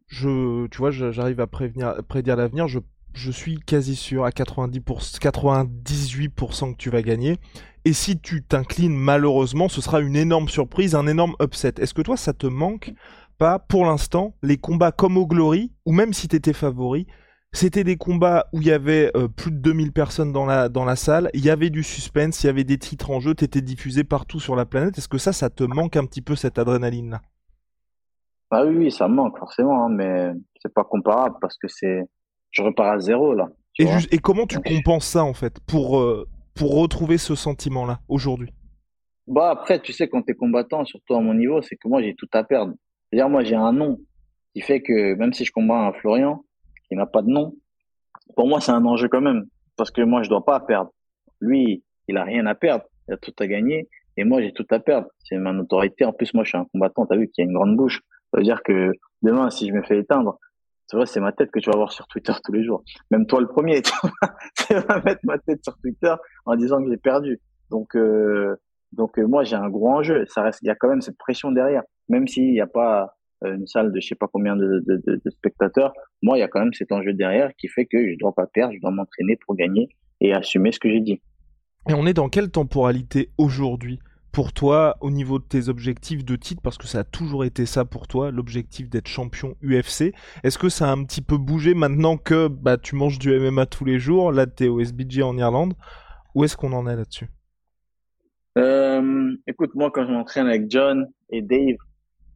je, 0.09 0.67
tu 0.67 0.79
vois, 0.79 0.91
j'arrive 0.91 1.41
à 1.41 1.47
prédire 1.47 2.37
l'avenir. 2.37 2.67
Je 2.69 3.31
suis 3.31 3.59
quasi 3.61 3.95
sûr 3.95 4.25
à 4.25 4.31
90%, 4.31 5.19
98% 5.21 6.73
que 6.73 6.77
tu 6.77 6.91
vas 6.91 7.03
gagner. 7.03 7.39
Et 7.85 7.93
si 7.93 8.19
tu 8.19 8.43
t'inclines 8.43 8.97
malheureusement, 8.97 9.69
ce 9.69 9.81
sera 9.81 10.01
une 10.01 10.17
énorme 10.17 10.49
surprise, 10.49 10.95
un 10.95 11.07
énorme 11.07 11.35
upset. 11.43 11.75
Est-ce 11.79 11.95
que 11.95 12.03
toi, 12.03 12.17
ça 12.17 12.33
te 12.33 12.47
manque 12.47 12.93
pas 13.39 13.59
pour 13.59 13.85
l'instant 13.85 14.35
les 14.43 14.57
combats 14.57 14.93
comme 14.93 15.17
au 15.17 15.27
Glory, 15.27 15.73
ou 15.85 15.93
même 15.93 16.13
si 16.13 16.29
tu 16.29 16.37
étais 16.37 16.53
favori, 16.53 17.07
c'était 17.53 17.85
des 17.85 17.97
combats 17.97 18.47
où 18.53 18.61
il 18.61 18.67
y 18.67 18.73
avait 18.73 19.11
euh, 19.17 19.29
plus 19.29 19.51
de 19.51 19.59
2000 19.59 19.93
personnes 19.93 20.33
dans 20.33 20.47
la, 20.47 20.69
dans 20.69 20.85
la 20.85 20.97
salle, 20.97 21.31
il 21.35 21.45
y 21.45 21.51
avait 21.51 21.71
du 21.71 21.83
suspense, 21.83 22.43
il 22.43 22.47
y 22.47 22.51
avait 22.51 22.65
des 22.65 22.79
titres 22.79 23.11
en 23.11 23.21
jeu, 23.21 23.35
t'étais 23.35 23.61
diffusé 23.61 24.05
partout 24.05 24.41
sur 24.41 24.57
la 24.57 24.65
planète. 24.65 24.97
Est-ce 24.97 25.09
que 25.09 25.19
ça, 25.19 25.33
ça 25.33 25.51
te 25.51 25.65
manque 25.65 25.97
un 25.97 26.07
petit 26.07 26.23
peu 26.23 26.35
cette 26.35 26.59
adrénaline-là? 26.59 27.21
Ah 28.51 28.65
oui, 28.65 28.91
ça 28.91 29.09
me 29.09 29.15
manque 29.15 29.39
forcément, 29.39 29.85
hein, 29.85 29.89
mais 29.91 30.31
c'est 30.61 30.73
pas 30.73 30.85
comparable 30.85 31.37
parce 31.41 31.57
que 31.57 31.69
c'est, 31.69 32.03
je 32.51 32.63
repars 32.63 32.93
à 32.93 32.99
zéro 32.99 33.35
là. 33.35 33.49
Et, 33.79 33.87
et, 34.11 34.19
comment 34.19 34.47
tu 34.47 34.59
compenses 34.59 35.07
ça 35.07 35.25
en 35.25 35.33
fait 35.33 35.59
pour, 35.67 35.99
euh, 35.99 36.29
pour 36.55 36.75
retrouver 36.75 37.17
ce 37.17 37.35
sentiment-là 37.35 38.01
aujourd'hui? 38.09 38.51
Bah 39.27 39.51
après, 39.51 39.81
tu 39.81 39.95
sais, 39.95 40.09
quand 40.09 40.23
t'es 40.23 40.35
combattant, 40.35 40.85
surtout 40.85 41.15
à 41.15 41.21
mon 41.21 41.33
niveau, 41.33 41.63
c'est 41.63 41.77
que 41.77 41.89
moi 41.89 42.03
j'ai 42.03 42.15
tout 42.15 42.29
à 42.35 42.45
perdre. 42.45 42.75
C'est-à-dire 43.09 43.31
moi 43.31 43.43
j'ai 43.45 43.55
un 43.55 43.73
nom 43.73 43.99
qui 44.55 44.61
fait 44.61 44.83
que 44.83 45.15
même 45.15 45.33
si 45.33 45.47
je 45.47 45.53
combats 45.53 45.87
un 45.87 45.93
Florian, 45.95 46.45
il 46.93 46.99
n'a 46.99 47.07
pas 47.07 47.23
de 47.23 47.29
nom. 47.29 47.55
Pour 48.37 48.47
moi, 48.47 48.61
c'est 48.61 48.73
un 48.73 48.85
enjeu 48.85 49.09
quand 49.09 49.21
même, 49.21 49.47
parce 49.77 49.91
que 49.91 50.03
moi, 50.03 50.23
je 50.23 50.29
dois 50.29 50.45
pas 50.45 50.61
perdre. 50.61 50.91
Lui, 51.41 51.83
il 52.09 52.17
a 52.17 52.25
rien 52.25 52.47
à 52.47 52.55
perdre, 52.55 52.85
il 53.09 53.15
a 53.15 53.17
tout 53.17 53.33
à 53.39 53.47
gagner, 53.47 53.89
et 54.17 54.25
moi, 54.25 54.43
j'ai 54.43 54.53
tout 54.53 54.67
à 54.71 54.79
perdre. 54.79 55.09
C'est 55.25 55.39
ma 55.39 55.53
notoriété. 55.53 56.05
En 56.05 56.13
plus, 56.13 56.35
moi, 56.35 56.45
je 56.45 56.51
suis 56.51 56.59
un 56.59 56.67
combattant. 56.67 57.07
T'as 57.07 57.17
vu 57.17 57.29
qu'il 57.29 57.45
y 57.45 57.47
a 57.47 57.51
une 57.51 57.57
grande 57.57 57.77
bouche. 57.77 58.01
Ça 58.31 58.39
veut 58.39 58.45
dire 58.45 58.63
que 58.63 58.93
demain, 59.23 59.49
si 59.51 59.69
je 59.69 59.73
me 59.73 59.83
fais 59.83 59.99
éteindre, 59.99 60.39
c'est 60.87 60.97
vrai, 60.99 61.07
c'est 61.07 61.21
ma 61.21 61.33
tête 61.33 61.51
que 61.51 61.59
tu 61.59 61.71
vas 61.71 61.77
voir 61.77 61.93
sur 61.93 62.07
Twitter 62.07 62.33
tous 62.45 62.53
les 62.53 62.63
jours. 62.63 62.85
Même 63.11 63.27
toi, 63.27 63.41
le 63.41 63.47
premier, 63.47 63.81
tu 64.57 64.75
vas 64.75 65.01
mettre 65.01 65.21
ma 65.25 65.39
tête 65.39 65.65
sur 65.65 65.79
Twitter 65.79 66.15
en 66.45 66.57
disant 66.57 66.83
que 66.83 66.91
j'ai 66.91 66.99
perdu. 66.99 67.41
Donc, 67.71 67.97
euh, 67.97 68.57
euh, 68.99 69.27
moi, 69.27 69.45
j'ai 69.45 69.57
un 69.57 69.71
gros 69.71 69.89
enjeu. 69.89 70.27
Ça 70.27 70.43
reste, 70.43 70.61
il 70.63 70.67
y 70.67 70.71
a 70.71 70.75
quand 70.75 70.89
même 70.89 71.01
cette 71.01 71.17
pression 71.17 71.51
derrière, 71.51 71.83
même 72.11 72.29
s'il 72.29 72.53
n'y 72.53 72.61
a 72.61 72.67
pas 72.67 73.15
une 73.45 73.67
salle 73.67 73.93
de 73.93 74.01
je 74.01 74.09
sais 74.09 74.15
pas 74.15 74.29
combien 74.33 74.57
de, 74.57 74.83
de, 74.87 75.03
de, 75.07 75.31
spectateurs, 75.31 75.93
moi, 76.23 76.37
il 76.37 76.41
y 76.41 76.45
a 76.45 76.49
quand 76.49 76.61
même 76.61 76.73
cet 76.73 76.93
enjeu 76.93 77.13
derrière 77.13 77.55
qui 77.57 77.69
fait 77.69 77.87
que 77.87 78.11
je 78.11 78.17
dois 78.19 78.35
pas 78.35 78.47
perdre, 78.47 78.75
je 78.75 78.81
dois 78.81 78.91
m'entraîner 78.91 79.37
pour 79.45 79.57
gagner 79.57 79.89
et 80.21 80.33
assumer 80.33 80.73
ce 80.73 80.79
que 80.79 80.89
j'ai 80.89 81.01
dit. 81.01 81.21
Et 81.89 81.95
on 81.95 82.07
est 82.07 82.15
dans 82.15 82.29
quelle 82.29 82.51
temporalité 82.51 83.31
aujourd'hui 83.39 83.99
pour 84.33 84.53
toi 84.53 84.97
au 85.01 85.11
niveau 85.11 85.39
de 85.39 85.45
tes 85.45 85.69
objectifs 85.69 86.25
de 86.25 86.37
titre? 86.37 86.63
Parce 86.63 86.79
que 86.79 86.87
ça 86.87 87.01
a 87.01 87.05
toujours 87.05 87.45
été 87.45 87.67
ça 87.67 87.85
pour 87.85 88.09
toi 88.09 88.31
l'objectif 88.31 88.89
d'être 88.89 89.09
champion 89.09 89.57
UFC 89.63 90.15
est-ce 90.43 90.59
que 90.59 90.69
ça 90.69 90.89
a 90.89 90.93
un 90.93 91.05
petit 91.05 91.21
peu 91.21 91.37
bougé 91.37 91.75
maintenant 91.75 92.17
que 92.17 92.49
bah 92.49 92.79
tu 92.79 92.97
manges 92.97 93.19
du 93.19 93.39
MMA 93.39 93.67
tous 93.67 93.85
les 93.85 93.99
jours 93.99 94.33
là 94.33 94.47
tu 94.47 94.65
es 94.65 94.69
au 94.69 94.81
SBG 94.81 95.23
en 95.23 95.37
Irlande? 95.37 95.75
Où 96.35 96.45
est-ce 96.45 96.57
qu'on 96.57 96.73
en 96.73 96.87
est 96.87 96.97
là-dessus? 96.97 97.29
Euh, 98.59 99.33
écoute 99.47 99.75
moi 99.75 99.91
quand 99.93 100.07
je 100.07 100.13
m'entraîne 100.13 100.47
avec 100.47 100.71
John 100.71 101.07
et 101.31 101.43
Dave 101.43 101.77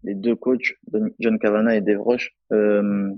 les 0.07 0.15
deux 0.15 0.37
coachs, 0.37 0.75
John 1.19 1.39
Cavana 1.39 1.77
et 1.77 1.81
Dave 1.81 2.01
Roche, 2.01 2.31
euh, 2.53 3.11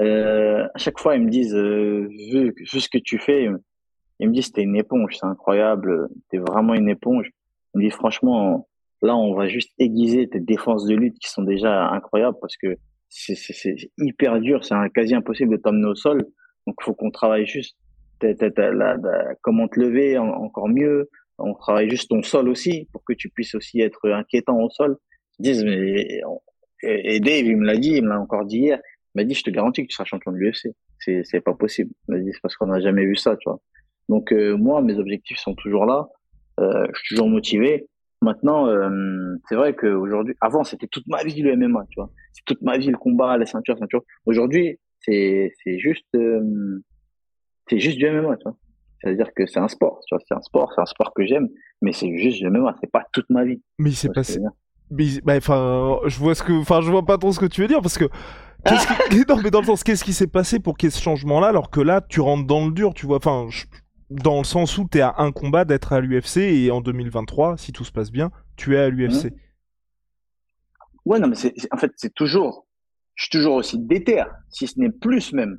euh, 0.00 0.66
à 0.74 0.78
chaque 0.78 0.98
fois, 0.98 1.14
ils 1.14 1.22
me 1.22 1.30
disent, 1.30 1.54
euh, 1.54 2.08
vu, 2.08 2.52
ce 2.66 2.88
que 2.88 2.98
tu 2.98 3.18
fais, 3.18 3.48
ils 4.18 4.28
me 4.28 4.34
disent, 4.34 4.52
t'es 4.52 4.62
une 4.62 4.76
éponge, 4.76 5.16
c'est 5.18 5.26
incroyable, 5.26 6.08
t'es 6.30 6.38
vraiment 6.38 6.74
une 6.74 6.88
éponge. 6.88 7.30
Ils 7.74 7.78
me 7.78 7.84
disent, 7.84 7.94
franchement, 7.94 8.68
là, 9.00 9.16
on 9.16 9.34
va 9.34 9.46
juste 9.46 9.72
aiguiser 9.78 10.28
tes 10.28 10.40
défenses 10.40 10.84
de 10.86 10.94
lutte 10.94 11.18
qui 11.20 11.30
sont 11.30 11.42
déjà 11.42 11.88
incroyables 11.88 12.36
parce 12.40 12.56
que 12.56 12.76
c'est 13.08 13.36
hyper 13.96 14.40
dur, 14.40 14.64
c'est 14.64 14.74
quasi 14.92 15.14
impossible 15.14 15.52
de 15.52 15.62
t'emmener 15.62 15.86
au 15.86 15.94
sol. 15.94 16.26
Donc, 16.66 16.74
il 16.80 16.84
faut 16.84 16.94
qu'on 16.94 17.10
travaille 17.10 17.46
juste 17.46 17.78
comment 19.42 19.68
te 19.68 19.78
lever 19.78 20.18
encore 20.18 20.68
mieux. 20.68 21.08
On 21.38 21.54
travaille 21.54 21.88
juste 21.88 22.08
ton 22.08 22.22
sol 22.22 22.48
aussi 22.48 22.88
pour 22.92 23.04
que 23.04 23.12
tu 23.12 23.28
puisses 23.28 23.54
aussi 23.54 23.80
être 23.80 24.10
inquiétant 24.10 24.58
au 24.58 24.70
sol 24.70 24.96
disent, 25.38 25.64
mais, 25.64 26.20
et 26.82 27.20
Dave, 27.20 27.46
il 27.46 27.56
me 27.56 27.66
l'a 27.66 27.76
dit, 27.76 27.92
il 27.92 28.02
me 28.02 28.08
l'a 28.08 28.20
encore 28.20 28.44
dit 28.44 28.58
hier, 28.58 28.78
il 29.14 29.20
m'a 29.20 29.24
dit, 29.24 29.34
je 29.34 29.42
te 29.42 29.50
garantis 29.50 29.82
que 29.82 29.88
tu 29.88 29.94
seras 29.94 30.04
champion 30.04 30.32
de 30.32 30.36
l'UFC. 30.36 30.68
C'est, 30.98 31.22
c'est 31.24 31.40
pas 31.40 31.54
possible. 31.54 31.92
Il 32.08 32.14
m'a 32.14 32.20
dit, 32.20 32.30
c'est 32.32 32.40
parce 32.40 32.56
qu'on 32.56 32.66
n'a 32.66 32.80
jamais 32.80 33.04
vu 33.04 33.16
ça, 33.16 33.36
tu 33.36 33.48
vois. 33.48 33.60
Donc, 34.08 34.32
euh, 34.32 34.56
moi, 34.56 34.82
mes 34.82 34.98
objectifs 34.98 35.38
sont 35.38 35.54
toujours 35.54 35.84
là. 35.86 36.08
Euh, 36.60 36.86
je 36.92 36.98
suis 37.00 37.14
toujours 37.14 37.28
motivé. 37.28 37.88
Maintenant, 38.22 38.66
euh, 38.66 39.36
c'est 39.48 39.56
vrai 39.56 39.74
qu'aujourd'hui, 39.74 40.34
avant, 40.40 40.64
c'était 40.64 40.86
toute 40.86 41.06
ma 41.06 41.22
vie 41.22 41.42
le 41.42 41.54
MMA, 41.56 41.84
tu 41.90 42.00
vois. 42.00 42.10
C'est 42.32 42.44
toute 42.44 42.62
ma 42.62 42.78
vie 42.78 42.88
le 42.88 42.96
combat, 42.96 43.36
la 43.36 43.46
ceinture, 43.46 43.78
ceinture. 43.78 44.02
Aujourd'hui, 44.24 44.78
c'est, 45.00 45.52
c'est 45.62 45.78
juste, 45.78 46.06
euh, 46.14 46.82
c'est 47.68 47.78
juste 47.78 47.98
du 47.98 48.08
MMA, 48.08 48.36
tu 48.38 48.44
vois. 48.44 48.56
C'est-à-dire 49.00 49.32
que 49.34 49.46
c'est 49.46 49.60
un 49.60 49.68
sport, 49.68 50.00
tu 50.06 50.14
vois. 50.14 50.24
C'est 50.26 50.34
un 50.34 50.40
sport, 50.40 50.72
c'est 50.74 50.80
un 50.80 50.86
sport 50.86 51.12
que 51.14 51.26
j'aime, 51.26 51.48
mais 51.82 51.92
c'est 51.92 52.16
juste 52.16 52.38
du 52.38 52.48
MMA. 52.48 52.76
C'est 52.80 52.90
pas 52.90 53.04
toute 53.12 53.28
ma 53.28 53.44
vie. 53.44 53.62
Mais 53.78 53.90
il 53.90 53.96
s'est 53.96 54.08
passé, 54.08 54.40
bah, 54.90 55.36
enfin, 55.36 55.98
je 56.06 56.18
vois 56.18 56.34
ce 56.34 56.42
que, 56.42 56.52
enfin, 56.52 56.80
je 56.80 56.90
vois 56.90 57.04
pas 57.04 57.18
trop 57.18 57.32
ce 57.32 57.40
que 57.40 57.46
tu 57.46 57.62
veux 57.62 57.68
dire 57.68 57.82
parce 57.82 57.98
que. 57.98 58.08
Non, 59.28 59.40
mais 59.42 59.50
dans 59.50 59.60
le 59.60 59.66
sens, 59.66 59.84
qu'est-ce 59.84 60.02
qui 60.02 60.12
s'est 60.12 60.26
passé 60.26 60.58
pour 60.58 60.76
qu'il 60.76 60.88
y 60.88 60.92
ait 60.92 60.96
ce 60.96 61.00
changement-là, 61.00 61.48
alors 61.48 61.70
que 61.70 61.80
là, 61.80 62.00
tu 62.00 62.20
rentres 62.20 62.46
dans 62.46 62.66
le 62.66 62.72
dur, 62.72 62.94
tu 62.94 63.06
vois? 63.06 63.18
Enfin, 63.18 63.46
dans 64.10 64.38
le 64.38 64.44
sens 64.44 64.76
où 64.78 64.88
tu 64.90 64.98
es 64.98 65.00
à 65.02 65.14
un 65.18 65.32
combat 65.32 65.64
d'être 65.64 65.92
à 65.92 66.00
l'UFC 66.00 66.38
et 66.38 66.70
en 66.70 66.80
2023, 66.80 67.56
si 67.56 67.72
tout 67.72 67.84
se 67.84 67.92
passe 67.92 68.10
bien, 68.10 68.30
tu 68.56 68.74
es 68.74 68.78
à 68.78 68.88
l'UFC. 68.88 69.26
Mmh. 69.26 69.36
Ouais, 71.04 71.20
non, 71.20 71.28
mais 71.28 71.36
en 71.70 71.76
fait, 71.76 71.92
c'est 71.96 72.14
toujours, 72.14 72.66
je 73.14 73.24
suis 73.24 73.30
toujours 73.30 73.54
aussi 73.54 73.78
déter, 73.78 74.24
si 74.50 74.66
ce 74.66 74.78
n'est 74.80 74.90
plus 74.90 75.32
même, 75.32 75.58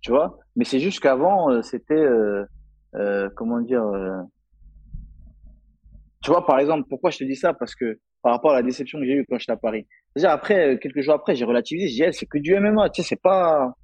tu 0.00 0.10
vois? 0.10 0.38
Mais 0.56 0.64
c'est 0.64 0.80
juste 0.80 1.00
qu'avant, 1.00 1.50
euh, 1.50 1.62
c'était, 1.62 1.94
euh, 1.94 2.44
euh, 2.96 3.30
comment 3.36 3.60
dire, 3.60 3.84
tu 6.22 6.30
vois, 6.30 6.44
par 6.46 6.58
exemple, 6.58 6.88
pourquoi 6.88 7.10
je 7.10 7.18
te 7.18 7.24
dis 7.24 7.36
ça? 7.36 7.54
Parce 7.54 7.74
que 7.74 8.00
par 8.24 8.32
rapport 8.32 8.52
à 8.52 8.54
la 8.54 8.62
déception 8.62 8.98
que 8.98 9.04
j'ai 9.04 9.12
eue 9.12 9.26
quand 9.28 9.38
j'étais 9.38 9.52
à 9.52 9.56
Paris. 9.56 9.86
C'est-à-dire 10.16 10.30
après, 10.30 10.74
euh, 10.74 10.76
quelques 10.78 11.02
jours 11.02 11.12
après, 11.12 11.36
j'ai 11.36 11.44
relativisé. 11.44 11.88
J'ai 11.88 12.10
dit, 12.10 12.16
c'est 12.16 12.24
que 12.24 12.38
du 12.38 12.58
MMA. 12.58 12.88
Tu 12.88 13.02
sais, 13.02 13.08
c'est 13.10 13.20
pas, 13.20 13.74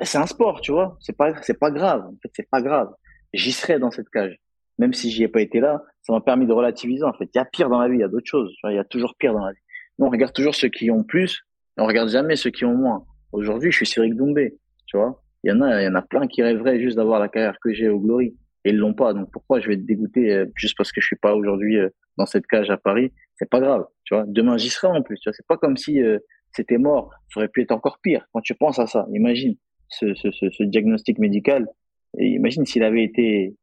c'est 0.00 0.18
un 0.18 0.26
sport, 0.26 0.60
tu 0.60 0.70
vois. 0.70 0.96
C'est 1.00 1.16
pas, 1.16 1.34
c'est 1.42 1.58
pas 1.58 1.72
grave. 1.72 2.02
En 2.06 2.14
fait, 2.22 2.30
c'est 2.32 2.48
pas 2.48 2.62
grave. 2.62 2.92
J'y 3.34 3.50
serais 3.50 3.80
dans 3.80 3.90
cette 3.90 4.08
cage. 4.08 4.38
Même 4.78 4.94
si 4.94 5.10
j'y 5.10 5.24
ai 5.24 5.28
pas 5.28 5.40
été 5.40 5.58
là, 5.58 5.82
ça 6.02 6.12
m'a 6.12 6.20
permis 6.20 6.46
de 6.46 6.52
relativiser. 6.52 7.02
En 7.02 7.12
fait, 7.12 7.28
il 7.34 7.36
y 7.36 7.40
a 7.40 7.44
pire 7.44 7.68
dans 7.68 7.80
la 7.80 7.88
vie. 7.88 7.96
Il 7.96 8.00
y 8.00 8.04
a 8.04 8.08
d'autres 8.08 8.30
choses. 8.30 8.54
Il 8.64 8.74
y 8.74 8.78
a 8.78 8.84
toujours 8.84 9.16
pire 9.18 9.32
dans 9.32 9.44
la 9.44 9.52
vie. 9.52 9.60
Nous, 9.98 10.06
on 10.06 10.10
regarde 10.10 10.32
toujours 10.32 10.54
ceux 10.54 10.68
qui 10.68 10.88
ont 10.92 11.02
plus. 11.02 11.42
Et 11.76 11.80
on 11.80 11.86
regarde 11.86 12.08
jamais 12.08 12.36
ceux 12.36 12.50
qui 12.50 12.64
ont 12.64 12.76
moins. 12.76 13.04
Aujourd'hui, 13.32 13.72
je 13.72 13.78
suis 13.78 13.86
Cyril 13.86 14.14
Doumbé. 14.16 14.58
Tu 14.86 14.96
vois. 14.96 15.20
Il 15.42 15.50
y 15.50 15.52
en 15.52 15.60
a, 15.60 15.82
il 15.82 15.86
y 15.86 15.88
en 15.88 15.96
a 15.96 16.02
plein 16.02 16.28
qui 16.28 16.40
rêveraient 16.40 16.80
juste 16.80 16.96
d'avoir 16.96 17.18
la 17.18 17.28
carrière 17.28 17.56
que 17.60 17.72
j'ai 17.72 17.88
au 17.88 17.98
Glory 17.98 18.36
et 18.64 18.70
ils 18.70 18.76
l'ont 18.76 18.94
pas. 18.94 19.12
Donc 19.12 19.30
pourquoi 19.32 19.60
je 19.60 19.68
vais 19.68 19.76
te 19.76 19.82
dégoûter 19.82 20.32
euh, 20.32 20.46
juste 20.54 20.76
parce 20.76 20.92
que 20.92 21.00
je 21.00 21.06
suis 21.06 21.16
pas 21.16 21.34
aujourd'hui 21.34 21.78
euh, 21.78 21.88
dans 22.16 22.26
cette 22.26 22.46
cage 22.46 22.70
à 22.70 22.76
Paris? 22.76 23.12
C'est 23.42 23.50
pas 23.50 23.58
grave, 23.58 23.84
tu 24.04 24.14
vois. 24.14 24.24
Demain 24.28 24.56
j'y 24.56 24.68
serai 24.68 24.86
en 24.86 25.02
plus. 25.02 25.18
Tu 25.18 25.28
vois, 25.28 25.34
c'est 25.34 25.46
pas 25.48 25.56
comme 25.56 25.76
si 25.76 26.00
euh, 26.00 26.20
c'était 26.52 26.78
mort. 26.78 27.10
Ça 27.34 27.40
aurait 27.40 27.48
pu 27.48 27.60
être 27.62 27.72
encore 27.72 27.98
pire. 28.00 28.24
Quand 28.32 28.40
tu 28.40 28.54
penses 28.54 28.78
à 28.78 28.86
ça, 28.86 29.04
imagine 29.12 29.56
ce, 29.88 30.14
ce, 30.14 30.62
diagnostic 30.62 31.18
médical. 31.18 31.66
Imagine 32.18 32.64
s'il 32.64 32.84
avait 32.84 33.02
été 33.02 33.56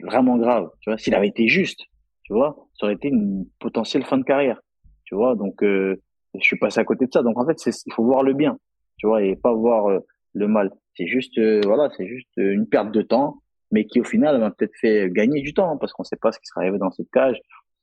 vraiment 0.00 0.36
grave, 0.36 0.70
tu 0.80 0.90
vois. 0.90 0.96
S'il 0.96 1.16
avait 1.16 1.26
été 1.26 1.48
juste, 1.48 1.80
tu 2.22 2.34
vois, 2.34 2.68
ça 2.78 2.86
aurait 2.86 2.94
été 2.94 3.08
une 3.08 3.46
potentielle 3.58 4.04
fin 4.04 4.16
de 4.16 4.22
carrière, 4.22 4.60
tu 5.04 5.16
vois. 5.16 5.34
Donc 5.34 5.56
je 5.60 5.96
suis 6.38 6.56
passé 6.56 6.78
à 6.78 6.84
côté 6.84 7.06
de 7.06 7.10
ça. 7.12 7.24
Donc 7.24 7.36
en 7.36 7.44
fait, 7.44 7.56
il 7.66 7.92
faut 7.92 8.04
voir 8.04 8.22
le 8.22 8.32
bien, 8.32 8.58
tu 8.96 9.08
vois, 9.08 9.24
et 9.24 9.34
pas 9.34 9.52
voir 9.52 9.88
le 10.34 10.46
mal. 10.46 10.70
C'est 10.94 11.08
juste, 11.08 11.36
voilà, 11.64 11.90
c'est 11.96 12.06
juste 12.06 12.30
une 12.36 12.68
perte 12.68 12.92
de 12.92 13.02
temps 13.02 13.42
mais 13.72 13.86
qui 13.86 14.00
au 14.00 14.04
final 14.04 14.38
m'a 14.40 14.50
peut-être 14.50 14.74
fait 14.80 15.10
gagner 15.10 15.42
du 15.42 15.54
temps 15.54 15.76
parce 15.78 15.92
qu'on 15.92 16.04
sait 16.04 16.16
pas 16.16 16.32
ce 16.32 16.38
qui 16.38 16.46
sera 16.46 16.62
arrivé 16.62 16.78
dans 16.78 16.90
cette 16.90 17.10
cage, 17.10 17.40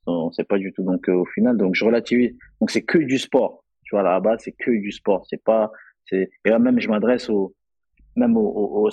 on 0.08 0.32
sait 0.32 0.44
pas 0.44 0.58
du 0.58 0.74
tout. 0.74 0.84
Donc 0.84 1.08
euh, 1.10 1.14
au 1.14 1.26
final, 1.26 1.58
donc 1.58 1.76
je 1.76 1.86
relativise. 1.86 2.36
Donc 2.60 2.72
c'est 2.72 2.84
que 2.84 2.98
du 2.98 3.18
sport. 3.18 3.64
Tu 3.84 3.96
vois 3.96 4.04
là-bas, 4.04 4.38
c'est 4.40 4.54
que 4.54 4.72
du 4.72 4.92
sport. 4.92 5.26
C'est 5.30 5.42
pas, 5.44 5.72
c'est 6.06 6.30
et 6.46 6.50
là 6.50 6.60
même 6.60 6.80
je 6.80 6.90
m'adresse 6.90 7.30
au 7.30 7.54
même 8.16 8.36
au, 8.36 8.90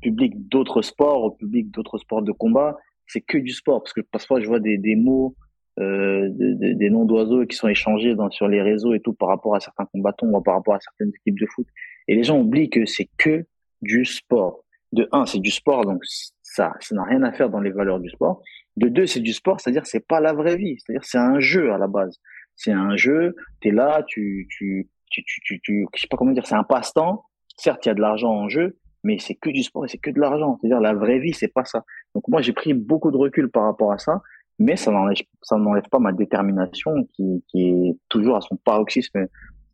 public 0.00 0.48
d'autres 0.48 0.80
sports, 0.82 1.24
au 1.24 1.30
public 1.32 1.70
d'autres 1.70 1.98
sports 1.98 2.22
de 2.22 2.32
combat. 2.32 2.76
C'est 3.06 3.20
que 3.20 3.38
du 3.38 3.52
sport 3.52 3.82
parce 3.82 3.92
que 3.92 4.00
parfois 4.00 4.40
je 4.40 4.46
vois 4.46 4.60
des, 4.60 4.78
des 4.78 4.96
mots, 4.96 5.34
euh, 5.78 6.28
des 6.30 6.88
noms 6.88 7.04
d'oiseaux 7.04 7.44
qui 7.44 7.56
sont 7.56 7.68
échangés 7.68 8.14
dans, 8.14 8.30
sur 8.30 8.48
les 8.48 8.62
réseaux 8.62 8.94
et 8.94 9.00
tout 9.00 9.12
par 9.12 9.28
rapport 9.28 9.54
à 9.54 9.60
certains 9.60 9.84
combattants 9.86 10.26
ou 10.28 10.40
par 10.40 10.54
rapport 10.54 10.74
à 10.74 10.80
certaines 10.80 11.10
équipes 11.10 11.38
de 11.38 11.46
foot. 11.46 11.66
Et 12.08 12.14
les 12.16 12.24
gens 12.24 12.40
oublient 12.40 12.70
que 12.70 12.86
c'est 12.86 13.08
que 13.18 13.44
du 13.82 14.04
sport 14.06 14.64
de 14.92 15.08
un, 15.12 15.26
c'est 15.26 15.40
du 15.40 15.50
sport, 15.50 15.84
donc 15.84 16.02
ça, 16.42 16.72
ça 16.80 16.94
n'a 16.94 17.04
rien 17.04 17.22
à 17.22 17.32
faire 17.32 17.50
dans 17.50 17.60
les 17.60 17.70
valeurs 17.70 17.98
du 17.98 18.10
sport. 18.10 18.42
De 18.76 18.88
deux, 18.88 19.06
c'est 19.06 19.20
du 19.20 19.32
sport, 19.32 19.60
c'est-à-dire 19.60 19.86
c'est 19.86 20.06
pas 20.06 20.20
la 20.20 20.32
vraie 20.32 20.56
vie, 20.56 20.76
c'est-à-dire 20.78 21.04
c'est 21.04 21.18
un 21.18 21.40
jeu 21.40 21.72
à 21.72 21.78
la 21.78 21.88
base. 21.88 22.18
C'est 22.56 22.72
un 22.72 22.96
jeu, 22.96 23.34
tu 23.60 23.68
es 23.68 23.70
là, 23.70 24.02
tu, 24.06 24.46
tu, 24.50 24.88
tu, 25.10 25.22
tu, 25.24 25.60
tu, 25.60 25.86
je 25.94 26.00
sais 26.00 26.06
pas 26.08 26.16
comment 26.16 26.32
dire, 26.32 26.46
c'est 26.46 26.54
un 26.54 26.64
passe-temps. 26.64 27.24
Certes, 27.56 27.84
il 27.84 27.88
y 27.88 27.92
a 27.92 27.94
de 27.94 28.00
l'argent 28.00 28.30
en 28.30 28.48
jeu, 28.48 28.78
mais 29.04 29.18
c'est 29.18 29.34
que 29.34 29.50
du 29.50 29.62
sport 29.62 29.84
et 29.84 29.88
c'est 29.88 29.98
que 29.98 30.10
de 30.10 30.20
l'argent. 30.20 30.58
C'est-à-dire 30.60 30.80
la 30.80 30.94
vraie 30.94 31.18
vie, 31.18 31.34
c'est 31.34 31.52
pas 31.52 31.64
ça. 31.64 31.84
Donc 32.14 32.26
moi, 32.28 32.40
j'ai 32.40 32.52
pris 32.52 32.72
beaucoup 32.72 33.10
de 33.10 33.16
recul 33.16 33.50
par 33.50 33.64
rapport 33.64 33.92
à 33.92 33.98
ça, 33.98 34.22
mais 34.58 34.76
ça 34.76 34.90
n'enlève, 34.90 35.16
ça 35.42 35.56
n'enlève 35.56 35.88
pas 35.90 35.98
ma 35.98 36.12
détermination 36.12 36.92
qui, 37.14 37.44
qui 37.48 37.68
est 37.68 37.96
toujours 38.08 38.36
à 38.36 38.40
son 38.40 38.56
paroxysme 38.56 39.26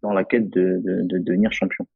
dans 0.02 0.12
la 0.12 0.24
quête 0.24 0.48
de, 0.50 0.80
de, 0.84 1.02
de 1.02 1.18
devenir 1.18 1.52
champion. 1.52 1.86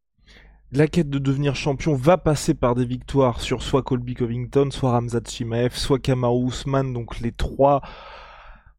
La 0.72 0.86
quête 0.86 1.10
de 1.10 1.18
devenir 1.18 1.54
champion 1.54 1.94
va 1.94 2.16
passer 2.16 2.54
par 2.54 2.74
des 2.74 2.86
victoires 2.86 3.42
sur 3.42 3.62
soit 3.62 3.82
Colby 3.82 4.14
Covington, 4.14 4.70
soit 4.70 4.92
Ramzat 4.92 5.20
Chimaev, 5.28 5.76
soit 5.76 5.98
Kamaru 5.98 6.48
Usman, 6.48 6.94
donc 6.94 7.20
les 7.20 7.30
trois 7.30 7.82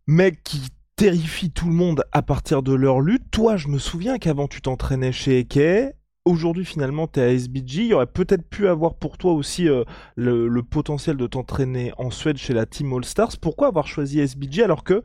mecs 0.08 0.44
qui 0.44 0.70
terrifient 0.96 1.52
tout 1.52 1.68
le 1.68 1.74
monde 1.74 2.04
à 2.12 2.24
partir 2.24 2.64
de 2.64 2.74
leur 2.74 3.00
lutte. 3.00 3.30
Toi, 3.30 3.58
je 3.58 3.68
me 3.68 3.78
souviens 3.78 4.18
qu'avant 4.18 4.48
tu 4.48 4.62
t'entraînais 4.62 5.12
chez 5.12 5.40
Eke. 5.40 5.94
Aujourd'hui, 6.26 6.66
finalement, 6.66 7.08
tu 7.08 7.20
es 7.20 7.24
à 7.24 7.30
SBG. 7.30 7.86
Il 7.86 7.94
aurait 7.94 8.08
peut-être 8.08 8.48
pu 8.50 8.68
avoir 8.68 8.96
pour 8.96 9.20
toi 9.20 9.34
aussi 9.34 9.70
euh, 9.70 9.84
le, 10.16 10.48
le, 10.48 10.64
potentiel 10.64 11.18
de 11.18 11.28
t'entraîner 11.28 11.92
en 11.98 12.10
Suède 12.10 12.38
chez 12.38 12.54
la 12.54 12.66
Team 12.66 12.92
All 12.94 13.06
Stars. 13.06 13.38
Pourquoi 13.40 13.68
avoir 13.68 13.86
choisi 13.86 14.20
SBG 14.20 14.64
alors 14.64 14.84
que 14.84 15.04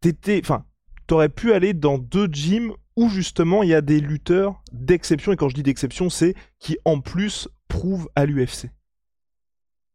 t'étais, 0.00 0.40
enfin, 0.42 0.64
t'aurais 1.06 1.28
pu 1.28 1.52
aller 1.52 1.72
dans 1.72 1.98
deux 1.98 2.26
gyms 2.26 2.72
où 2.96 3.08
justement 3.08 3.62
il 3.62 3.68
y 3.68 3.74
a 3.74 3.80
des 3.80 4.00
lutteurs 4.00 4.62
d'exception, 4.72 5.32
et 5.32 5.36
quand 5.36 5.48
je 5.48 5.54
dis 5.54 5.62
d'exception, 5.62 6.10
c'est 6.10 6.34
qui 6.58 6.78
en 6.84 7.00
plus 7.00 7.48
prouvent 7.68 8.08
à 8.14 8.26
l'UFC 8.26 8.70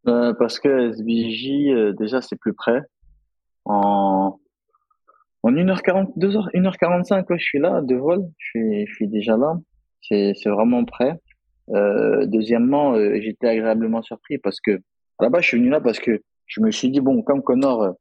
euh, 0.07 0.33
Parce 0.33 0.59
que 0.59 0.91
SBJ, 0.91 1.69
euh, 1.69 1.93
déjà, 1.93 2.21
c'est 2.21 2.35
plus 2.35 2.53
près. 2.53 2.81
En, 3.65 4.39
en 5.43 5.51
1h40, 5.51 6.17
2h, 6.17 6.51
1h45, 6.53 7.25
je 7.37 7.43
suis 7.43 7.59
là, 7.59 7.81
de 7.81 7.95
vol, 7.95 8.29
je 8.37 8.85
suis, 8.85 9.07
déjà 9.07 9.37
là. 9.37 9.57
C'est, 10.01 10.33
vraiment 10.45 10.85
prêt. 10.85 11.19
Euh, 11.69 12.25
deuxièmement, 12.25 12.93
euh, 12.93 13.19
j'étais 13.21 13.47
agréablement 13.47 14.01
surpris 14.01 14.37
parce 14.37 14.59
que, 14.59 14.71
à 15.19 15.23
la 15.23 15.29
base, 15.29 15.43
je 15.43 15.47
suis 15.49 15.57
venu 15.57 15.69
là 15.69 15.79
parce 15.79 15.99
que 15.99 16.21
je 16.47 16.61
me 16.61 16.71
suis 16.71 16.89
dit, 16.89 16.99
bon, 16.99 17.21
comme 17.21 17.41
Connor, 17.41 17.95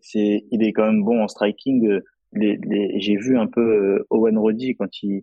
c'est, 0.00 0.44
il 0.50 0.62
est 0.62 0.72
quand 0.72 0.84
même 0.84 1.02
bon 1.02 1.22
en 1.22 1.28
striking, 1.28 2.00
les, 2.32 2.58
les, 2.62 3.00
j'ai 3.00 3.16
vu 3.16 3.38
un 3.38 3.46
peu 3.46 3.60
euh, 3.60 4.06
Owen 4.10 4.38
Roddy 4.38 4.76
quand 4.76 5.02
il, 5.02 5.22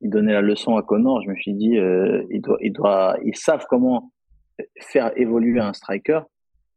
il 0.00 0.10
donnait 0.10 0.32
la 0.32 0.42
leçon 0.42 0.76
à 0.76 0.82
Connor. 0.82 1.22
Je 1.22 1.30
me 1.30 1.36
suis 1.36 1.54
dit, 1.54 1.78
euh, 1.78 2.22
il 2.30 2.40
doit, 2.40 2.58
il 2.60 2.72
doit, 2.72 3.16
ils 3.24 3.36
savent 3.36 3.66
comment 3.68 4.12
faire 4.80 5.12
évoluer 5.16 5.60
un 5.60 5.72
striker. 5.72 6.20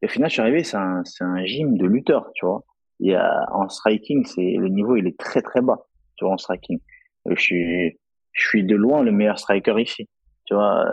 Et 0.01 0.05
au 0.05 0.09
final, 0.09 0.29
je 0.29 0.33
suis 0.33 0.41
arrivé, 0.41 0.63
c'est 0.63 0.77
un, 0.77 1.03
c'est 1.05 1.23
un 1.23 1.43
gym 1.45 1.77
de 1.77 1.85
lutteur, 1.85 2.31
tu 2.35 2.45
vois. 2.45 2.63
Il 2.99 3.11
y 3.11 3.15
a, 3.15 3.47
en 3.51 3.67
striking, 3.69 4.25
c'est, 4.25 4.55
le 4.57 4.69
niveau, 4.69 4.95
il 4.95 5.07
est 5.07 5.17
très, 5.17 5.41
très 5.41 5.61
bas, 5.61 5.85
tu 6.15 6.25
vois, 6.25 6.33
en 6.33 6.37
striking. 6.37 6.79
Euh, 7.27 7.35
je 7.35 7.41
suis, 7.41 7.99
je 8.31 8.47
suis 8.47 8.63
de 8.63 8.75
loin 8.75 9.03
le 9.03 9.11
meilleur 9.11 9.39
striker 9.39 9.75
ici, 9.79 10.07
tu 10.45 10.53
vois. 10.53 10.85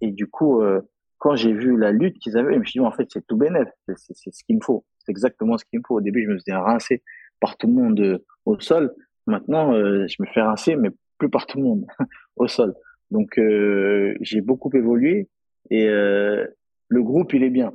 Et, 0.00 0.10
du 0.12 0.26
coup, 0.26 0.62
euh, 0.62 0.80
quand 1.18 1.34
j'ai 1.34 1.52
vu 1.52 1.76
la 1.76 1.92
lutte 1.92 2.18
qu'ils 2.18 2.36
avaient, 2.36 2.54
je 2.54 2.58
me 2.58 2.64
suis 2.64 2.80
dit, 2.80 2.86
en 2.86 2.92
fait, 2.92 3.06
c'est 3.10 3.26
tout 3.26 3.36
bénef. 3.36 3.68
C'est, 3.96 4.14
c'est, 4.14 4.32
ce 4.32 4.44
qu'il 4.44 4.56
me 4.56 4.62
faut. 4.62 4.84
C'est 4.98 5.10
exactement 5.10 5.58
ce 5.58 5.64
qu'il 5.64 5.80
me 5.80 5.84
faut. 5.86 5.96
Au 5.96 6.00
début, 6.00 6.24
je 6.24 6.30
me 6.30 6.38
faisais 6.38 6.54
rincer 6.54 7.02
par 7.40 7.56
tout 7.56 7.66
le 7.66 7.72
monde 7.72 8.00
euh, 8.00 8.18
au 8.44 8.58
sol. 8.60 8.94
Maintenant, 9.26 9.72
euh, 9.74 10.06
je 10.08 10.16
me 10.20 10.26
fais 10.32 10.42
rincer, 10.42 10.76
mais 10.76 10.90
plus 11.18 11.28
par 11.28 11.46
tout 11.46 11.58
le 11.58 11.64
monde 11.64 11.86
au 12.36 12.48
sol. 12.48 12.74
Donc, 13.10 13.38
euh, 13.38 14.14
j'ai 14.20 14.40
beaucoup 14.40 14.70
évolué 14.74 15.28
et 15.70 15.86
le 15.86 17.02
groupe, 17.02 17.34
il 17.34 17.42
est 17.42 17.50
bien. 17.50 17.72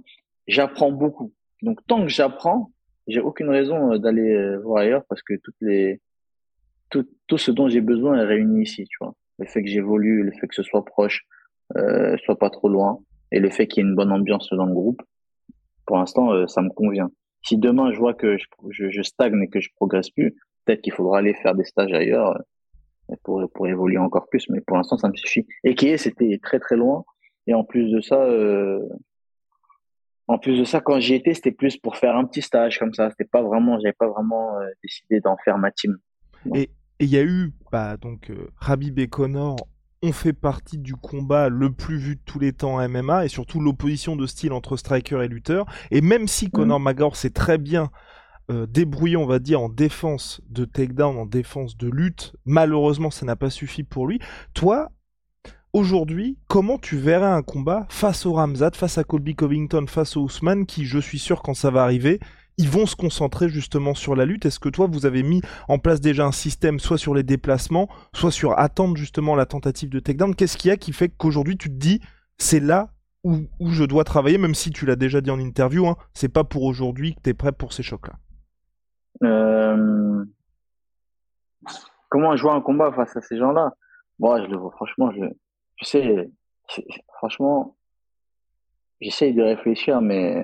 J'apprends 0.48 0.92
beaucoup. 0.92 1.34
Donc, 1.62 1.80
tant 1.88 2.02
que 2.04 2.08
j'apprends, 2.08 2.72
j'ai 3.08 3.20
aucune 3.20 3.50
raison 3.50 3.98
d'aller 3.98 4.56
voir 4.64 4.84
ailleurs 4.84 5.04
parce 5.10 5.22
que 5.22 5.34
toutes 5.36 5.56
les 5.60 6.00
tout, 6.90 7.06
tout 7.28 7.38
ce 7.38 7.52
dont 7.52 7.68
j'ai 7.68 7.82
besoin 7.82 8.18
est 8.18 8.26
réuni 8.26 8.64
ici, 8.64 8.86
tu 8.86 8.98
vois. 9.02 9.14
Le 9.40 9.46
fait 9.46 9.62
que 9.62 9.70
j'évolue, 9.70 10.24
le 10.24 10.32
fait 10.32 10.48
que 10.48 10.56
ce 10.56 10.64
soit 10.64 10.86
proche, 10.86 11.26
euh, 11.78 12.16
soit 12.24 12.38
pas 12.38 12.50
trop 12.50 12.70
loin, 12.70 13.00
et 13.32 13.40
le 13.40 13.50
fait 13.50 13.68
qu'il 13.68 13.84
y 13.84 13.86
ait 13.86 13.90
une 13.90 13.96
bonne 13.96 14.12
ambiance 14.12 14.50
dans 14.52 14.66
le 14.66 14.74
groupe, 14.74 15.02
pour 15.86 15.98
l'instant, 15.98 16.48
ça 16.48 16.62
me 16.62 16.70
convient. 16.70 17.12
Si 17.44 17.58
demain 17.58 17.92
je 17.92 17.98
vois 17.98 18.14
que 18.14 18.38
je, 18.70 19.02
stagne 19.02 19.42
et 19.42 19.48
que 19.48 19.60
je 19.60 19.70
progresse 19.76 20.10
plus, 20.10 20.36
peut-être 20.66 20.82
qu'il 20.82 20.94
faudra 20.94 21.20
aller 21.20 21.34
faire 21.36 21.56
des 21.56 21.64
stages 21.64 21.94
ailleurs 21.94 22.38
euh, 23.10 23.18
pour, 23.24 23.68
évoluer 23.68 23.98
encore 23.98 24.28
plus. 24.30 24.48
Mais 24.50 24.62
pour 24.62 24.78
l'instant, 24.78 24.98
ça 24.98 25.10
me 25.10 25.16
suffit. 25.16 25.46
Et 25.64 25.76
qui 25.76 25.98
c'était 25.98 26.40
très 26.42 26.60
très 26.60 26.76
loin. 26.76 27.04
Et 27.48 27.54
en 27.54 27.64
plus 27.64 27.92
de 27.92 28.02
ça, 28.02 28.24
euh, 28.24 28.80
en 30.28 30.38
plus 30.38 30.58
de 30.58 30.64
ça, 30.64 30.80
quand 30.80 31.00
j'y 31.00 31.16
étais, 31.16 31.34
c'était 31.34 31.52
plus 31.52 31.78
pour 31.78 31.98
faire 31.98 32.16
un 32.16 32.26
petit 32.26 32.42
stage 32.42 32.80
comme 32.80 32.94
ça. 32.94 33.10
C'était 33.10 33.30
pas 33.30 33.42
vraiment, 33.42 33.80
j'avais 33.80 33.94
pas 33.94 34.08
vraiment 34.08 34.58
euh, 34.60 34.68
décidé 34.84 35.20
d'en 35.20 35.36
faire 35.44 35.58
ma 35.58 35.72
team. 35.72 35.98
Et 36.56 36.70
il 37.00 37.10
y 37.10 37.18
a 37.18 37.24
eu, 37.24 37.52
bah, 37.72 37.98
donc, 37.98 38.30
euh, 38.30 38.48
Rabib 38.56 39.00
ont 40.04 40.12
fait 40.12 40.34
partie 40.34 40.78
du 40.78 40.96
combat 40.96 41.50
le 41.50 41.72
plus 41.72 41.98
vu 41.98 42.16
de 42.16 42.22
tous 42.26 42.40
les 42.40 42.54
temps 42.54 42.76
en 42.76 42.90
MMA 42.90 43.26
et 43.26 43.28
surtout 43.28 43.60
l'opposition 43.60 44.16
de 44.16 44.26
style 44.26 44.54
entre 44.54 44.78
striker 44.78 45.22
et 45.24 45.28
lutteur. 45.28 45.66
Et 45.92 46.02
même 46.02 46.28
si 46.28 46.50
Conor 46.50 46.80
mmh. 46.80 46.84
McGregor 46.84 47.16
s'est 47.16 47.30
très 47.30 47.58
bien 47.58 47.92
euh, 48.50 48.66
débrouillé, 48.66 49.16
on 49.16 49.28
va 49.28 49.40
dire, 49.40 49.62
en 49.62 49.70
défense 49.70 50.42
de 50.50 50.66
takedown, 50.66 51.18
en 51.18 51.26
défense 51.26 51.78
de 51.78 51.88
lutte, 51.88 52.36
malheureusement, 52.46 53.12
ça 53.12 53.26
n'a 53.26 53.36
pas 53.36 53.50
suffi 53.50 53.84
pour 53.84 54.08
lui. 54.08 54.20
Toi, 54.54 54.90
aujourd'hui, 55.72 56.38
comment 56.48 56.80
tu 56.80 56.98
verrais 56.98 57.32
un 57.32 57.44
combat 57.44 57.86
face 57.90 58.26
au 58.26 58.34
Ramzat, 58.34 58.72
face 58.74 58.98
à 58.98 59.04
Colby 59.04 59.36
Covington, 59.36 59.86
face 59.88 60.18
au 60.18 60.24
Ousmane, 60.24 60.66
qui, 60.66 60.86
je 60.86 61.00
suis 61.00 61.20
sûr, 61.20 61.44
quand 61.44 61.54
ça 61.54 61.70
va 61.70 61.84
arriver, 61.84 62.20
ils 62.62 62.70
vont 62.70 62.86
se 62.86 62.96
concentrer 62.96 63.50
justement 63.50 63.96
sur 63.96 64.16
la 64.16 64.26
lutte. 64.26 64.46
Est-ce 64.46 64.60
que 64.60 64.70
toi, 64.70 64.88
vous 64.88 65.08
avez 65.08 65.24
mis 65.24 65.42
en 65.68 65.80
place 65.80 66.00
déjà 66.00 66.26
un 66.26 66.32
système, 66.32 66.80
soit 66.80 67.00
sur 67.00 67.16
les 67.16 67.24
déplacements, 67.24 67.90
soit 68.14 68.32
sur 68.32 68.58
attendre 68.60 68.96
justement 68.96 69.36
la 69.36 69.48
tentative 69.48 69.90
de 69.90 70.00
takedown? 70.00 70.36
Qu'est-ce 70.36 70.58
qu'il 70.58 70.70
y 70.70 70.72
a 70.72 70.78
qui 70.78 70.94
fait 70.94 71.10
qu'aujourd'hui, 71.10 71.58
tu 71.58 71.70
te 71.70 71.74
dis, 71.74 72.00
c'est 72.38 72.60
là 72.60 72.92
où, 73.24 73.48
je 73.60 73.84
dois 73.84 74.04
travailler, 74.04 74.38
même 74.38 74.54
si 74.54 74.70
tu 74.72 74.86
l'as 74.86 74.96
déjà 74.96 75.22
dit 75.22 75.32
en 75.32 75.40
interview, 75.40 75.88
hein, 75.88 75.96
c'est 76.14 76.32
pas 76.32 76.44
pour 76.44 76.64
aujourd'hui 76.64 77.16
que 77.16 77.22
tu 77.24 77.30
es 77.32 77.34
prêt 77.34 77.52
pour 77.52 77.74
ces 77.74 77.84
chocs-là? 77.84 78.14
Euh... 79.24 80.24
Comment 82.10 82.36
jouer 82.36 82.52
un 82.52 82.62
combat 82.62 82.92
face 82.92 83.16
à 83.16 83.22
ces 83.22 83.38
gens-là? 83.38 83.74
Moi, 84.20 84.42
je 84.44 84.48
le 84.48 84.58
vois, 84.58 84.72
franchement, 84.72 85.12
je, 85.12 85.26
je 85.78 85.86
sais, 85.86 86.30
franchement, 87.18 87.76
j'essaye 89.00 89.34
de 89.34 89.42
réfléchir, 89.42 90.02
mais 90.02 90.44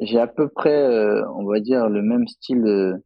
j'ai 0.00 0.18
à 0.18 0.26
peu 0.26 0.48
près, 0.48 0.76
euh, 0.76 1.22
on 1.36 1.44
va 1.46 1.60
dire, 1.60 1.88
le 1.88 2.02
même 2.02 2.26
style. 2.26 2.64
Euh, 2.66 2.96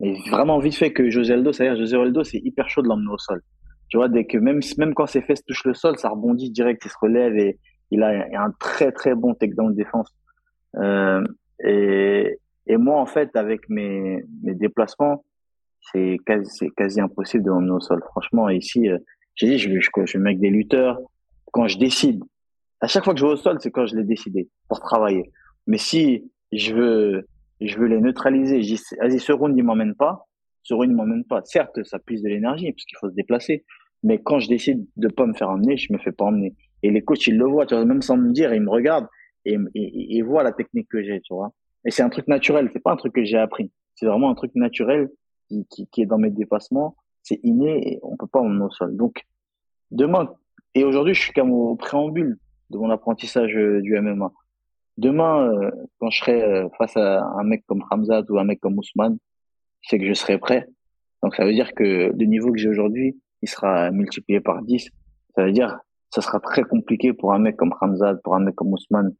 et 0.00 0.14
vraiment 0.30 0.58
vite 0.58 0.76
fait 0.76 0.92
que 0.92 1.08
José 1.08 1.34
Aldo, 1.34 1.52
c'est-à-dire 1.52 1.78
José 1.78 1.96
Aldo, 1.96 2.22
c'est 2.22 2.38
hyper 2.38 2.68
chaud 2.68 2.82
de 2.82 2.88
l'emmener 2.88 3.12
au 3.12 3.18
sol. 3.18 3.42
Tu 3.88 3.96
vois, 3.96 4.08
dès 4.08 4.26
que 4.26 4.36
même 4.36 4.60
quand 4.94 5.06
ses 5.06 5.22
fesses 5.22 5.44
touchent 5.44 5.64
le 5.64 5.74
sol, 5.74 5.96
ça 5.98 6.08
rebondit 6.10 6.50
direct, 6.50 6.82
il 6.84 6.90
se 6.90 6.96
relève 7.00 7.36
et 7.36 7.58
il 7.90 8.02
a, 8.02 8.26
un 8.34 8.50
très 8.58 8.92
très 8.92 9.14
bon 9.14 9.34
takedown 9.34 9.70
de 9.70 9.76
défense. 9.76 10.12
Euh, 10.76 11.24
et, 11.64 12.76
moi, 12.76 13.00
en 13.00 13.06
fait, 13.06 13.34
avec 13.36 13.68
mes, 13.68 14.24
déplacements, 14.42 15.24
c'est 15.92 16.18
quasi, 16.26 17.00
impossible 17.00 17.44
de 17.44 17.50
l'emmener 17.50 17.72
au 17.72 17.80
sol. 17.80 18.02
Franchement, 18.10 18.48
ici, 18.48 18.90
euh, 18.90 18.98
j'ai 19.36 19.46
dit, 19.46 19.58
je, 19.58 19.70
je, 19.78 19.88
je, 20.04 20.18
avec 20.18 20.40
des 20.40 20.50
lutteurs. 20.50 20.98
Quand 21.52 21.68
je 21.68 21.78
décide, 21.78 22.22
à 22.80 22.88
chaque 22.88 23.04
fois 23.04 23.14
que 23.14 23.20
je 23.20 23.24
vais 23.24 23.32
au 23.32 23.36
sol, 23.36 23.58
c'est 23.60 23.70
quand 23.70 23.86
je 23.86 23.96
l'ai 23.96 24.04
décidé 24.04 24.48
pour 24.68 24.80
travailler. 24.80 25.30
Mais 25.66 25.78
si 25.78 26.30
je 26.52 26.74
veux, 26.74 27.26
je 27.60 27.76
veux 27.78 27.86
les 27.86 28.00
neutraliser, 28.00 28.62
je 28.62 28.74
dis, 28.74 28.82
vas-y, 29.00 29.18
ce 29.18 29.32
round, 29.32 29.56
il 29.56 29.64
m'emmène 29.64 29.94
pas. 29.94 30.26
Ce 30.62 30.74
round, 30.74 30.90
il 30.90 30.96
m'emmène 30.96 31.24
pas. 31.24 31.42
Certes, 31.44 31.82
ça 31.84 31.98
puise 31.98 32.22
de 32.22 32.28
l'énergie 32.28 32.72
parce 32.72 32.84
qu'il 32.84 32.98
faut 32.98 33.10
se 33.10 33.14
déplacer. 33.14 33.64
Mais 34.02 34.20
quand 34.22 34.38
je 34.38 34.48
décide 34.48 34.86
de 34.96 35.08
pas 35.08 35.26
me 35.26 35.34
faire 35.34 35.50
emmener, 35.50 35.76
je 35.76 35.92
me 35.92 35.98
fais 35.98 36.12
pas 36.12 36.26
emmener. 36.26 36.54
Et 36.82 36.90
les 36.90 37.02
coachs, 37.02 37.26
ils 37.26 37.36
le 37.36 37.46
voient, 37.46 37.66
tu 37.66 37.74
vois, 37.74 37.84
même 37.84 38.02
sans 38.02 38.16
me 38.16 38.32
dire, 38.32 38.54
ils 38.54 38.62
me 38.62 38.70
regardent 38.70 39.08
et, 39.44 39.56
ils 39.74 40.22
voient 40.22 40.42
la 40.42 40.52
technique 40.52 40.88
que 40.88 41.02
j'ai, 41.02 41.20
tu 41.20 41.34
vois. 41.34 41.52
Et 41.84 41.90
c'est 41.90 42.02
un 42.02 42.08
truc 42.08 42.28
naturel. 42.28 42.70
C'est 42.72 42.82
pas 42.82 42.92
un 42.92 42.96
truc 42.96 43.14
que 43.14 43.24
j'ai 43.24 43.38
appris. 43.38 43.72
C'est 43.94 44.06
vraiment 44.06 44.30
un 44.30 44.34
truc 44.34 44.54
naturel 44.54 45.08
qui, 45.48 45.66
qui, 45.70 45.88
qui 45.88 46.02
est 46.02 46.06
dans 46.06 46.18
mes 46.18 46.30
dépassements. 46.30 46.96
C'est 47.22 47.40
inné 47.42 47.92
et 47.92 48.00
on 48.02 48.16
peut 48.16 48.26
pas 48.26 48.40
emmener 48.40 48.64
au 48.64 48.70
sol. 48.70 48.96
Donc, 48.96 49.22
demain, 49.90 50.32
et 50.74 50.84
aujourd'hui, 50.84 51.14
je 51.14 51.22
suis 51.22 51.32
comme 51.32 51.52
au 51.52 51.74
préambule 51.74 52.38
de 52.70 52.78
mon 52.78 52.90
apprentissage 52.90 53.56
euh, 53.56 53.80
du 53.80 53.98
MMA 53.98 54.32
demain, 54.98 55.48
euh, 55.48 55.70
quand 55.98 56.10
je 56.10 56.18
serai 56.18 56.42
euh, 56.42 56.68
face 56.78 56.96
à 56.96 57.22
un 57.22 57.44
mec 57.44 57.64
comme 57.66 57.84
Hamzat 57.90 58.24
ou 58.28 58.38
un 58.38 58.44
mec 58.44 58.60
comme 58.60 58.78
Ousmane, 58.78 59.18
c'est 59.82 59.98
que 59.98 60.06
je 60.06 60.14
serai 60.14 60.38
prêt. 60.38 60.66
Donc 61.22 61.34
ça 61.34 61.44
veut 61.44 61.52
dire 61.52 61.72
que 61.74 62.12
le 62.16 62.24
niveau 62.26 62.52
que 62.52 62.58
j'ai 62.58 62.68
aujourd'hui, 62.68 63.20
il 63.42 63.48
sera 63.48 63.90
multiplié 63.90 64.40
par 64.40 64.62
10. 64.62 64.88
Ça 65.34 65.44
veut 65.44 65.52
dire 65.52 65.78
ça 66.10 66.22
sera 66.22 66.40
très 66.40 66.62
compliqué 66.62 67.12
pour 67.12 67.34
un 67.34 67.38
mec 67.38 67.56
comme 67.56 67.74
Hamzat, 67.80 68.16
pour 68.24 68.34
un 68.36 68.40
mec 68.40 68.54
comme 68.54 68.72
Ousmane, 68.72 69.14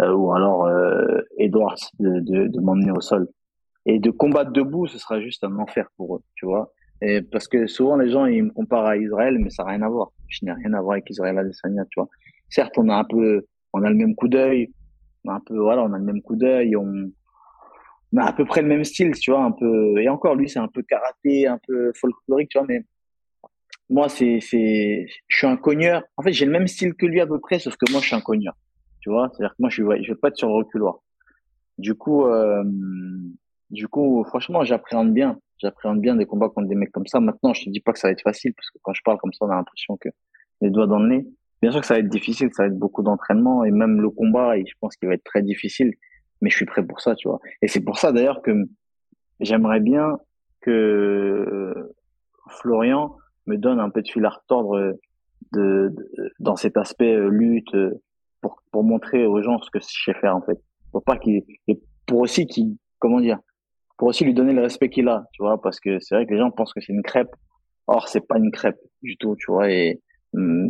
euh, 0.00 0.12
ou 0.12 0.32
alors 0.32 0.68
Edwards 1.38 1.78
de 2.00 2.60
m'emmener 2.60 2.90
au 2.90 3.00
sol. 3.00 3.28
Et 3.86 3.98
de 3.98 4.10
combattre 4.10 4.50
debout, 4.50 4.86
ce 4.86 4.98
sera 4.98 5.20
juste 5.20 5.44
un 5.44 5.58
enfer 5.58 5.88
pour 5.96 6.16
eux, 6.16 6.20
tu 6.34 6.46
vois. 6.46 6.72
Et 7.02 7.22
parce 7.22 7.48
que 7.48 7.66
souvent 7.66 7.96
les 7.96 8.10
gens 8.10 8.24
ils 8.26 8.44
me 8.44 8.50
comparent 8.50 8.86
à 8.86 8.96
Israël, 8.96 9.38
mais 9.38 9.50
ça 9.50 9.64
n'a 9.64 9.70
rien 9.70 9.82
à 9.82 9.88
voir. 9.88 10.10
Je 10.28 10.44
n'ai 10.44 10.52
rien 10.52 10.72
à 10.72 10.80
voir 10.80 10.92
avec 10.94 11.08
Israël 11.10 11.38
Adesanya, 11.38 11.84
tu 11.90 12.00
vois. 12.00 12.08
Certes, 12.48 12.74
on 12.78 12.88
a 12.88 12.94
un 12.94 13.04
peu, 13.04 13.44
on 13.72 13.82
a 13.82 13.90
le 13.90 13.96
même 13.96 14.14
coup 14.14 14.28
d'œil, 14.28 14.72
un 15.26 15.40
peu, 15.40 15.58
voilà, 15.58 15.82
on 15.82 15.92
a 15.92 15.98
le 15.98 16.04
même 16.04 16.22
coup 16.22 16.36
d'œil, 16.36 16.76
on, 16.76 17.10
on, 18.12 18.18
a 18.18 18.24
à 18.24 18.32
peu 18.32 18.44
près 18.44 18.62
le 18.62 18.68
même 18.68 18.84
style, 18.84 19.12
tu 19.12 19.30
vois, 19.30 19.42
un 19.42 19.52
peu, 19.52 19.98
et 19.98 20.08
encore, 20.08 20.34
lui, 20.34 20.48
c'est 20.48 20.58
un 20.58 20.68
peu 20.68 20.82
karaté, 20.82 21.46
un 21.46 21.58
peu 21.66 21.92
folklorique, 21.94 22.50
tu 22.50 22.58
vois, 22.58 22.66
mais 22.68 22.84
moi, 23.90 24.08
c'est, 24.08 24.40
c'est, 24.40 25.06
je 25.28 25.36
suis 25.36 25.46
un 25.46 25.56
cogneur. 25.56 26.02
En 26.16 26.22
fait, 26.22 26.32
j'ai 26.32 26.46
le 26.46 26.52
même 26.52 26.66
style 26.66 26.94
que 26.94 27.06
lui 27.06 27.20
à 27.20 27.26
peu 27.26 27.38
près, 27.38 27.58
sauf 27.58 27.76
que 27.76 27.90
moi, 27.92 28.00
je 28.00 28.06
suis 28.06 28.16
un 28.16 28.20
cogneur. 28.20 28.54
Tu 29.00 29.10
vois, 29.10 29.28
c'est-à-dire 29.30 29.50
que 29.50 29.60
moi, 29.60 29.68
je 29.68 29.74
suis, 29.74 30.04
je 30.04 30.12
vais 30.12 30.18
pas 30.18 30.28
être 30.28 30.36
sur 30.36 30.48
le 30.48 30.54
reculoir. 30.54 31.00
Du 31.76 31.94
coup, 31.94 32.26
euh, 32.26 32.64
du 33.70 33.88
coup, 33.88 34.24
franchement, 34.24 34.64
j'appréhende 34.64 35.12
bien. 35.12 35.38
j'appréhende 35.58 36.00
bien 36.00 36.16
des 36.16 36.26
combats 36.26 36.48
contre 36.48 36.68
des 36.68 36.74
mecs 36.74 36.92
comme 36.92 37.06
ça. 37.06 37.20
Maintenant, 37.20 37.52
je 37.52 37.64
te 37.64 37.70
dis 37.70 37.80
pas 37.80 37.92
que 37.92 37.98
ça 37.98 38.08
va 38.08 38.12
être 38.12 38.22
facile 38.22 38.54
parce 38.54 38.70
que 38.70 38.78
quand 38.82 38.94
je 38.94 39.02
parle 39.04 39.18
comme 39.18 39.32
ça, 39.32 39.44
on 39.44 39.50
a 39.50 39.56
l'impression 39.56 39.96
que 39.98 40.08
les 40.60 40.70
doigts 40.70 40.86
dans 40.86 40.98
le 40.98 41.08
nez. 41.08 41.26
Bien 41.64 41.72
sûr 41.72 41.80
que 41.80 41.86
ça 41.86 41.94
va 41.94 42.00
être 42.00 42.10
difficile, 42.10 42.50
ça 42.52 42.64
va 42.64 42.66
être 42.66 42.78
beaucoup 42.78 43.02
d'entraînement 43.02 43.64
et 43.64 43.70
même 43.70 43.98
le 43.98 44.10
combat, 44.10 44.54
je 44.58 44.74
pense 44.80 44.96
qu'il 44.96 45.08
va 45.08 45.14
être 45.14 45.24
très 45.24 45.40
difficile. 45.40 45.94
Mais 46.42 46.50
je 46.50 46.56
suis 46.56 46.66
prêt 46.66 46.84
pour 46.84 47.00
ça, 47.00 47.14
tu 47.14 47.26
vois. 47.26 47.40
Et 47.62 47.68
c'est 47.68 47.80
pour 47.80 47.96
ça 47.98 48.12
d'ailleurs 48.12 48.42
que 48.42 48.52
j'aimerais 49.40 49.80
bien 49.80 50.18
que 50.60 51.74
Florian 52.50 53.16
me 53.46 53.56
donne 53.56 53.80
un 53.80 53.88
peu 53.88 54.02
de 54.02 54.08
fil 54.08 54.26
à 54.26 54.28
retordre 54.28 54.92
de, 55.52 55.94
dans 56.38 56.56
cet 56.56 56.76
aspect 56.76 57.14
euh, 57.14 57.30
lutte 57.30 57.74
pour, 58.42 58.62
pour 58.70 58.84
montrer 58.84 59.24
aux 59.24 59.40
gens 59.40 59.58
ce 59.62 59.70
que 59.70 59.78
je 59.78 59.86
sais 60.04 60.20
faire 60.20 60.36
en 60.36 60.42
fait. 60.42 60.60
Pour 60.92 61.02
pas 61.02 61.18
pour 62.06 62.20
aussi 62.20 62.46
qu'il 62.46 62.76
comment 62.98 63.22
dire 63.22 63.38
pour 63.96 64.08
aussi 64.08 64.26
lui 64.26 64.34
donner 64.34 64.52
le 64.52 64.60
respect 64.60 64.90
qu'il 64.90 65.08
a, 65.08 65.24
tu 65.32 65.42
vois, 65.42 65.58
parce 65.62 65.80
que 65.80 65.98
c'est 65.98 66.14
vrai 66.14 66.26
que 66.26 66.32
les 66.34 66.40
gens 66.40 66.50
pensent 66.50 66.74
que 66.74 66.82
c'est 66.82 66.92
une 66.92 67.02
crêpe. 67.02 67.34
Or, 67.86 68.08
c'est 68.08 68.26
pas 68.26 68.36
une 68.36 68.50
crêpe 68.50 68.80
du 69.00 69.16
tout, 69.16 69.34
tu 69.36 69.50
vois, 69.50 69.70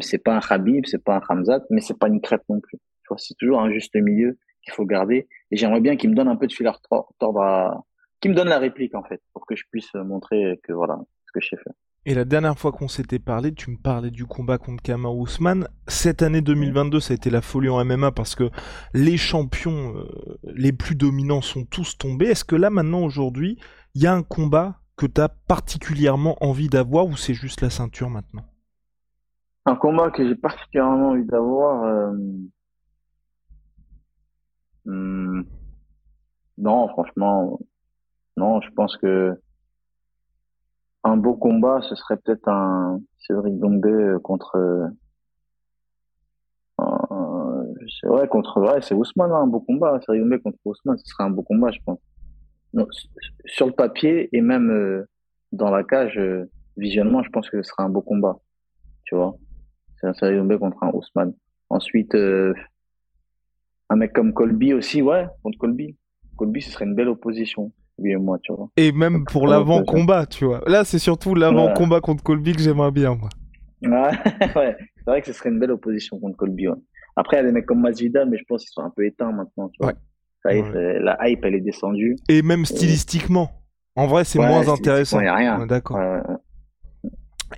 c'est 0.01 0.19
pas 0.19 0.37
un 0.37 0.41
Khabib, 0.41 0.87
c'est 0.87 1.03
pas 1.03 1.17
un 1.17 1.23
Hamzat, 1.29 1.63
mais 1.71 1.81
c'est 1.81 1.99
pas 1.99 2.09
une 2.09 2.21
crêpe 2.21 2.45
non 2.49 2.61
plus. 2.61 2.79
C'est 3.17 3.37
toujours 3.39 3.61
un 3.61 3.71
juste 3.71 3.95
milieu 3.95 4.39
qu'il 4.63 4.73
faut 4.73 4.87
garder. 4.87 5.29
Et 5.51 5.57
j'aimerais 5.57 5.81
bien 5.81 5.97
qu'il 5.97 6.11
me 6.11 6.15
donne 6.15 6.29
un 6.29 6.37
peu 6.37 6.47
de 6.47 6.53
fil 6.53 6.67
à 6.67 6.73
retordre 6.73 7.85
qu'il 8.21 8.31
me 8.31 8.37
donne 8.37 8.49
la 8.49 8.59
réplique, 8.59 8.95
en 8.95 9.03
fait, 9.03 9.21
pour 9.33 9.47
que 9.47 9.55
je 9.55 9.65
puisse 9.71 9.93
montrer 9.95 10.59
que 10.63 10.73
voilà, 10.73 10.99
ce 11.27 11.33
que 11.33 11.41
je 11.41 11.49
sais 11.51 11.63
faire. 11.63 11.75
Et 12.07 12.15
la 12.15 12.27
dernière 12.27 12.59
fois 12.59 12.71
qu'on 12.71 12.89
s'était 12.89 13.19
parlé, 13.19 13.55
tu 13.55 13.71
me 13.71 13.79
parlais 13.79 14.11
du 14.11 14.27
combat 14.27 14.59
contre 14.59 14.83
Kamar 14.83 15.17
Ousmane. 15.17 15.69
Cette 15.89 16.21
année 16.21 16.43
2022, 16.43 17.01
ça 17.01 17.13
a 17.13 17.17
été 17.17 17.31
la 17.31 17.41
folie 17.41 17.71
en 17.71 17.83
MMA 17.83 18.13
parce 18.13 18.35
que 18.35 18.51
les 18.93 19.17
champions 19.17 19.97
euh, 19.97 20.39
les 20.43 20.73
plus 20.73 20.97
dominants 20.97 21.41
sont 21.41 21.65
tous 21.65 21.97
tombés. 21.97 22.27
Est-ce 22.27 22.45
que 22.45 22.57
là, 22.57 22.69
maintenant, 22.69 23.03
aujourd'hui, 23.03 23.59
il 23.95 24.03
y 24.03 24.07
a 24.07 24.15
un 24.15 24.23
combat 24.23 24.81
que 24.97 25.07
tu 25.07 25.21
as 25.21 25.31
particulièrement 25.31 26.37
envie 26.45 26.69
d'avoir 26.69 27.07
ou 27.07 27.17
c'est 27.17 27.35
juste 27.35 27.63
la 27.63 27.71
ceinture 27.71 28.11
maintenant? 28.11 28.45
Un 29.67 29.77
combat 29.77 30.11
que 30.11 30.27
j'ai 30.27 30.35
particulièrement 30.35 31.11
envie 31.11 31.25
d'avoir. 31.25 31.85
Euh, 31.85 32.13
hmm, 34.85 35.43
non, 36.59 36.89
franchement, 36.89 37.59
non, 38.37 38.61
je 38.61 38.71
pense 38.71 38.97
que 38.99 39.39
un 41.05 41.17
beau 41.17 41.35
combat, 41.35 41.81
ce 41.83 41.95
serait 41.95 42.17
peut-être 42.17 42.49
un 42.49 43.01
Cédric 43.19 43.59
Dombé 43.59 43.91
euh, 43.91 44.19
contre. 44.19 44.57
Euh, 44.57 44.87
ouais, 48.05 48.29
contre. 48.29 48.61
Ouais, 48.61 48.83
c'est 48.83 48.95
Ousmane, 48.95 49.33
hein, 49.33 49.43
un 49.43 49.47
beau 49.47 49.61
combat. 49.61 49.99
Cédric 50.01 50.23
Dombé 50.23 50.41
contre 50.41 50.59
Ousmane, 50.65 50.99
ce 50.99 51.07
serait 51.07 51.25
un 51.25 51.31
beau 51.31 51.43
combat, 51.43 51.71
je 51.71 51.79
pense. 51.85 52.01
sur 53.47 53.67
le 53.67 53.73
papier 53.73 54.29
et 54.37 54.41
même 54.41 54.71
euh, 54.71 55.09
dans 55.53 55.71
la 55.71 55.85
cage, 55.85 56.21
visionnement, 56.77 57.23
je 57.23 57.31
pense 57.31 57.49
que 57.49 57.63
ce 57.63 57.71
sera 57.71 57.85
un 57.85 57.89
beau 57.91 58.03
combat. 58.03 58.39
Tu 59.05 59.15
vois, 59.15 59.37
c'est 60.13 60.27
un 60.27 60.37
Dombé 60.37 60.59
contre 60.59 60.83
un 60.83 60.91
Ousmane. 60.93 61.35
Ensuite, 61.71 62.15
un 62.15 63.97
mec 63.97 64.13
comme 64.13 64.33
Colby 64.33 64.75
aussi, 64.75 65.03
ouais, 65.03 65.27
contre 65.43 65.59
Colby. 65.59 65.97
Colby, 66.37 66.63
ce 66.63 66.71
serait 66.71 66.85
une 66.85 66.95
belle 66.95 67.09
opposition 67.09 67.73
et 68.03 68.17
moi, 68.17 68.39
tu 68.43 68.53
vois. 68.53 68.69
Et 68.77 68.93
même 68.93 69.25
pour 69.25 69.47
l'avant-combat, 69.47 70.27
tu 70.27 70.45
vois. 70.45 70.63
Là, 70.67 70.85
c'est 70.85 70.99
surtout 70.99 71.35
l'avant-combat 71.35 72.01
contre 72.01 72.23
Colby 72.23 72.53
que 72.53 72.61
j'aimerais 72.61 72.91
bien, 72.91 73.15
moi. 73.15 73.29
ouais, 73.83 74.77
c'est 74.97 75.05
vrai 75.07 75.21
que 75.21 75.27
ce 75.27 75.33
serait 75.33 75.51
une 75.51 75.59
belle 75.59 75.73
opposition 75.73 76.19
contre 76.19 76.37
Colby. 76.37 76.67
Après, 77.17 77.37
il 77.37 77.41
y 77.41 77.43
a 77.43 77.47
des 77.47 77.53
mecs 77.53 77.67
comme 77.67 77.81
Masvidal, 77.81 78.29
mais 78.29 78.39
je 78.39 78.45
pense 78.49 78.63
qu'ils 78.63 78.73
sont 78.73 78.83
un 78.83 78.91
peu 78.91 79.05
éteints 79.05 79.31
maintenant, 79.31 79.69
tu 79.69 79.83
vois. 79.83 79.93
Ça 80.43 80.55
y 80.55 80.59
est, 80.59 81.01
la 81.01 81.17
hype, 81.29 81.45
elle 81.45 81.55
est 81.55 81.61
descendue. 81.61 82.17
Et 82.29 82.43
même 82.43 82.65
stylistiquement. 82.65 83.51
En 83.97 84.07
vrai, 84.07 84.25
c'est 84.25 84.39
moins 84.39 84.69
intéressant. 84.69 85.21
Il 85.21 85.25
n'y 85.25 85.29
a 85.29 85.35
rien. 85.35 85.67
D'accord. 85.67 85.99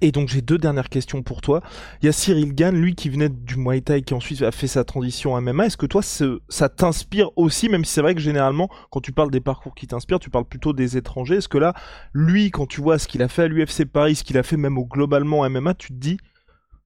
Et 0.03 0.13
donc 0.13 0.29
j'ai 0.29 0.43
deux 0.43 0.59
dernières 0.59 0.89
questions 0.89 1.23
pour 1.23 1.41
toi. 1.41 1.63
Il 2.03 2.07
y 2.07 2.09
a 2.09 2.13
Cyril 2.13 2.55
Gann, 2.55 2.75
lui 2.75 2.95
qui 2.95 3.09
venait 3.09 3.29
du 3.29 3.57
Muay 3.57 3.81
Thai, 3.81 4.03
qui 4.03 4.15
ensuite 4.15 4.43
a 4.43 4.51
fait 4.51 4.67
sa 4.67 4.85
transition 4.85 5.37
à 5.37 5.41
MMA. 5.41 5.67
Est-ce 5.67 5.77
que 5.77 5.87
toi, 5.87 6.03
ça 6.03 6.69
t'inspire 6.69 7.31
aussi, 7.37 7.69
même 7.69 7.85
si 7.85 7.93
c'est 7.93 8.03
vrai 8.03 8.15
que 8.15 8.21
généralement, 8.21 8.69
quand 8.91 9.01
tu 9.01 9.13
parles 9.13 9.31
des 9.31 9.41
parcours 9.41 9.75
qui 9.75 9.87
t'inspirent, 9.87 10.19
tu 10.19 10.31
parles 10.31 10.45
plutôt 10.45 10.73
des 10.73 10.97
étrangers. 10.97 11.37
Est-ce 11.37 11.49
que 11.49 11.59
là, 11.59 11.75
lui, 12.13 12.51
quand 12.51 12.67
tu 12.67 12.81
vois 12.81 12.99
ce 12.99 13.09
qu'il 13.09 13.23
a 13.23 13.29
fait 13.29 13.45
à 13.45 13.49
l'UFC 13.49 13.85
Paris, 13.85 14.17
ce 14.17 14.25
qu'il 14.25 14.39
a 14.39 14.43
fait 14.43 14.57
même 14.57 14.79
au 14.79 14.85
globalement 14.85 15.49
MMA, 15.49 15.75
tu 15.75 15.89
te 15.89 15.99
dis 15.99 16.19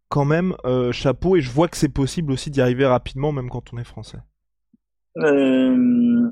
quand 0.09 0.24
même 0.24 0.55
euh, 0.64 0.92
chapeau 0.92 1.36
et 1.36 1.40
je 1.40 1.51
vois 1.51 1.68
que 1.68 1.76
c'est 1.76 1.88
possible 1.88 2.32
aussi 2.32 2.51
d'y 2.51 2.61
arriver 2.61 2.84
rapidement, 2.84 3.32
même 3.32 3.48
quand 3.48 3.72
on 3.72 3.78
est 3.78 3.84
français. 3.84 4.18
Euh... 5.18 6.30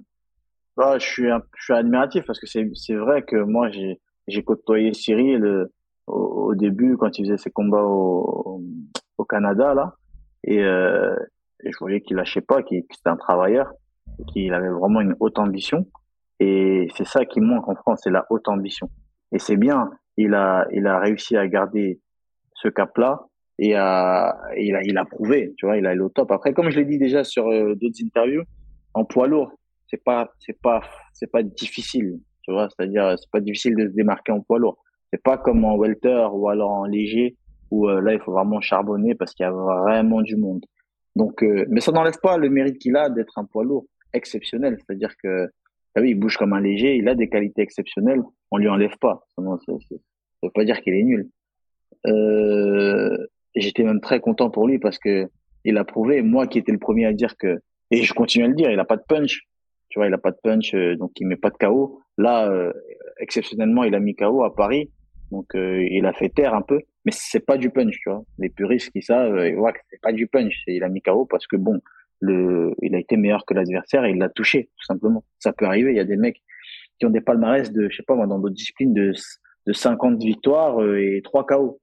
Bah, 0.77 0.99
je, 0.99 1.05
suis 1.05 1.25
je 1.57 1.65
suis 1.65 1.75
admiratif 1.75 2.25
parce 2.25 2.39
que 2.39 2.47
c'est 2.47 2.95
vrai 2.95 3.23
que 3.23 3.37
moi, 3.43 3.69
j'ai 3.71 4.43
côtoyé 4.45 4.95
Cyril 4.95 5.69
au, 6.09 6.55
début 6.55 6.97
quand 6.97 7.19
il 7.19 7.27
faisait 7.27 7.37
ses 7.37 7.51
combats 7.51 7.85
au, 7.85 8.63
au 9.19 9.25
Canada 9.25 9.75
là. 9.75 9.95
Et, 10.45 10.63
euh, 10.63 11.15
je 11.65 11.77
voyais 11.79 12.01
qu'il 12.01 12.17
lâchait 12.17 12.41
pas 12.41 12.63
qu'il 12.63 12.85
c'était 12.91 13.11
un 13.11 13.17
travailleur 13.17 13.73
qu'il 14.33 14.55
avait 14.55 14.71
vraiment 14.71 15.01
une 15.01 15.17
haute 15.21 15.39
ambition. 15.39 15.87
Et 16.41 16.89
c'est 16.97 17.07
ça 17.07 17.25
qui 17.25 17.41
manque 17.41 17.69
en 17.69 17.75
France 17.75 18.01
c'est 18.05 18.11
la 18.11 18.27
haute 18.31 18.49
ambition. 18.49 18.89
Et 19.33 19.39
c'est 19.39 19.57
bien 19.57 19.91
il 20.17 20.35
a 20.35 20.67
il 20.73 20.87
a 20.87 20.99
réussi 20.99 21.37
à 21.37 21.47
garder 21.49 22.01
ce 22.55 22.69
cap 22.69 22.97
là 22.97 23.27
et, 23.61 23.75
à, 23.75 24.37
il 24.57 24.75
a 24.77 24.83
il 24.83 24.97
a 24.99 25.05
prouvé 25.05 25.55
tu 25.57 25.67
vois 25.67 25.77
il 25.77 25.87
a 25.87 25.95
le 25.95 26.09
top. 26.11 26.31
Après 26.31 26.53
comme 26.53 26.71
je 26.71 26.79
l'ai 26.79 26.85
dit 26.85 26.99
déjà 26.99 27.25
sur 27.25 27.49
euh, 27.49 27.75
d'autres 27.75 28.03
interviews 28.05 28.43
en 28.95 29.05
poids 29.05 29.27
lourd 29.27 29.53
c'est 29.89 30.03
pas 30.03 30.31
c'est 30.39 30.61
pas 30.61 30.81
c'est 31.13 31.31
pas 31.31 31.43
difficile 31.43 32.21
tu 32.43 32.53
vois. 32.53 32.69
C'est-à-dire 32.71 33.17
c'est 33.19 33.31
pas 33.31 33.41
difficile 33.41 33.75
de 33.77 33.89
se 33.89 33.95
démarquer 33.95 34.33
en 34.33 34.41
poids 34.41 34.59
lourd 34.59 34.79
c'est 35.13 35.23
pas 35.23 35.39
comme 35.39 35.65
en 35.65 35.77
welter 35.77 36.29
ou 36.33 36.49
alors 36.49 36.71
en 36.71 36.85
léger 36.85 37.37
où 37.71 37.89
euh, 37.89 38.01
là 38.01 38.15
il 38.15 38.21
faut 38.21 38.33
vraiment 38.33 38.61
charbonner 38.61 39.15
parce 39.15 39.35
qu'il 39.35 39.45
y 39.45 39.47
a 39.47 39.53
vraiment 39.53 40.23
du 40.23 40.37
monde. 40.37 40.65
Donc, 41.19 41.43
euh, 41.43 41.67
mais 41.69 41.81
ça 41.81 41.91
n'enlève 41.91 42.19
pas 42.23 42.37
le 42.37 42.49
mérite 42.49 42.79
qu'il 42.79 42.97
a 42.97 43.11
d'être 43.11 43.39
un 43.39 43.45
poids 43.45 43.65
lourd 43.65 43.87
exceptionnel. 44.13 44.79
C'est-à-dire 44.79 45.15
que, 45.23 45.49
ah 45.97 46.01
oui, 46.01 46.11
il 46.11 46.15
bouge 46.15 46.37
comme 46.37 46.53
un 46.53 46.61
léger, 46.61 46.97
il 46.97 47.09
a 47.09 47.17
des 47.17 47.29
qualités 47.29 47.61
exceptionnelles, 47.63 48.23
on 48.53 48.57
lui 48.57 48.69
enlève 48.69 48.97
pas. 48.99 49.27
Ça 49.37 49.43
veut 49.43 50.51
pas 50.55 50.65
dire 50.65 50.81
qu'il 50.81 50.95
est 50.95 51.03
nul. 51.03 51.29
Euh, 52.07 53.17
J'étais 53.57 53.83
même 53.83 54.01
très 54.01 54.21
content 54.21 54.51
pour 54.51 54.69
lui 54.69 54.79
parce 54.79 54.99
que 54.99 55.27
il 55.65 55.77
a 55.79 55.85
prouvé, 55.85 56.23
moi 56.23 56.47
qui 56.47 56.59
étais 56.59 56.71
le 56.71 56.79
premier 56.79 57.07
à 57.07 57.13
dire 57.13 57.37
que, 57.37 57.59
et 57.91 58.05
je 58.05 58.15
continue 58.15 58.45
à 58.45 58.49
le 58.49 58.55
dire, 58.55 58.71
il 58.71 58.79
a 58.79 58.85
pas 58.85 58.97
de 58.97 59.03
punch. 59.09 59.49
Tu 59.89 59.99
vois, 59.99 60.07
il 60.07 60.15
a 60.15 60.19
pas 60.19 60.31
de 60.31 60.39
punch, 60.41 60.73
euh, 60.75 60.95
donc 60.95 61.11
il 61.19 61.27
met 61.27 61.37
pas 61.37 61.51
de 61.51 61.57
KO. 61.57 61.99
Là, 62.17 62.73
exceptionnellement, 63.19 63.85
il 63.85 63.95
a 63.95 64.01
mis 64.01 64.15
KO 64.15 64.45
à 64.45 64.55
Paris. 64.55 64.91
Donc 65.31 65.55
euh, 65.55 65.87
il 65.91 66.07
a 66.07 66.13
fait 66.13 66.29
taire 66.29 66.55
un 66.55 66.63
peu, 66.63 66.81
mais 67.05 67.13
c'est 67.13 67.45
pas 67.45 67.59
du 67.59 67.71
punch, 67.71 67.99
tu 68.01 68.11
vois. 68.11 68.25
Les 68.39 68.49
puristes 68.49 68.91
qui 68.91 69.03
savent, 69.03 69.37
euh, 69.37 69.49
ils 69.49 69.57
voient 69.57 69.73
que 69.73 69.81
c'est 69.91 70.01
pas 70.01 70.13
du 70.13 70.27
punch. 70.27 70.63
Il 70.67 70.83
a 70.83 70.89
mis 70.89 71.03
KO 71.03 71.27
parce 71.27 71.47
que 71.47 71.57
bon, 71.57 71.81
le, 72.21 72.75
il 72.83 72.95
a 72.95 72.99
été 72.99 73.17
meilleur 73.17 73.45
que 73.45 73.55
l'adversaire 73.55 74.05
et 74.05 74.11
il 74.11 74.19
l'a 74.19 74.29
touché, 74.29 74.71
tout 74.77 74.85
simplement. 74.87 75.25
Ça 75.39 75.53
peut 75.53 75.67
arriver. 75.67 75.93
Il 75.93 75.97
y 75.97 76.01
a 76.01 76.05
des 76.05 76.17
mecs 76.17 76.41
qui 76.99 77.07
ont 77.07 77.11
des 77.11 77.21
palmarès 77.21 77.71
de, 77.73 77.89
je 77.91 77.97
sais 77.97 78.03
pas 78.03 78.15
moi, 78.15 78.27
dans 78.27 78.39
d'autres 78.39 78.55
disciplines 78.55 78.95
de, 78.95 79.13
de 79.67 79.73
50 79.73 80.23
victoires 80.23 80.81
euh, 80.81 80.99
et 80.99 81.21
3 81.23 81.47
KO. 81.47 81.81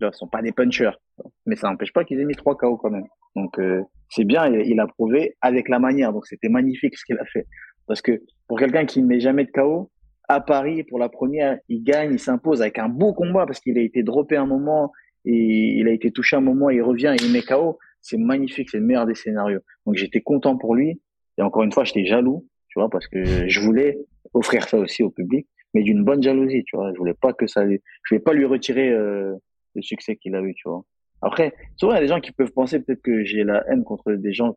Ils 0.00 0.08
sont 0.12 0.28
pas 0.28 0.40
des 0.40 0.52
punchers, 0.52 0.98
mais 1.44 1.56
ça 1.56 1.68
n'empêche 1.68 1.92
pas 1.92 2.04
qu'ils 2.04 2.18
aient 2.20 2.24
mis 2.24 2.34
3 2.34 2.56
KO 2.56 2.78
quand 2.78 2.90
même. 2.90 3.04
Donc 3.36 3.60
c'est 4.08 4.24
bien, 4.24 4.46
il, 4.46 4.80
a 4.80 4.86
prouvé 4.86 5.36
avec 5.42 5.68
la 5.68 5.78
manière. 5.78 6.14
Donc 6.14 6.26
c'était 6.26 6.48
magnifique 6.48 6.96
ce 6.96 7.04
qu'il 7.04 7.18
a 7.18 7.24
fait. 7.26 7.46
Parce 7.86 8.00
que 8.00 8.22
pour 8.48 8.58
quelqu'un 8.58 8.86
qui 8.86 9.02
ne 9.02 9.06
met 9.06 9.20
jamais 9.20 9.44
de 9.44 9.50
KO, 9.50 9.90
à 10.30 10.40
Paris 10.40 10.84
pour 10.84 11.00
la 11.00 11.08
première, 11.08 11.58
il 11.68 11.82
gagne, 11.82 12.12
il 12.12 12.20
s'impose 12.20 12.62
avec 12.62 12.78
un 12.78 12.88
beau 12.88 13.12
combat 13.12 13.46
parce 13.46 13.58
qu'il 13.58 13.76
a 13.78 13.80
été 13.80 14.04
droppé 14.04 14.36
un 14.36 14.46
moment 14.46 14.92
et 15.24 15.34
il 15.76 15.88
a 15.88 15.90
été 15.90 16.12
touché 16.12 16.36
un 16.36 16.40
moment, 16.40 16.70
il 16.70 16.82
revient 16.82 17.16
et 17.18 17.24
il 17.24 17.32
met 17.32 17.42
KO. 17.42 17.78
C'est 18.00 18.16
magnifique, 18.16 18.70
c'est 18.70 18.78
le 18.78 18.84
meilleur 18.84 19.06
des 19.06 19.16
scénarios. 19.16 19.58
Donc 19.86 19.96
j'étais 19.96 20.20
content 20.20 20.56
pour 20.56 20.76
lui 20.76 21.00
et 21.36 21.42
encore 21.42 21.64
une 21.64 21.72
fois, 21.72 21.82
j'étais 21.82 22.04
jaloux, 22.04 22.46
tu 22.68 22.78
vois, 22.78 22.88
parce 22.88 23.08
que 23.08 23.48
je 23.48 23.60
voulais 23.60 23.98
offrir 24.32 24.68
ça 24.68 24.78
aussi 24.78 25.02
au 25.02 25.10
public, 25.10 25.48
mais 25.74 25.82
d'une 25.82 26.04
bonne 26.04 26.22
jalousie, 26.22 26.62
tu 26.64 26.76
vois. 26.76 26.92
Je 26.92 26.98
voulais 26.98 27.14
pas 27.14 27.32
que 27.32 27.48
ça, 27.48 27.68
je 27.68 27.78
voulais 28.08 28.22
pas 28.22 28.32
lui 28.32 28.44
retirer 28.44 28.88
euh, 28.88 29.34
le 29.74 29.82
succès 29.82 30.14
qu'il 30.14 30.36
a 30.36 30.42
eu, 30.42 30.54
tu 30.54 30.68
vois. 30.68 30.84
Après, 31.22 31.52
souvent 31.76 31.92
il 31.92 31.96
y 31.96 31.98
a 31.98 32.02
des 32.02 32.08
gens 32.08 32.20
qui 32.20 32.30
peuvent 32.30 32.52
penser 32.52 32.78
peut-être 32.80 33.02
que 33.02 33.24
j'ai 33.24 33.42
la 33.42 33.64
haine 33.68 33.82
contre 33.82 34.12
des 34.12 34.32
gens 34.32 34.56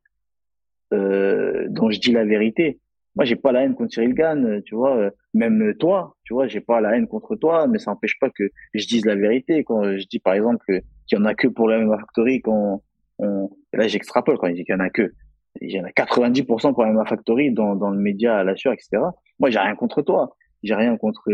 euh, 0.93 1.65
dont 1.69 1.89
je 1.89 1.99
dis 1.99 2.11
la 2.11 2.25
vérité 2.25 2.79
moi 3.15 3.25
j'ai 3.25 3.35
pas 3.35 3.51
la 3.51 3.63
haine 3.63 3.75
contre 3.75 3.93
Cyril 3.93 4.13
Gann, 4.13 4.45
euh, 4.45 4.61
tu 4.61 4.75
vois, 4.75 4.97
euh, 4.97 5.11
même 5.33 5.73
toi, 5.75 6.15
tu 6.23 6.33
vois, 6.33 6.47
j'ai 6.47 6.61
pas 6.61 6.81
la 6.81 6.95
haine 6.95 7.07
contre 7.07 7.35
toi, 7.35 7.67
mais 7.67 7.79
ça 7.79 7.91
n'empêche 7.91 8.17
pas 8.19 8.29
que 8.29 8.49
je 8.73 8.87
dise 8.87 9.05
la 9.05 9.15
vérité. 9.15 9.63
Quand 9.63 9.83
je 9.97 10.05
dis 10.07 10.19
par 10.19 10.33
exemple 10.33 10.63
qu'il 10.65 11.17
y 11.17 11.21
en 11.21 11.25
a 11.25 11.35
que 11.35 11.47
pour 11.47 11.67
la 11.67 11.79
MMA 11.79 11.97
Factory 11.99 12.41
quand 12.41 12.81
on, 13.19 13.49
là 13.73 13.87
j'extrapole 13.87 14.37
quand 14.37 14.47
je 14.47 14.53
dis 14.53 14.65
qu'il 14.65 14.73
y 14.73 14.77
en 14.77 14.81
a 14.81 14.89
que 14.89 15.13
il 15.61 15.71
y 15.71 15.79
en 15.79 15.83
a 15.83 15.89
90% 15.89 16.73
pour 16.73 16.83
la 16.83 16.91
MMA 16.91 17.05
Factory 17.05 17.51
dans, 17.51 17.75
le 17.75 17.97
média 17.97 18.37
à 18.37 18.43
la 18.43 18.55
sueur, 18.55 18.73
etc. 18.73 19.03
Moi 19.39 19.49
j'ai 19.51 19.59
rien 19.59 19.75
contre 19.75 20.01
toi, 20.01 20.35
j'ai 20.63 20.73
rien 20.73 20.97
contre 20.97 21.29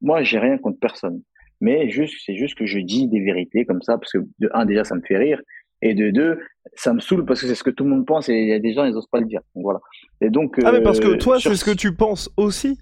moi 0.00 0.22
j'ai 0.22 0.38
rien 0.38 0.58
contre 0.58 0.78
personne, 0.80 1.22
mais 1.60 1.88
juste 1.88 2.16
c'est 2.24 2.36
juste 2.36 2.56
que 2.56 2.66
je 2.66 2.80
dis 2.80 3.06
des 3.08 3.20
vérités 3.20 3.64
comme 3.64 3.82
ça 3.82 3.98
parce 3.98 4.12
que 4.12 4.18
un 4.52 4.64
déjà 4.64 4.84
ça 4.84 4.96
me 4.96 5.02
fait 5.02 5.16
rire 5.16 5.40
et 5.90 5.94
de 5.94 6.10
deux, 6.10 6.38
ça 6.74 6.92
me 6.92 7.00
saoule 7.00 7.24
parce 7.24 7.40
que 7.40 7.46
c'est 7.46 7.54
ce 7.54 7.64
que 7.64 7.70
tout 7.70 7.84
le 7.84 7.90
monde 7.90 8.06
pense 8.06 8.28
et 8.28 8.34
il 8.34 8.48
y 8.48 8.52
a 8.52 8.58
des 8.58 8.72
gens, 8.72 8.84
ils 8.84 8.92
n'osent 8.92 9.08
pas 9.08 9.20
le 9.20 9.26
dire. 9.26 9.40
Donc 9.54 9.64
voilà. 9.64 9.80
Et 10.20 10.30
donc. 10.30 10.60
Ah, 10.64 10.72
mais 10.72 10.82
parce 10.82 11.00
que 11.00 11.08
euh, 11.08 11.16
toi, 11.16 11.38
c'est 11.40 11.54
ce 11.54 11.64
que 11.64 11.70
tu 11.70 11.94
penses 11.94 12.30
aussi 12.36 12.78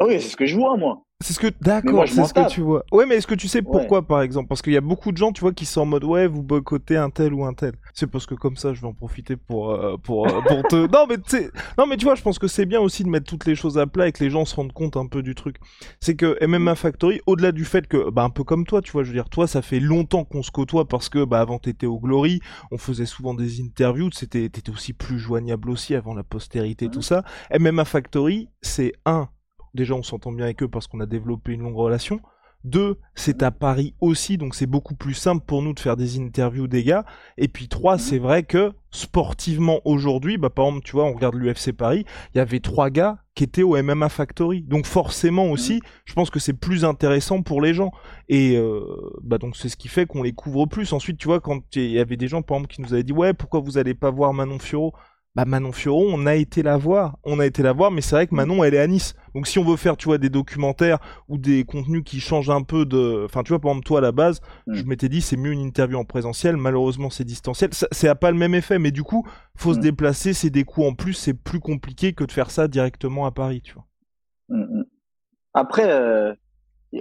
oui, 0.00 0.20
c'est 0.20 0.28
ce 0.28 0.36
que 0.36 0.46
je 0.46 0.56
vois, 0.56 0.76
moi. 0.76 1.02
C'est 1.22 1.32
ce 1.32 1.38
que 1.40 1.46
d'accord, 1.62 2.06
c'est 2.06 2.24
ce 2.24 2.34
que 2.34 2.46
tu 2.50 2.60
vois. 2.60 2.84
Ouais, 2.92 3.06
mais 3.06 3.14
est-ce 3.14 3.26
que 3.26 3.34
tu 3.34 3.48
sais 3.48 3.60
Ouais. 3.60 3.64
pourquoi 3.72 4.06
par 4.06 4.20
exemple? 4.20 4.48
Parce 4.48 4.60
qu'il 4.60 4.74
y 4.74 4.76
a 4.76 4.82
beaucoup 4.82 5.12
de 5.12 5.16
gens, 5.16 5.32
tu 5.32 5.40
vois, 5.40 5.54
qui 5.54 5.64
sont 5.64 5.80
en 5.80 5.86
mode 5.86 6.04
ouais, 6.04 6.26
vous 6.26 6.42
boycottez 6.42 6.98
un 6.98 7.08
tel 7.08 7.32
ou 7.32 7.46
un 7.46 7.54
tel. 7.54 7.72
C'est 7.94 8.06
parce 8.06 8.26
que 8.26 8.34
comme 8.34 8.58
ça, 8.58 8.74
je 8.74 8.82
vais 8.82 8.86
en 8.86 8.92
profiter 8.92 9.34
pour 9.36 9.70
euh, 9.70 9.96
pour 9.96 10.26
euh, 10.28 10.42
pour 10.42 10.62
te. 10.64 10.76
Non, 10.92 11.06
mais 11.08 11.16
tu 11.16 11.50
non, 11.78 11.86
mais 11.86 11.96
tu 11.96 12.04
vois, 12.04 12.16
je 12.16 12.22
pense 12.22 12.38
que 12.38 12.48
c'est 12.48 12.66
bien 12.66 12.80
aussi 12.80 13.02
de 13.02 13.08
mettre 13.08 13.24
toutes 13.24 13.46
les 13.46 13.54
choses 13.54 13.78
à 13.78 13.86
plat 13.86 14.08
et 14.08 14.12
que 14.12 14.22
les 14.22 14.28
gens 14.28 14.44
se 14.44 14.54
rendent 14.54 14.74
compte 14.74 14.98
un 14.98 15.06
peu 15.06 15.22
du 15.22 15.34
truc. 15.34 15.56
C'est 16.00 16.16
que 16.16 16.36
MMA 16.46 16.74
Factory, 16.74 17.22
au-delà 17.26 17.50
du 17.50 17.64
fait 17.64 17.86
que, 17.88 18.10
bah 18.10 18.22
un 18.22 18.30
peu 18.30 18.44
comme 18.44 18.66
toi, 18.66 18.82
tu 18.82 18.92
vois, 18.92 19.02
je 19.02 19.08
veux 19.08 19.14
dire, 19.14 19.30
toi, 19.30 19.46
ça 19.46 19.62
fait 19.62 19.80
longtemps 19.80 20.24
qu'on 20.24 20.42
se 20.42 20.50
côtoie 20.50 20.86
parce 20.86 21.08
que 21.08 21.24
bah 21.24 21.40
avant 21.40 21.58
t'étais 21.58 21.86
au 21.86 21.98
Glory, 21.98 22.40
on 22.70 22.76
faisait 22.76 23.06
souvent 23.06 23.32
des 23.32 23.62
interviews, 23.62 24.10
c'était 24.12 24.50
t'étais 24.50 24.70
aussi 24.70 24.92
plus 24.92 25.18
joignable 25.18 25.70
aussi 25.70 25.94
avant 25.94 26.12
la 26.12 26.24
postérité, 26.24 26.90
tout 26.90 27.00
ça. 27.00 27.24
MMA 27.58 27.86
Factory, 27.86 28.50
c'est 28.60 28.92
un 29.06 29.30
déjà 29.76 29.94
on 29.94 30.02
s'entend 30.02 30.32
bien 30.32 30.46
avec 30.46 30.62
eux 30.62 30.68
parce 30.68 30.88
qu'on 30.88 31.00
a 31.00 31.06
développé 31.06 31.52
une 31.52 31.62
longue 31.62 31.76
relation. 31.76 32.20
Deux, 32.66 32.98
c'est 33.14 33.44
à 33.44 33.52
Paris 33.52 33.94
aussi, 34.00 34.38
donc 34.38 34.56
c'est 34.56 34.66
beaucoup 34.66 34.96
plus 34.96 35.14
simple 35.14 35.44
pour 35.46 35.62
nous 35.62 35.72
de 35.72 35.78
faire 35.78 35.96
des 35.96 36.18
interviews 36.18 36.66
des 36.66 36.82
gars. 36.82 37.04
Et 37.38 37.46
puis 37.46 37.68
trois, 37.68 37.96
c'est 37.96 38.18
vrai 38.18 38.42
que 38.42 38.72
sportivement 38.90 39.80
aujourd'hui, 39.84 40.36
bah 40.36 40.50
par 40.50 40.66
exemple, 40.66 40.84
tu 40.84 40.92
vois, 40.92 41.04
on 41.04 41.12
regarde 41.12 41.36
l'UFC 41.36 41.70
Paris, 41.70 42.04
il 42.34 42.38
y 42.38 42.40
avait 42.40 42.58
trois 42.58 42.90
gars 42.90 43.18
qui 43.36 43.44
étaient 43.44 43.62
au 43.62 43.80
MMA 43.80 44.08
Factory. 44.08 44.62
Donc 44.62 44.86
forcément 44.86 45.44
aussi, 45.44 45.80
je 46.06 46.14
pense 46.14 46.28
que 46.28 46.40
c'est 46.40 46.54
plus 46.54 46.84
intéressant 46.84 47.40
pour 47.40 47.62
les 47.62 47.72
gens. 47.72 47.92
Et 48.28 48.56
euh, 48.56 48.82
bah 49.22 49.38
donc 49.38 49.56
c'est 49.56 49.68
ce 49.68 49.76
qui 49.76 49.86
fait 49.86 50.06
qu'on 50.06 50.24
les 50.24 50.32
couvre 50.32 50.66
plus. 50.66 50.92
Ensuite, 50.92 51.18
tu 51.18 51.28
vois, 51.28 51.38
quand 51.38 51.62
il 51.76 51.92
y 51.92 52.00
avait 52.00 52.16
des 52.16 52.26
gens, 52.26 52.42
par 52.42 52.56
exemple, 52.56 52.74
qui 52.74 52.82
nous 52.82 52.92
avaient 52.94 53.04
dit 53.04 53.12
ouais, 53.12 53.32
pourquoi 53.32 53.60
vous 53.60 53.78
allez 53.78 53.94
pas 53.94 54.10
voir 54.10 54.34
Manon 54.34 54.58
Fiorot 54.58 54.92
bah 55.36 55.44
Manon 55.44 55.70
Fiorot, 55.70 56.08
on 56.10 56.24
a 56.24 56.34
été 56.34 56.62
la 56.62 56.78
voir, 56.78 57.18
on 57.22 57.38
a 57.40 57.44
été 57.44 57.62
la 57.62 57.74
voir, 57.74 57.90
mais 57.90 58.00
c'est 58.00 58.16
vrai 58.16 58.26
que 58.26 58.34
Manon, 58.34 58.64
elle 58.64 58.72
est 58.72 58.78
à 58.78 58.86
Nice. 58.86 59.14
Donc 59.34 59.46
si 59.46 59.58
on 59.58 59.64
veut 59.64 59.76
faire, 59.76 59.98
tu 59.98 60.06
vois, 60.06 60.16
des 60.16 60.30
documentaires 60.30 60.98
ou 61.28 61.36
des 61.36 61.64
contenus 61.64 62.02
qui 62.06 62.20
changent 62.20 62.48
un 62.48 62.62
peu 62.62 62.86
de, 62.86 63.26
enfin, 63.26 63.42
tu 63.42 63.50
vois, 63.50 63.60
par 63.60 63.70
exemple 63.72 63.86
toi 63.86 63.98
à 63.98 64.00
la 64.00 64.12
base, 64.12 64.40
Mm. 64.66 64.74
je 64.74 64.84
m'étais 64.84 65.10
dit 65.10 65.20
c'est 65.20 65.36
mieux 65.36 65.52
une 65.52 65.60
interview 65.60 65.98
en 65.98 66.06
présentiel. 66.06 66.56
Malheureusement, 66.56 67.10
c'est 67.10 67.24
distanciel. 67.24 67.68
A 68.04 68.14
pas 68.14 68.30
le 68.30 68.38
même 68.38 68.54
effet, 68.54 68.78
mais 68.78 68.90
du 68.92 69.02
coup, 69.02 69.28
faut 69.58 69.74
se 69.74 69.78
Mm. 69.78 69.82
déplacer, 69.82 70.32
c'est 70.32 70.48
des 70.48 70.64
coûts 70.64 70.84
en 70.84 70.94
plus, 70.94 71.12
c'est 71.12 71.34
plus 71.34 71.60
compliqué 71.60 72.14
que 72.14 72.24
de 72.24 72.32
faire 72.32 72.50
ça 72.50 72.66
directement 72.66 73.26
à 73.26 73.30
Paris, 73.30 73.60
tu 73.60 73.74
vois. 73.74 73.84
Mm, 74.48 74.78
mm. 74.80 74.84
Après, 75.52 75.84
euh, 75.90 76.32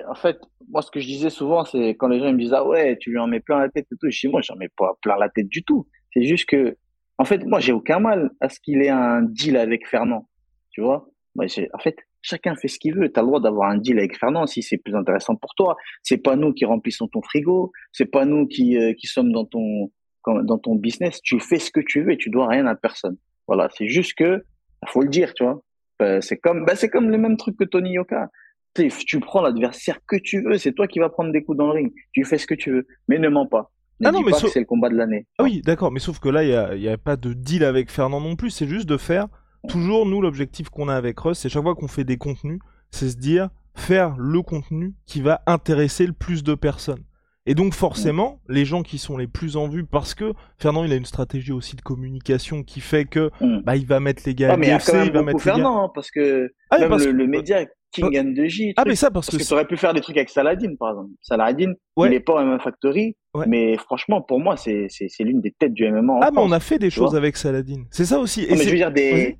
en 0.09 0.15
fait, 0.15 0.39
moi, 0.69 0.81
ce 0.81 0.91
que 0.91 0.99
je 0.99 1.05
disais 1.07 1.29
souvent, 1.29 1.63
c'est 1.63 1.91
quand 1.91 2.09
les 2.09 2.19
gens 2.19 2.27
ils 2.27 2.33
me 2.35 2.39
disent, 2.39 2.53
ah 2.53 2.67
ouais, 2.67 2.97
tu 2.99 3.11
lui 3.11 3.19
en 3.19 3.27
mets 3.27 3.39
plein 3.39 3.59
la 3.59 3.69
tête 3.69 3.87
et 3.93 3.95
tout. 3.95 4.09
Je 4.09 4.19
dis, 4.19 4.27
moi, 4.27 4.41
j'en 4.41 4.57
mets 4.57 4.67
pas 4.75 4.97
plein 5.01 5.15
la 5.17 5.29
tête 5.29 5.47
du 5.47 5.63
tout. 5.63 5.87
C'est 6.13 6.23
juste 6.25 6.47
que, 6.49 6.75
en 7.17 7.25
fait, 7.25 7.45
moi, 7.45 7.59
j'ai 7.59 7.71
aucun 7.71 7.99
mal 7.99 8.31
à 8.41 8.49
ce 8.49 8.59
qu'il 8.59 8.81
ait 8.81 8.89
un 8.89 9.21
deal 9.21 9.57
avec 9.57 9.87
Fernand. 9.87 10.27
Tu 10.71 10.81
vois? 10.81 11.07
Moi, 11.35 11.45
en 11.73 11.79
fait, 11.79 11.97
chacun 12.21 12.55
fait 12.55 12.67
ce 12.67 12.79
qu'il 12.79 12.95
veut. 12.95 13.11
Tu 13.11 13.19
as 13.19 13.23
le 13.23 13.27
droit 13.27 13.39
d'avoir 13.39 13.69
un 13.69 13.77
deal 13.77 13.97
avec 13.99 14.17
Fernand 14.17 14.47
si 14.47 14.61
c'est 14.61 14.77
plus 14.77 14.95
intéressant 14.95 15.35
pour 15.35 15.53
toi. 15.55 15.75
C'est 16.03 16.17
pas 16.17 16.35
nous 16.35 16.53
qui 16.53 16.65
remplissons 16.65 17.07
ton 17.07 17.21
frigo. 17.21 17.71
C'est 17.91 18.05
pas 18.05 18.25
nous 18.25 18.47
qui, 18.47 18.77
euh, 18.77 18.93
qui 18.93 19.07
sommes 19.07 19.31
dans 19.31 19.45
ton, 19.45 19.91
dans 20.25 20.57
ton 20.57 20.75
business. 20.75 21.21
Tu 21.21 21.39
fais 21.39 21.59
ce 21.59 21.71
que 21.71 21.79
tu 21.79 22.03
veux 22.03 22.11
et 22.11 22.17
tu 22.17 22.29
dois 22.29 22.47
rien 22.47 22.65
à 22.65 22.75
personne. 22.75 23.17
Voilà. 23.47 23.69
C'est 23.77 23.87
juste 23.87 24.13
que, 24.15 24.43
faut 24.87 25.01
le 25.01 25.09
dire, 25.09 25.33
tu 25.33 25.43
vois. 25.43 25.61
Euh, 26.01 26.19
c'est 26.19 26.37
comme, 26.37 26.65
bah, 26.65 26.75
c'est 26.75 26.89
comme 26.89 27.09
le 27.09 27.17
même 27.17 27.37
truc 27.37 27.57
que 27.57 27.63
Tony 27.63 27.93
Yoka. 27.93 28.29
Tu 28.73 29.21
prends 29.21 29.41
l'adversaire 29.41 29.99
que 30.05 30.17
tu 30.17 30.43
veux, 30.43 30.57
c'est 30.57 30.73
toi 30.73 30.85
qui 30.85 30.99
vas 30.99 31.07
prendre 31.07 31.31
des 31.31 31.45
coups 31.45 31.57
dans 31.57 31.67
le 31.67 31.71
ring. 31.71 31.93
Tu 32.11 32.25
fais 32.25 32.37
ce 32.37 32.45
que 32.45 32.55
tu 32.55 32.71
veux, 32.71 32.87
mais 33.07 33.19
ne 33.19 33.29
mens 33.29 33.47
pas. 33.47 33.71
Ah 34.03 34.11
non, 34.11 34.21
mais 34.21 34.33
sauf- 34.33 34.51
c'est 34.51 34.59
le 34.59 34.65
combat 34.65 34.89
de 34.89 34.95
l'année. 34.95 35.25
Ah 35.37 35.43
oui, 35.43 35.61
d'accord, 35.63 35.91
mais 35.91 35.99
sauf 35.99 36.19
que 36.19 36.29
là, 36.29 36.43
il 36.43 36.81
y 36.81 36.89
a, 36.89 36.97
pas 36.97 37.15
de 37.15 37.33
deal 37.33 37.63
avec 37.63 37.89
Fernand 37.89 38.19
non 38.21 38.35
plus. 38.35 38.49
C'est 38.49 38.67
juste 38.67 38.87
de 38.89 38.97
faire. 38.97 39.27
Toujours, 39.69 40.05
nous, 40.05 40.21
l'objectif 40.21 40.69
qu'on 40.69 40.89
a 40.89 40.95
avec 40.95 41.19
Russ, 41.19 41.39
c'est 41.39 41.49
chaque 41.49 41.63
fois 41.63 41.75
qu'on 41.75 41.87
fait 41.87 42.03
des 42.03 42.17
contenus, 42.17 42.59
c'est 42.91 43.09
se 43.09 43.17
dire 43.17 43.49
faire 43.73 44.15
le 44.17 44.41
contenu 44.41 44.93
qui 45.05 45.21
va 45.21 45.41
intéresser 45.47 46.05
le 46.07 46.13
plus 46.13 46.43
de 46.43 46.55
personnes. 46.55 47.03
Et 47.47 47.53
donc 47.55 47.73
forcément, 47.75 48.41
les 48.49 48.65
gens 48.65 48.81
qui 48.83 48.97
sont 48.97 49.17
les 49.17 49.27
plus 49.27 49.55
en 49.55 49.67
vue, 49.67 49.85
parce 49.85 50.15
que 50.15 50.33
Fernand, 50.57 50.83
il 50.83 50.91
a 50.91 50.95
une 50.95 51.05
stratégie 51.05 51.51
aussi 51.51 51.75
de 51.75 51.81
communication 51.81 52.63
qui 52.63 52.79
fait 52.79 53.05
que 53.05 53.29
Mm. 53.39 53.59
bah 53.63 53.75
il 53.75 53.85
va 53.85 53.99
mettre 53.99 54.23
les 54.25 54.33
gars 54.33 54.49
Ah, 54.49 54.53
à 54.53 54.57
mais 54.57 54.65
il 54.65 54.69
y 54.69 54.71
a 54.71 54.77
l'UFC, 54.77 54.85
quand 54.91 54.97
même 54.97 55.05
il 55.07 55.11
va 55.13 55.21
mettre 55.23 55.37
les 55.39 55.45
gars. 55.45 55.53
Fernand, 55.55 55.83
hein, 55.85 55.91
parce 55.93 56.09
que 56.09 56.49
Ah, 56.71 56.79
même 56.79 56.89
parce 56.89 57.05
le, 57.05 57.11
que- 57.11 57.17
le 57.17 57.27
média 57.27 57.65
King 57.95 58.17
and 58.19 58.33
the 58.33 58.45
J, 58.47 58.73
Ah 58.77 58.83
mais 58.85 58.95
ça 58.95 59.09
parce 59.11 59.27
parce 59.27 59.37
que 59.37 59.43
que 59.43 59.47
tu 59.47 59.53
aurais 59.53 59.65
pu 59.67 59.77
faire 59.77 59.93
des 59.93 60.01
trucs 60.01 60.17
avec 60.17 60.29
Saladin, 60.29 60.75
par 60.79 60.89
exemple. 60.91 61.11
Saladin, 61.21 61.73
Ouais. 61.97 62.07
il 62.07 62.11
n'est 62.11 62.19
pas 62.19 62.33
au 62.33 62.39
MMA 62.45 62.59
Factory, 62.59 63.15
Ouais. 63.33 63.45
mais 63.47 63.77
franchement, 63.77 64.21
pour 64.21 64.39
moi, 64.39 64.55
c'est 64.57 64.87
l'une 65.19 65.41
des 65.41 65.51
têtes 65.51 65.73
du 65.73 65.85
MMA 65.85 66.13
en 66.13 66.19
ah 66.21 66.29
mais 66.31 66.41
on 66.41 66.51
a 66.51 66.59
fait 66.59 66.79
des 66.79 66.89
choses 66.89 67.09
vois. 67.11 67.17
avec 67.19 67.37
Saladin. 67.37 67.83
C'est 67.91 68.05
ça 68.05 68.19
aussi. 68.19 68.43
Et 68.43 68.49
Non, 68.51 68.57
mais 68.57 68.63
je 68.63 68.69
veux 68.69 68.75
dire 68.75 68.91
des, 68.91 69.37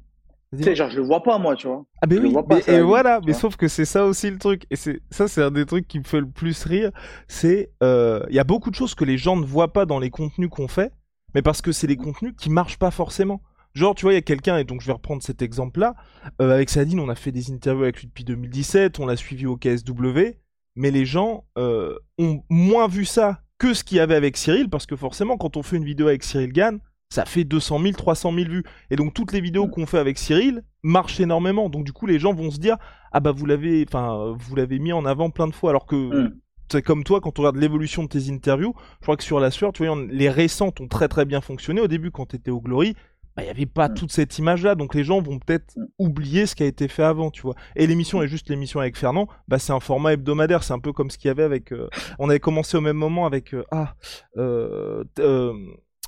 tu 0.56 0.64
sais, 0.64 0.76
genre 0.76 0.89
je 0.89 0.97
le 0.97 1.03
vois 1.03 1.22
pas 1.24 1.38
moi, 1.38 1.56
tu 1.56 1.68
vois. 1.68 1.86
Ah 2.01 2.08
ben 2.08 2.20
oui, 2.24 2.32
vois 2.32 2.47
pas, 2.47 2.60
mais- 2.68 2.74
et 2.76 2.82
voilà, 2.82 3.20
mais 3.26 3.34
sauf 3.34 3.56
que 3.58 3.68
c'est 3.68 3.84
ça 3.86 4.06
aussi 4.06 4.30
le 4.32 4.38
truc, 4.38 4.64
et 4.72 4.76
c'est 4.76 4.99
ça 5.12 5.28
c'est 5.28 5.41
un 5.41 5.51
des 5.51 5.66
trucs 5.66 5.88
qui 5.88 5.99
me 5.99 6.03
fait 6.06 6.20
le 6.22 6.30
plus 6.30 6.64
rire, 6.66 6.91
c'est 7.28 7.72
euh, 7.84 8.22
il 8.30 8.36
y 8.36 8.39
a 8.39 8.43
beaucoup 8.45 8.70
de 8.70 8.76
choses 8.76 8.95
que 8.95 9.03
les 9.06 9.18
gens 9.18 9.36
ne 9.36 9.45
voient 9.45 9.74
pas 9.74 9.86
dans 9.86 9.99
les 9.99 10.10
contenus 10.10 10.49
qu'on 10.49 10.68
fait, 10.70 10.91
mais 11.34 11.41
parce 11.41 11.62
que 11.62 11.72
c'est 11.74 11.88
des 11.88 11.97
contenus 11.97 12.34
qui 12.39 12.49
marchent 12.49 12.80
pas 12.80 12.91
forcément. 12.91 13.41
Genre, 13.76 13.93
tu 13.93 14.03
vois, 14.03 14.13
il 14.13 14.15
y 14.15 14.17
a 14.17 14.21
quelqu'un, 14.21 14.57
et 14.57 14.63
donc 14.63 14.82
je 14.82 14.88
vais 14.88 14.93
reprendre 14.93 15.21
cet 15.21 15.41
exemple-là, 15.41 15.95
euh, 16.41 16.53
avec 16.53 16.69
Sadine, 16.69 16.99
on 16.99 17.09
a 17.09 17.15
fait 17.15 17.32
des 17.32 17.51
interviews 17.51 17.84
avec 17.84 17.99
lui 17.99 18.07
depuis 18.07 18.23
2017, 18.23 18.99
on 18.99 19.05
l'a 19.05 19.15
suivi 19.17 19.45
au 19.45 19.57
KSW, 19.57 20.38
mais 20.76 20.91
les 20.91 21.05
gens 21.05 21.45
euh, 21.57 21.93
ont 22.17 22.41
moins 22.49 22.88
vu 22.88 23.05
ça 23.05 23.41
que 23.57 23.73
ce 23.73 23.84
qu'il 23.84 23.97
y 23.97 23.99
avait 23.99 24.15
avec 24.15 24.38
Cyril, 24.38 24.69
parce 24.69 24.86
que 24.86 24.95
forcément, 24.95 25.38
quand 25.38 25.57
on 25.57 25.63
fait 25.63 25.78
une 25.78 25.86
vidéo 25.86 26.07
avec 26.07 26.23
Cyril 26.23 26.51
Gann, 26.53 26.80
ça 27.09 27.23
fait 27.26 27.43
200 27.43 27.80
000, 27.82 27.91
300 27.93 28.34
000 28.34 28.49
vues. 28.49 28.63
Et 28.89 28.95
donc 28.95 29.13
toutes 29.13 29.32
les 29.32 29.39
vidéos 29.39 29.67
qu'on 29.67 29.86
fait 29.86 29.99
avec 29.99 30.17
Cyril 30.17 30.63
marchent 30.84 31.19
énormément. 31.19 31.69
Donc 31.69 31.86
du 31.86 31.93
coup, 31.93 32.05
les 32.07 32.19
gens 32.19 32.34
vont 32.34 32.51
se 32.51 32.59
dire, 32.59 32.78
ah 33.11 33.19
bah 33.19 33.32
vous 33.32 33.45
l'avez, 33.45 33.86
enfin, 33.88 34.34
vous 34.38 34.55
l'avez 34.55 34.80
mis 34.80 34.91
en 34.91 35.05
avant 35.05 35.30
plein 35.30 35.47
de 35.47 35.53
fois, 35.53 35.69
alors 35.69 35.86
que 35.86 35.95
Mm. 35.95 36.36
c'est 36.71 36.82
comme 36.82 37.03
toi, 37.03 37.21
quand 37.21 37.38
on 37.39 37.43
regarde 37.43 37.57
l'évolution 37.57 38.03
de 38.03 38.07
tes 38.09 38.30
interviews, 38.30 38.73
je 38.99 39.03
crois 39.03 39.15
que 39.15 39.23
sur 39.23 39.39
la 39.39 39.51
sueur, 39.51 39.71
tu 39.71 39.86
vois, 39.86 39.95
on- 39.95 40.07
les 40.07 40.30
récentes 40.30 40.82
ont 40.82 40.88
très 40.88 41.07
très 41.07 41.23
bien 41.26 41.39
fonctionné. 41.41 41.80
Au 41.80 41.88
début, 41.88 42.11
quand 42.11 42.26
tu 42.26 42.36
étais 42.38 42.51
au 42.51 42.59
Glory, 42.59 42.95
bah, 43.36 43.44
il 43.44 43.46
n'y 43.46 43.50
avait 43.52 43.66
pas 43.66 43.90
Mm. 43.90 43.94
toute 43.96 44.12
cette 44.12 44.38
image-là, 44.40 44.76
donc 44.76 44.96
les 44.96 45.04
gens 45.04 45.22
vont 45.22 45.40
peut-être 45.40 45.76
Mm. 45.76 45.86
oublier 46.00 46.46
ce 46.46 46.56
qui 46.56 46.64
a 46.64 46.66
été 46.68 46.88
fait 46.88 47.04
avant, 47.04 47.32
tu 47.32 47.42
vois. 47.42 47.56
Et 47.76 47.86
l'émission 47.88 48.22
est 48.24 48.28
juste 48.28 48.50
l'émission 48.50 48.80
avec 48.80 48.98
Fernand, 48.98 49.28
bah, 49.48 49.60
c'est 49.60 49.74
un 49.74 49.80
format 49.80 50.14
hebdomadaire, 50.14 50.64
c'est 50.64 50.74
un 50.74 50.80
peu 50.80 50.94
comme 50.94 51.10
ce 51.10 51.18
qu'il 51.18 51.28
y 51.28 51.32
avait 51.32 51.44
avec... 51.44 51.72
euh, 51.74 51.88
on 52.20 52.30
avait 52.30 52.40
commencé 52.40 52.78
au 52.78 52.82
même 52.82 52.98
moment 52.98 53.26
avec... 53.26 53.54
euh, 53.54 53.64
ah, 53.72 53.96
euh, 54.38 55.04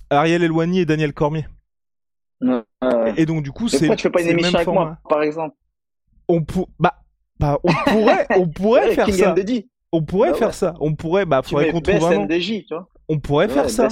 Ariel 0.09 0.43
Eloigny 0.43 0.79
et 0.79 0.85
Daniel 0.85 1.13
Cormier. 1.13 1.45
Et 3.17 3.25
donc 3.25 3.43
du 3.43 3.51
coup, 3.51 3.67
c'est 3.67 3.79
pourquoi 3.79 3.95
tu 3.95 4.03
fais 4.03 4.09
pas 4.11 4.21
une 4.21 4.29
émission 4.29 4.55
avec 4.55 4.65
format. 4.65 4.85
moi, 4.85 4.97
par 5.09 5.21
exemple? 5.23 5.55
On 6.27 6.43
pour... 6.43 6.69
bah, 6.79 6.93
bah, 7.39 7.59
on 7.63 7.71
pourrait, 7.91 8.27
on 8.37 8.47
pourrait 8.55 8.95
faire 8.95 9.13
ça. 9.13 9.35
On 9.91 10.03
pourrait 10.03 10.31
Bah 10.31 10.37
faire 10.37 10.53
ça. 10.53 10.73
On 10.79 10.93
pourrait, 10.95 11.25
bah, 11.25 11.41
Tu 11.43 11.49
faudrait 11.49 11.71
qu'on 11.71 11.81
trouve 11.81 12.03
un 12.05 12.15
nom. 12.15 12.27
tu 12.27 12.65
vois. 12.69 12.87
On 13.09 13.19
pourrait 13.19 13.47
faire 13.47 13.69
ça. 13.69 13.87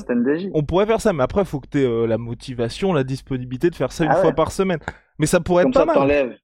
On 0.54 0.64
pourrait 0.64 0.86
faire 0.86 1.00
ça, 1.02 1.14
mais 1.14 1.24
après, 1.24 1.42
il 1.42 1.48
faut 1.48 1.60
que 1.60 1.70
tu 1.70 1.80
aies 1.82 2.08
la 2.08 2.18
motivation, 2.18 2.92
la 2.94 3.04
disponibilité 3.04 3.70
de 3.70 3.76
faire 3.76 3.92
ça 3.92 4.04
une 4.04 4.12
Ah 4.12 4.16
ouais. 4.16 4.22
fois 4.22 4.34
par 4.34 4.52
semaine. 4.52 4.80
Mais 5.20 5.26
ça 5.26 5.40
pourrait 5.40 5.64
Comme 5.64 5.72
être 5.72 5.80
pas 5.80 5.86
mal. 5.86 5.96
t'enlèves, 5.96 6.38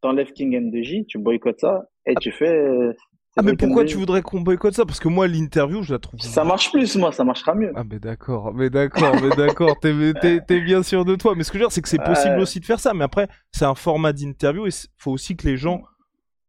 t'enlèves 0.00 0.32
King 0.32 0.56
and 0.56 1.04
tu 1.08 1.18
boycottes 1.18 1.60
ça, 1.60 1.84
et 2.04 2.14
tu 2.16 2.32
fais. 2.32 2.48
euh, 2.48 2.92
Ah, 3.36 3.42
mais 3.42 3.54
pourquoi 3.54 3.84
tu 3.84 3.96
voudrais 3.96 4.22
qu'on 4.22 4.40
boycotte 4.40 4.74
ça? 4.74 4.84
Parce 4.84 4.98
que 4.98 5.06
moi, 5.08 5.28
l'interview, 5.28 5.82
je 5.82 5.92
la 5.92 6.00
trouve. 6.00 6.18
Ça 6.18 6.42
marche 6.42 6.72
plus, 6.72 6.96
moi, 6.96 7.12
ça 7.12 7.22
marchera 7.22 7.54
mieux. 7.54 7.70
Ah, 7.76 7.84
mais 7.88 8.00
d'accord, 8.00 8.52
mais 8.52 8.70
d'accord, 8.70 9.14
mais 9.22 9.30
d'accord, 9.36 9.78
t'es, 9.78 10.60
bien 10.60 10.82
sûr 10.82 11.04
de 11.04 11.14
toi. 11.14 11.34
Mais 11.36 11.44
ce 11.44 11.52
que 11.52 11.58
je 11.58 11.62
veux 11.62 11.66
dire, 11.68 11.72
c'est 11.72 11.82
que 11.82 11.88
c'est 11.88 12.02
possible 12.02 12.40
aussi 12.40 12.58
de 12.58 12.64
faire 12.64 12.80
ça. 12.80 12.92
Mais 12.92 13.04
après, 13.04 13.28
c'est 13.52 13.66
un 13.66 13.76
format 13.76 14.12
d'interview 14.12 14.66
et 14.66 14.70
il 14.70 14.88
faut 14.96 15.12
aussi 15.12 15.36
que 15.36 15.46
les 15.46 15.56
gens 15.56 15.82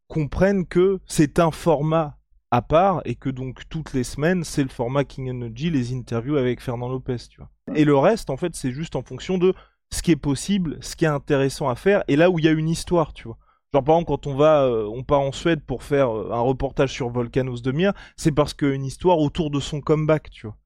comprennent 0.08 0.66
que 0.66 0.98
c'est 1.06 1.38
un 1.38 1.50
format 1.52 2.17
à 2.50 2.62
part 2.62 3.02
et 3.04 3.14
que 3.14 3.28
donc 3.28 3.62
toutes 3.68 3.92
les 3.92 4.04
semaines, 4.04 4.44
c'est 4.44 4.62
le 4.62 4.68
format 4.68 5.04
King 5.04 5.30
and 5.30 5.50
G, 5.54 5.70
les 5.70 5.92
interviews 5.92 6.36
avec 6.36 6.60
Fernand 6.60 6.88
Lopez, 6.88 7.16
tu 7.30 7.38
vois. 7.38 7.50
Et 7.74 7.84
le 7.84 7.96
reste, 7.96 8.30
en 8.30 8.36
fait, 8.36 8.54
c'est 8.54 8.72
juste 8.72 8.96
en 8.96 9.02
fonction 9.02 9.38
de 9.38 9.54
ce 9.90 10.02
qui 10.02 10.10
est 10.10 10.16
possible, 10.16 10.78
ce 10.80 10.96
qui 10.96 11.04
est 11.04 11.08
intéressant 11.08 11.68
à 11.68 11.74
faire 11.74 12.04
et 12.08 12.16
là 12.16 12.30
où 12.30 12.38
il 12.38 12.44
y 12.44 12.48
a 12.48 12.52
une 12.52 12.68
histoire, 12.68 13.12
tu 13.12 13.24
vois. 13.24 13.38
Genre 13.72 13.84
par 13.84 13.96
exemple 13.96 14.08
quand 14.08 14.26
on 14.26 14.34
va, 14.34 14.62
euh, 14.62 14.86
on 14.86 15.02
part 15.02 15.20
en 15.20 15.32
Suède 15.32 15.60
pour 15.60 15.82
faire 15.82 16.10
euh, 16.10 16.30
un 16.32 16.40
reportage 16.40 16.92
sur 16.92 17.10
Volcanos 17.10 17.60
de 17.60 17.72
Mir, 17.72 17.92
c'est 18.16 18.32
parce 18.32 18.54
qu'il 18.54 18.68
y 18.68 18.70
a 18.70 18.74
une 18.74 18.84
histoire 18.84 19.18
autour 19.18 19.50
de 19.50 19.60
son 19.60 19.80
comeback, 19.80 20.30
tu 20.30 20.46
vois. 20.46 20.56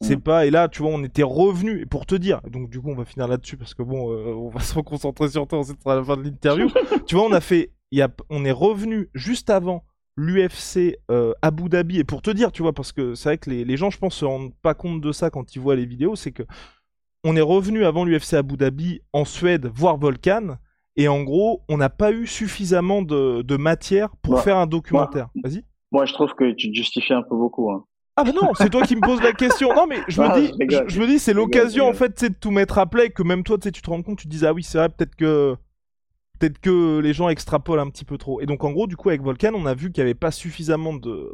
C'est 0.00 0.16
pas 0.16 0.46
et 0.46 0.50
là 0.52 0.68
tu 0.68 0.82
vois 0.82 0.92
on 0.92 1.02
était 1.02 1.24
revenu 1.24 1.80
et 1.80 1.86
pour 1.86 2.06
te 2.06 2.14
dire 2.14 2.40
donc 2.48 2.70
du 2.70 2.80
coup 2.80 2.88
on 2.88 2.94
va 2.94 3.04
finir 3.04 3.26
là-dessus 3.26 3.56
parce 3.56 3.74
que 3.74 3.82
bon 3.82 4.12
euh, 4.12 4.32
on 4.32 4.48
va 4.48 4.60
se 4.60 4.74
reconcentrer 4.74 5.28
sur 5.28 5.48
toi 5.48 5.58
ensuite 5.58 5.84
à 5.84 5.96
la 5.96 6.04
fin 6.04 6.16
de 6.16 6.22
l'interview 6.22 6.68
tu 7.06 7.16
vois 7.16 7.24
on 7.24 7.32
a 7.32 7.40
fait 7.40 7.72
y 7.90 8.00
a 8.00 8.08
on 8.30 8.44
est 8.44 8.52
revenu 8.52 9.10
juste 9.14 9.50
avant 9.50 9.82
l'UFC 10.18 10.98
euh, 11.10 11.32
Abu 11.42 11.68
Dhabi 11.68 11.98
et 12.00 12.04
pour 12.04 12.22
te 12.22 12.30
dire 12.30 12.50
tu 12.52 12.62
vois 12.62 12.72
parce 12.72 12.90
que 12.92 13.14
c'est 13.14 13.28
vrai 13.28 13.38
que 13.38 13.48
les, 13.50 13.64
les 13.64 13.76
gens 13.76 13.90
je 13.90 13.98
pense 13.98 14.16
se 14.16 14.24
rendent 14.24 14.52
pas 14.62 14.74
compte 14.74 15.00
de 15.00 15.12
ça 15.12 15.30
quand 15.30 15.54
ils 15.54 15.60
voient 15.60 15.76
les 15.76 15.86
vidéos 15.86 16.16
c'est 16.16 16.32
que 16.32 16.42
on 17.24 17.36
est 17.36 17.40
revenu 17.40 17.84
avant 17.84 18.04
l'UFC 18.04 18.34
Abu 18.34 18.56
Dhabi 18.56 19.00
en 19.12 19.24
Suède 19.24 19.70
voir 19.72 19.96
Volcan 19.96 20.56
et 20.96 21.06
en 21.08 21.22
gros 21.22 21.62
on 21.68 21.76
n'a 21.76 21.88
pas 21.90 22.10
eu 22.12 22.26
suffisamment 22.26 23.02
de, 23.02 23.42
de 23.42 23.56
matière 23.56 24.10
pour 24.22 24.34
Ouais. 24.34 24.42
faire 24.42 24.56
un 24.56 24.66
documentaire 24.66 25.28
vas-y 25.42 25.64
Moi, 25.92 26.04
je 26.04 26.12
trouve 26.14 26.34
que 26.34 26.52
tu 26.52 26.70
te 26.70 26.76
justifies 26.76 27.14
un 27.14 27.22
peu 27.22 27.36
beaucoup. 27.36 27.70
Hein. 27.70 27.84
ah 28.16 28.24
bah 28.24 28.32
non, 28.34 28.50
c'est 28.54 28.68
toi 28.70 28.82
qui 28.82 28.96
me 28.96 29.00
poses 29.00 29.22
la 29.22 29.32
question. 29.32 29.72
Non 29.74 29.86
mais 29.86 29.98
je 30.08 30.20
me 30.20 30.26
Ah, 30.30 30.40
dis, 30.40 30.52
je 30.88 31.00
me 31.00 31.06
dis, 31.06 31.18
c'est 31.18 31.32
l'occasion 31.32 31.88
en 31.88 31.92
fait, 31.94 32.18
sais, 32.18 32.28
de 32.30 32.34
tout 32.34 32.50
mettre 32.50 32.78
à 32.78 32.86
plat 32.86 33.04
et 33.04 33.10
que 33.10 33.22
même 33.22 33.42
toi, 33.44 33.56
tu 33.58 33.70
te 33.70 33.88
rends 33.90 34.02
compte, 34.02 34.18
tu 34.18 34.26
te 34.28 34.30
dis 34.36 34.44
ah 34.44 34.52
oui, 34.52 34.62
c'est 34.64 34.78
vrai, 34.78 34.88
peut-être 34.88 35.14
que 35.16 35.56
peut-être 36.38 36.58
que 36.58 36.98
les 37.00 37.12
gens 37.12 37.28
extrapolent 37.28 37.80
un 37.80 37.90
petit 37.90 38.04
peu 38.04 38.18
trop. 38.18 38.40
Et 38.40 38.46
donc 38.46 38.64
en 38.64 38.70
gros, 38.72 38.86
du 38.86 38.96
coup, 38.96 39.08
avec 39.08 39.22
Volcan, 39.22 39.52
on 39.54 39.66
a 39.66 39.74
vu 39.74 39.90
qu'il 39.92 40.02
n'y 40.02 40.10
avait 40.10 40.14
pas 40.18 40.30
suffisamment 40.30 40.94
de, 40.94 41.32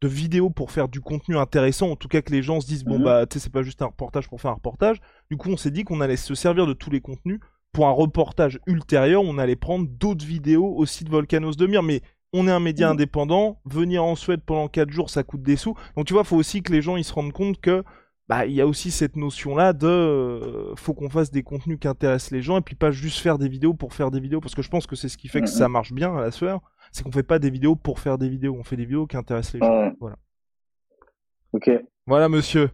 de 0.00 0.08
vidéos 0.08 0.50
pour 0.50 0.70
faire 0.72 0.88
du 0.88 1.00
contenu 1.00 1.36
intéressant, 1.36 1.90
en 1.90 1.96
tout 1.96 2.08
cas 2.08 2.22
que 2.22 2.32
les 2.32 2.42
gens 2.42 2.60
se 2.60 2.66
disent, 2.66 2.84
bon 2.84 2.98
Mhm. 2.98 3.04
bah, 3.04 3.26
tu 3.26 3.34
sais, 3.38 3.44
c'est 3.44 3.52
pas 3.52 3.62
juste 3.62 3.82
un 3.82 3.86
reportage 3.86 4.28
pour 4.28 4.40
faire 4.40 4.50
un 4.50 4.54
reportage. 4.54 4.98
Du 5.30 5.36
coup, 5.36 5.48
on 5.50 5.56
s'est 5.56 5.70
dit 5.70 5.84
qu'on 5.84 6.00
allait 6.00 6.16
se 6.16 6.34
servir 6.34 6.66
de 6.66 6.72
tous 6.72 6.90
les 6.90 7.00
contenus 7.00 7.40
pour 7.72 7.86
un 7.86 7.92
reportage 7.92 8.58
ultérieur, 8.66 9.22
on 9.24 9.38
allait 9.38 9.56
prendre 9.56 9.88
d'autres 9.88 10.26
vidéos 10.26 10.74
aussi 10.76 11.04
de 11.04 11.10
Volcanos 11.10 11.56
de 11.56 11.66
Mir, 11.66 11.82
mais 11.82 12.02
on 12.34 12.46
est 12.46 12.50
un 12.50 12.60
média 12.60 12.88
Mhm. 12.88 12.92
indépendant, 12.94 13.60
venir 13.64 14.04
en 14.04 14.14
Suède 14.14 14.40
pendant 14.44 14.68
4 14.68 14.90
jours, 14.90 15.08
ça 15.10 15.22
coûte 15.22 15.42
des 15.42 15.56
sous. 15.56 15.74
Donc 15.96 16.06
tu 16.06 16.12
vois, 16.14 16.24
faut 16.24 16.36
aussi 16.36 16.62
que 16.62 16.72
les 16.72 16.82
gens 16.82 16.96
ils 16.96 17.04
se 17.04 17.12
rendent 17.14 17.32
compte 17.32 17.60
que 17.60 17.82
bah 18.28 18.46
il 18.46 18.52
y 18.52 18.60
a 18.60 18.66
aussi 18.66 18.90
cette 18.90 19.16
notion 19.16 19.56
là 19.56 19.72
de 19.72 19.86
euh, 19.86 20.74
faut 20.76 20.94
qu'on 20.94 21.10
fasse 21.10 21.30
des 21.30 21.42
contenus 21.42 21.78
qui 21.80 21.88
intéressent 21.88 22.30
les 22.30 22.40
gens 22.42 22.56
et 22.58 22.60
puis 22.62 22.76
pas 22.76 22.90
juste 22.90 23.18
faire 23.18 23.36
des 23.38 23.48
vidéos 23.48 23.74
pour 23.74 23.92
faire 23.94 24.10
des 24.10 24.20
vidéos 24.20 24.40
parce 24.40 24.54
que 24.54 24.62
je 24.62 24.70
pense 24.70 24.86
que 24.86 24.96
c'est 24.96 25.08
ce 25.08 25.18
qui 25.18 25.28
fait 25.28 25.40
que 25.40 25.46
Mhm. 25.46 25.52
ça 25.52 25.68
marche 25.68 25.92
bien 25.92 26.16
à 26.16 26.20
la 26.20 26.30
sueur, 26.30 26.60
c'est 26.92 27.02
qu'on 27.02 27.12
fait 27.12 27.22
pas 27.24 27.38
des 27.38 27.50
vidéos 27.50 27.74
pour 27.76 27.98
faire 27.98 28.18
des 28.18 28.28
vidéos, 28.28 28.54
on 28.58 28.62
fait 28.64 28.76
des 28.76 28.84
vidéos 28.84 29.06
qui 29.06 29.16
intéressent 29.16 29.54
les 29.54 29.60
gens. 29.60 29.80
Ouais. 29.82 29.92
Voilà. 30.00 30.16
Ok. 31.52 31.70
Voilà 32.06 32.28
monsieur. 32.28 32.70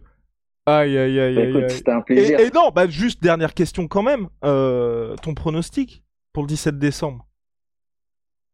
Aïe 0.65 0.97
aïe 0.97 1.19
aïe 1.19 1.35
Bah, 1.53 1.59
aïe. 1.61 1.69
c'était 1.69 1.91
un 1.91 1.99
Et, 1.99 2.03
plaisir. 2.03 2.39
et 2.39 2.49
non, 2.51 2.69
bah 2.73 2.87
juste 2.87 3.21
dernière 3.23 3.53
question 3.55 3.87
quand 3.87 4.03
même. 4.03 4.27
Euh, 4.45 5.15
ton 5.23 5.33
pronostic 5.33 6.03
pour 6.31 6.43
le 6.43 6.47
17 6.47 6.77
décembre? 6.77 7.25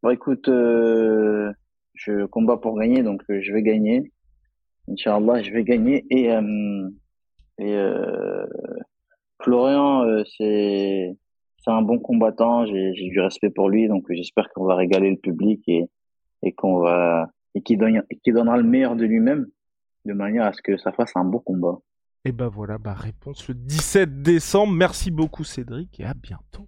Bon, 0.02 0.12
écoute, 0.12 0.48
euh, 0.48 1.52
je 1.94 2.26
combats 2.26 2.58
pour 2.58 2.80
gagner, 2.80 3.04
donc 3.04 3.22
je 3.28 3.52
vais 3.52 3.64
gagner. 3.64 4.12
Inch'Allah, 4.90 5.42
je 5.42 5.52
vais 5.52 5.64
gagner. 5.64 6.06
Et, 6.10 6.32
euh, 6.32 6.90
euh, 7.62 8.46
Florian, 9.42 10.04
euh, 10.04 10.24
c'est 10.38 11.16
un 11.68 11.82
bon 11.82 12.00
combattant. 12.00 12.66
J'ai 12.66 12.94
du 12.94 13.20
respect 13.20 13.50
pour 13.50 13.70
lui, 13.70 13.88
donc 13.88 14.06
j'espère 14.10 14.50
qu'on 14.54 14.66
va 14.66 14.76
régaler 14.76 15.10
le 15.12 15.18
public 15.18 15.62
et 15.68 15.86
et 16.44 16.52
qu'on 16.54 16.80
va 16.80 17.30
et 17.56 17.62
qu'il 17.62 17.78
donne, 17.78 18.04
qu'il 18.24 18.34
donnera 18.34 18.58
le 18.58 18.64
meilleur 18.64 18.96
de 18.96 19.06
lui-même, 19.06 19.48
de 20.06 20.14
manière 20.14 20.46
à 20.46 20.54
ce 20.54 20.62
que 20.62 20.78
ça 20.78 20.92
fasse 20.92 21.12
un 21.16 21.26
beau 21.26 21.40
combat. 21.40 21.80
Et 22.26 22.32
bah 22.32 22.50
voilà, 22.50 22.78
bah 22.78 22.94
réponse 22.94 23.48
le 23.48 23.54
17 23.56 24.22
décembre. 24.22 24.74
Merci 24.74 25.12
beaucoup 25.12 25.44
Cédric 25.44 26.00
et 26.00 26.06
à 26.06 26.14
bientôt. 26.14 26.68